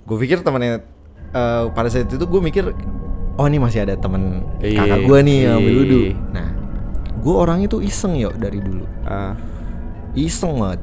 gue 0.04 0.16
pikir 0.18 0.40
temannya 0.40 0.82
eh, 1.30 1.64
pada 1.70 1.88
saat 1.88 2.06
itu 2.06 2.20
gue 2.20 2.40
mikir 2.40 2.64
oh 3.34 3.46
ini 3.46 3.58
masih 3.58 3.82
ada 3.82 3.94
temen 3.94 4.44
Iya, 4.58 4.78
kakak 4.80 5.00
gue 5.04 5.18
nih 5.22 5.38
yang 5.40 5.54
ambil 5.58 5.70
iya. 5.70 5.80
wudhu 5.80 6.00
nah 6.30 6.48
gue 7.14 7.34
orangnya 7.34 7.68
tuh 7.68 7.80
iseng 7.80 8.14
yo 8.14 8.30
dari 8.32 8.58
dulu 8.58 8.84
Ah. 9.04 9.32
Iseng 10.16 10.56
banget 10.56 10.80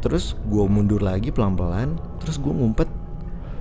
terus 0.00 0.34
gue 0.42 0.64
mundur 0.64 0.98
lagi 0.98 1.28
pelan-pelan 1.28 1.94
terus 2.18 2.36
gue 2.36 2.50
ngumpet 2.50 2.88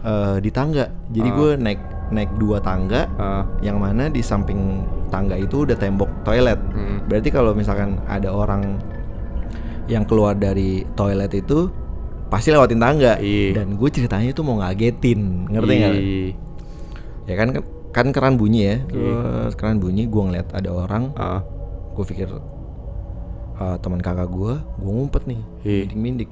eh, 0.02 0.38
di 0.40 0.50
tangga 0.50 0.90
jadi 1.08 1.30
Ah. 1.30 1.36
gue 1.36 1.50
naik 1.56 1.82
naik 2.12 2.32
dua 2.36 2.58
tangga 2.60 3.08
Ah. 3.16 3.44
yang 3.60 3.78
mana 3.78 4.08
di 4.08 4.20
samping 4.20 4.84
tangga 5.08 5.36
itu 5.36 5.64
udah 5.64 5.76
tembok 5.76 6.10
toilet 6.22 6.58
Mm. 6.58 7.06
berarti 7.06 7.30
kalau 7.30 7.52
misalkan 7.52 8.00
ada 8.06 8.32
orang 8.32 8.80
yang 9.86 10.04
keluar 10.04 10.34
dari 10.34 10.88
toilet 10.94 11.32
itu 11.32 11.68
pasti 12.28 12.50
lewatin 12.50 12.80
tangga 12.80 13.16
Iya. 13.18 13.60
dan 13.60 13.76
gue 13.76 13.90
ceritanya 13.90 14.32
itu 14.32 14.40
mau 14.40 14.56
ngagetin 14.58 15.46
ngerti 15.48 15.74
nggak? 15.76 15.94
Iya. 15.94 16.30
ya 17.22 17.36
kan 17.36 17.48
kan 17.92 18.08
keran 18.10 18.36
bunyi 18.36 18.62
ya 18.66 18.76
keran 19.54 19.78
bunyi 19.78 20.08
gue 20.08 20.22
ngeliat 20.22 20.48
ada 20.52 20.72
orang 20.72 21.12
Ah. 21.14 21.44
gue 21.92 22.04
pikir 22.04 22.32
uh, 23.62 23.78
teman 23.78 24.00
kakak 24.00 24.26
gue 24.28 24.54
gue 24.58 24.92
ngumpet 24.92 25.24
nih 25.24 25.42
Iya. 25.62 25.86
mindik 25.86 25.96
mindik 25.96 26.30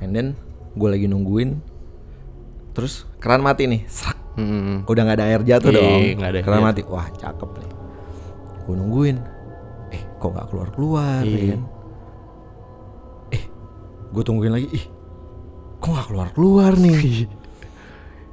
and 0.00 0.12
then 0.12 0.26
gue 0.72 0.88
lagi 0.88 1.04
nungguin 1.04 1.60
terus 2.72 3.04
keran 3.20 3.40
mati 3.40 3.68
nih 3.68 3.84
Srak. 3.84 4.16
Mm-mm. 4.32 4.88
udah 4.88 5.02
nggak 5.04 5.18
ada 5.18 5.26
air 5.28 5.42
jatuh 5.44 5.68
Iya, 5.68 5.76
dong 5.76 6.00
ada 6.18 6.32
air 6.32 6.40
keran 6.40 6.56
jatuh. 6.58 6.66
mati 6.66 6.80
wah 6.86 7.06
cakep 7.12 7.50
nih 7.54 7.70
gue 8.62 8.74
nungguin 8.74 9.16
eh 9.90 10.02
kok 10.16 10.30
nggak 10.30 10.46
keluar 10.48 10.68
keluar 10.72 11.20
ya 11.20 11.28
Iya. 11.28 11.46
kan 11.52 11.60
eh 13.30 13.42
gue 14.08 14.22
tungguin 14.24 14.52
lagi 14.52 14.68
ih 14.72 14.84
kok 15.76 15.90
nggak 15.90 16.06
keluar 16.08 16.28
keluar 16.32 16.72
nih 16.74 17.28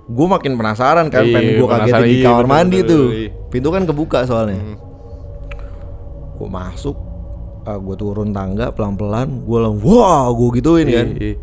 gue 0.08 0.28
makin 0.28 0.54
penasaran 0.56 1.08
kan 1.08 1.22
Iya, 1.22 1.34
pengen 1.36 1.52
gue 1.54 1.68
kagetin 1.68 1.84
penasaran, 1.86 2.08
di 2.08 2.16
iya, 2.16 2.26
kamar 2.26 2.46
mandi 2.48 2.80
tuh 2.82 3.06
iya. 3.12 3.30
pintu 3.46 3.70
kan 3.70 3.84
kebuka 3.84 4.20
soalnya 4.24 4.58
Mm. 4.58 4.78
Gue 6.40 6.48
masuk 6.48 6.96
gue 7.70 7.96
turun 7.96 8.32
tangga 8.32 8.72
pelan 8.72 8.96
pelan 8.96 9.44
gue 9.44 9.60
langsung 9.60 9.86
wah 9.86 10.26
gue 10.28 10.50
gituin 10.58 10.88
Iya, 10.88 10.96
kan 10.96 11.08
iya. 11.14 11.34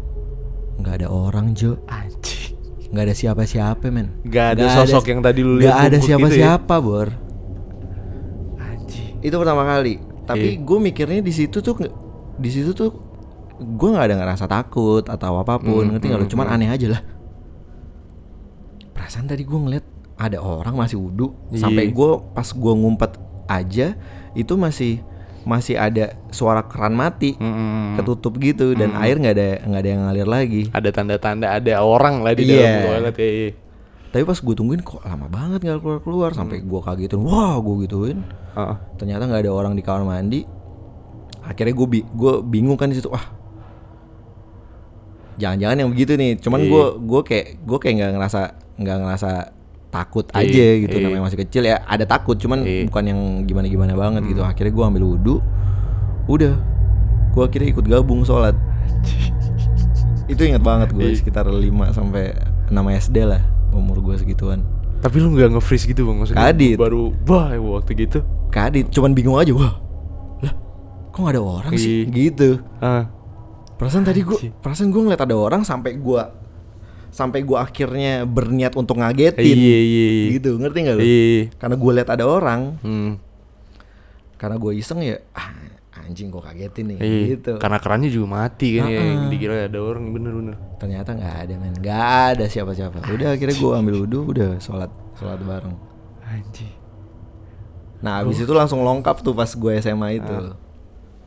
nggak 0.77 0.95
ada 0.97 1.09
orang 1.09 1.47
Jo 1.53 1.79
Anjing. 1.87 2.57
nggak 2.89 3.05
ada 3.05 3.15
siapa 3.15 3.43
siapa 3.45 3.87
men 3.89 4.11
Nggak 4.23 4.47
ada 4.57 4.65
sosok 4.75 5.05
yang 5.07 5.21
tadi 5.21 5.41
lu 5.41 5.55
nggak 5.55 5.63
lihat 5.63 5.87
ada 5.87 5.99
gitu 5.99 6.09
ya? 6.09 6.35
siapa 6.35 6.75
bor 6.79 7.09
Anjing. 8.57 9.21
itu 9.21 9.37
pertama 9.37 9.63
kali 9.65 9.95
tapi 10.25 10.49
Iya. 10.55 10.61
gue 10.61 10.79
mikirnya 10.81 11.21
di 11.21 11.31
situ 11.31 11.61
tuh 11.61 11.75
di 12.35 12.51
situ 12.51 12.73
tuh 12.73 12.91
gue 13.57 13.89
nggak 13.89 14.07
ada 14.07 14.17
ngerasa 14.19 14.45
takut 14.45 15.01
atau 15.03 15.39
apa 15.39 15.57
pun 15.57 15.81
Hmm, 15.81 15.95
ngerti 15.95 16.07
nggak 16.07 16.21
hmm, 16.21 16.33
cuman 16.33 16.47
hmm. 16.47 16.55
aneh 16.57 16.69
aja 16.69 16.87
lah 16.91 17.03
perasaan 18.91 19.27
tadi 19.27 19.43
gue 19.43 19.55
ngeliat 19.57 19.85
ada 20.17 20.41
orang 20.41 20.75
masih 20.75 20.97
wudhu 20.97 21.33
Iya. 21.51 21.63
sampai 21.63 21.89
gue 21.89 22.11
pas 22.33 22.49
gue 22.49 22.73
ngumpet 22.75 23.13
aja 23.47 23.95
itu 24.37 24.55
masih 24.55 25.01
masih 25.43 25.75
ada 25.75 26.11
suara 26.29 26.61
keran 26.61 26.93
mati 26.93 27.35
Mm-mm. 27.35 27.97
ketutup 27.97 28.35
gitu 28.37 28.73
dan 28.73 28.91
Hmm. 28.91 29.01
air 29.01 29.17
nggak 29.17 29.33
ada 29.33 29.49
nggak 29.63 29.81
ada 29.81 29.89
yang 29.89 30.01
ngalir 30.03 30.29
lagi 30.29 30.63
Ada 30.69 30.91
tanda-tanda 30.93 31.47
ada 31.51 31.73
orang 31.79 32.21
lah 32.21 32.35
di 32.35 32.45
Iya. 32.45 32.59
dalam 32.59 32.75
toilet 32.85 33.17
ya. 33.17 33.25
iya. 33.25 33.51
tapi 34.07 34.23
pas 34.25 34.39
gue 34.39 34.55
tungguin 34.55 34.81
kok 34.81 35.01
lama 35.03 35.27
banget 35.27 35.61
nggak 35.61 35.79
keluar 35.79 36.01
keluar 36.01 36.31
sampai 36.33 36.59
Hmm. 36.59 36.67
gue 36.67 36.81
kagetin 36.81 37.21
wah 37.21 37.57
gue 37.57 37.75
gituin 37.83 38.19
Ah. 38.53 38.77
ternyata 38.95 39.23
nggak 39.25 39.43
ada 39.43 39.53
orang 39.53 39.73
di 39.73 39.81
kamar 39.81 40.03
mandi 40.03 40.43
akhirnya 41.41 41.73
gue 41.73 41.87
bi 41.87 42.01
gue 42.03 42.33
bingung 42.43 42.75
kan 42.75 42.89
di 42.89 42.97
situ 42.97 43.07
wah 43.07 43.23
jangan-jangan 45.37 45.77
yang 45.79 45.91
begitu 45.91 46.17
nih 46.17 46.41
cuman 46.41 46.59
Iya. 46.59 46.69
gue 46.69 46.85
gue 47.03 47.21
kayak 47.23 47.47
gue 47.61 47.79
kayak 47.79 47.95
nggak 47.95 48.13
ngerasa 48.15 48.41
nggak 48.77 48.97
ngerasa 48.99 49.31
takut 49.97 50.25
Iya, 50.31 50.41
aja 50.43 50.67
gitu 50.83 50.95
iya. 50.95 51.03
namanya 51.03 51.25
masih 51.25 51.39
kecil 51.41 51.63
ya 51.65 51.81
ada 51.83 52.05
takut 52.05 52.37
cuman 52.37 52.61
Iya. 52.61 52.85
bukan 52.87 53.05
yang 53.05 53.21
gimana 53.43 53.67
gimana 53.67 53.93
banget 53.95 54.23
gitu 54.27 54.41
Hmm. 54.41 54.51
akhirnya 54.51 54.73
gue 54.73 54.85
ambil 54.87 55.03
wudhu 55.07 55.37
udah 56.27 56.55
gue 57.31 57.43
akhirnya 57.43 57.69
ikut 57.71 57.85
gabung 57.87 58.21
sholat 58.23 58.57
itu 60.27 60.43
ingat 60.43 60.61
banget 60.61 60.89
gue 60.91 61.07
Iya. 61.07 61.17
sekitar 61.17 61.47
5 61.47 61.63
sampai 61.91 62.35
6 62.67 62.75
SD 63.01 63.17
lah 63.25 63.43
umur 63.71 64.03
gue 64.03 64.17
segituan 64.17 64.61
Tapi 64.97 65.17
lu 65.17 65.31
nggak 65.31 65.55
nge-freeze 65.55 65.87
gitu 65.87 66.03
bang 66.03 66.17
maksudnya 66.19 66.41
Kadit. 66.43 66.77
Baru 66.77 67.13
wah 67.25 67.53
waktu 67.53 67.93
gitu 67.97 68.19
kadit 68.49 68.89
cuman 68.89 69.13
bingung 69.13 69.37
aja 69.37 69.53
wah 69.53 69.77
lah 70.41 70.55
kok 71.11 71.21
gak 71.21 71.31
ada 71.31 71.43
orang 71.43 71.73
sih 71.75 72.03
Iya. 72.03 72.11
gitu 72.11 72.49
ah 72.81 73.05
perasaan 73.77 74.03
tadi 74.03 74.21
gue 74.21 74.39
perasaan 74.57 74.89
gue 74.89 74.97
ngeliat 74.99 75.21
ada 75.21 75.37
orang 75.37 75.61
sampai 75.61 75.95
gue 75.95 76.21
sampai 77.17 77.41
gue 77.41 77.57
akhirnya 77.57 78.29
berniat 78.29 78.77
untuk 78.77 79.01
ngagetin. 79.01 79.57
Iya 79.57 79.79
iya 79.81 80.09
iya. 80.13 80.29
Gitu 80.37 80.61
ngerti 80.61 80.79
gak 80.85 80.95
lu? 80.95 81.01
Iya 81.01 81.41
karena 81.57 81.77
gue 81.81 81.93
liat 81.97 82.09
ada 82.13 82.25
orang. 82.29 82.61
Hmm. 82.85 83.13
karena 84.37 84.61
gue 84.61 84.69
iseng 84.77 85.01
ya 85.01 85.17
ah, 85.33 85.49
anjing 85.97 86.29
kok 86.29 86.45
kagetin 86.45 86.93
nih 86.93 86.99
Iya. 87.01 87.25
gitu. 87.33 87.53
Karena 87.57 87.81
kerannya 87.81 88.13
juga 88.13 88.29
mati 88.37 88.77
kan 88.77 88.85
ya 88.85 89.01
Ah-ah. 89.01 89.33
Dikira 89.33 89.55
ada 89.65 89.81
orang 89.81 90.13
bener-bener. 90.13 90.55
Ternyata 90.77 91.17
nggak 91.17 91.37
ada 91.41 91.55
men. 91.57 91.73
Nggak 91.73 92.17
ada 92.37 92.45
siapa-siapa. 92.45 93.01
Udah 93.09 93.33
akhirnya 93.33 93.57
gue 93.57 93.71
ambil 93.73 93.95
wudhu 94.05 94.21
udah 94.29 94.61
sholat 94.61 94.93
sholat 95.17 95.41
bareng. 95.41 95.73
Anjing. 96.21 96.69
Nah 98.05 98.21
abis 98.21 98.45
itu 98.45 98.53
langsung 98.53 98.85
longkap 98.85 99.25
tuh 99.25 99.33
pas 99.33 99.49
gue 99.49 99.73
SMA 99.81 100.21
itu. 100.21 100.37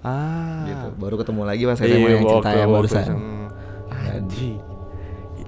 Ah. 0.06 0.70
Gitu. 0.70 0.88
Baru 1.02 1.18
ketemu 1.18 1.42
lagi 1.44 1.66
pas 1.66 1.82
Iya, 1.82 1.90
SMA 1.90 2.10
yang 2.14 2.24
cerita 2.30 2.50
yang 2.54 2.70
barusan. 2.70 3.04
SMA. 3.04 3.42
Anjing 3.90 4.69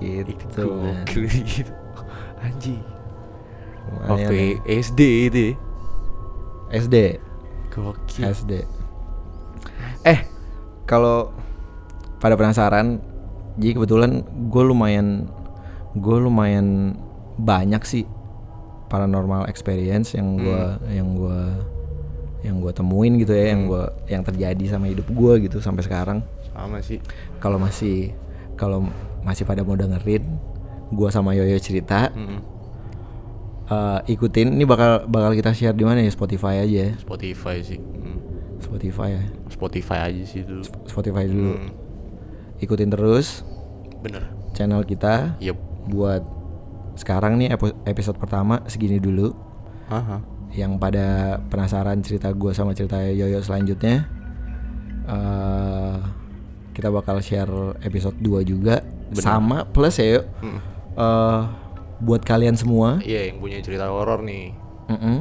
gitu. 0.02 0.46
Gokil 0.66 1.24
gitu. 1.30 1.74
Anjing. 2.46 2.82
Waktu 4.10 4.34
ya. 4.34 4.80
SD 4.82 5.00
itu 5.30 5.40
ya? 5.40 5.54
SD 6.72 6.96
Gokil. 7.70 8.24
SD 8.32 8.52
eh. 10.08 10.20
Kalau 10.90 11.32
pada 12.20 12.36
penasaran 12.36 13.00
jadi 13.56 13.80
kebetulan 13.80 14.28
gue 14.52 14.64
lumayan 14.64 15.28
gue 15.96 16.18
lumayan 16.20 16.96
banyak 17.36 17.84
sih 17.84 18.04
paranormal 18.92 19.48
experience 19.48 20.16
yang 20.16 20.36
gue 20.40 20.64
yang 20.92 21.16
gue 21.16 21.40
yang 22.42 22.58
gue 22.60 22.72
temuin 22.74 23.22
gitu 23.22 23.32
ya 23.32 23.54
yang 23.54 23.70
gue 23.70 23.84
yang 24.10 24.24
terjadi 24.26 24.66
sama 24.68 24.90
hidup 24.90 25.08
gue 25.08 25.48
gitu 25.48 25.62
sampai 25.62 25.86
sekarang. 25.86 26.20
Sama 26.52 26.82
sih. 26.84 27.00
Kalau 27.40 27.62
masih 27.62 28.12
kalau 28.60 28.90
masih 29.22 29.44
pada 29.44 29.62
mau 29.62 29.74
dengerin 29.74 30.24
gue 30.92 31.10
sama 31.10 31.32
Yoyo 31.32 31.56
cerita. 31.58 32.12
Mm-mm. 32.12 32.40
eh, 33.68 34.00
ikutin 34.10 34.52
ini 34.52 34.66
bakal 34.66 35.08
bakal 35.08 35.32
kita 35.32 35.52
share 35.52 35.74
di 35.74 35.86
mana 35.86 36.02
ya? 36.02 36.12
Spotify 36.12 36.62
aja 36.62 36.78
ya? 36.88 36.92
Spotify 36.98 37.62
sih. 37.62 37.80
Hmm. 37.80 38.20
Spotify 38.60 39.10
ya? 39.16 39.24
Spotify 39.48 40.00
aja 40.06 40.24
sih 40.24 40.42
dulu. 40.44 40.64
Spotify 40.86 41.26
dulu. 41.26 41.54
Hmm. 41.56 41.72
ikutin 42.58 42.90
terus. 42.90 43.42
Bener. 44.02 44.28
Channel 44.52 44.84
kita 44.84 45.40
Yep. 45.40 45.58
buat 45.90 46.22
sekarang 46.94 47.40
nih 47.40 47.56
episode 47.86 48.20
pertama 48.20 48.62
segini 48.68 49.00
dulu. 49.00 49.34
Aha. 49.88 50.20
yang 50.52 50.76
pada 50.76 51.40
penasaran 51.48 52.04
cerita 52.04 52.28
gue 52.32 52.52
sama 52.52 52.76
cerita 52.76 53.00
Yoyo 53.00 53.40
selanjutnya 53.40 54.04
eh 55.08 55.96
kita 56.72 56.88
bakal 56.88 57.20
share 57.20 57.76
episode 57.80 58.20
2 58.20 58.44
juga 58.44 58.84
sama 59.14 59.66
plus 59.66 59.96
ya 59.96 60.08
Yo 60.10 60.22
Mm. 60.40 60.60
eh, 60.96 61.42
buat 62.00 62.22
kalian 62.22 62.56
semua. 62.56 62.98
Iya 63.00 63.30
yang 63.30 63.38
punya 63.38 63.60
cerita 63.60 63.86
horor 63.86 64.22
nih. 64.22 64.56
Mm-mm, 64.88 65.18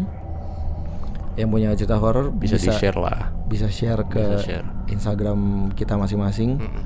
yang 1.37 1.49
punya 1.49 1.71
cerita 1.73 1.95
horor 1.95 2.33
Bisa, 2.33 2.57
bisa 2.57 2.73
di-share 2.73 2.97
lah. 2.97 3.31
bisa 3.45 3.67
share 3.67 4.03
ke 4.07 4.19
Bisa 4.19 4.41
share. 4.61 4.67
Instagram 4.89 5.41
kita 5.73 5.95
masing-masing. 5.95 6.57
Mm-mm. 6.57 6.85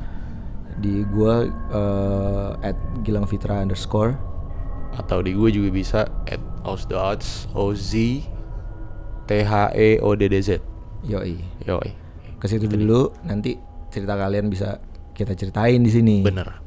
di 0.74 1.07
gua 1.07 1.46
eh, 1.70 2.50
at 2.64 2.76
Gilang 3.00 3.24
Fitra 3.24 3.61
underscore. 3.61 4.18
Atau 4.92 5.22
di 5.22 5.30
gue 5.32 5.50
juga 5.50 5.70
bisa 5.70 6.00
At 6.24 6.38
Osdots 6.62 7.50
OZ 7.50 8.22
T 9.24 9.30
H 9.40 9.52
E 9.72 9.98
O 9.98 10.14
D 10.14 10.26
D 10.26 10.38
Z. 10.38 10.59
Yoi. 11.02 11.34
Yoi. 11.62 11.90
Ke 12.36 12.46
situ 12.46 12.66
dulu 12.66 13.11
nanti 13.22 13.55
cerita 13.88 14.14
kalian 14.14 14.46
bisa 14.46 14.78
kita 15.11 15.32
ceritain 15.32 15.78
di 15.78 15.90
sini. 15.90 16.16
Bener 16.20 16.62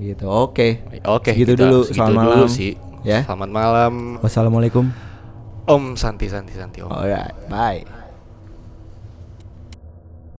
gitu. 0.00 0.26
Oke. 0.30 0.82
Oke 1.04 1.30
kita- 1.34 1.58
dulu. 1.58 1.84
selamat 1.86 2.14
dulu 2.14 2.30
malam. 2.44 2.48
sih. 2.48 2.72
Ya. 3.06 3.22
Selamat 3.26 3.50
malam. 3.50 3.92
Wassalamualaikum. 4.22 4.90
Om 5.68 6.00
Santi 6.00 6.26
Santi 6.32 6.56
Santi 6.56 6.80
Om. 6.80 6.88
Alright 6.88 7.36
bye 7.52 7.97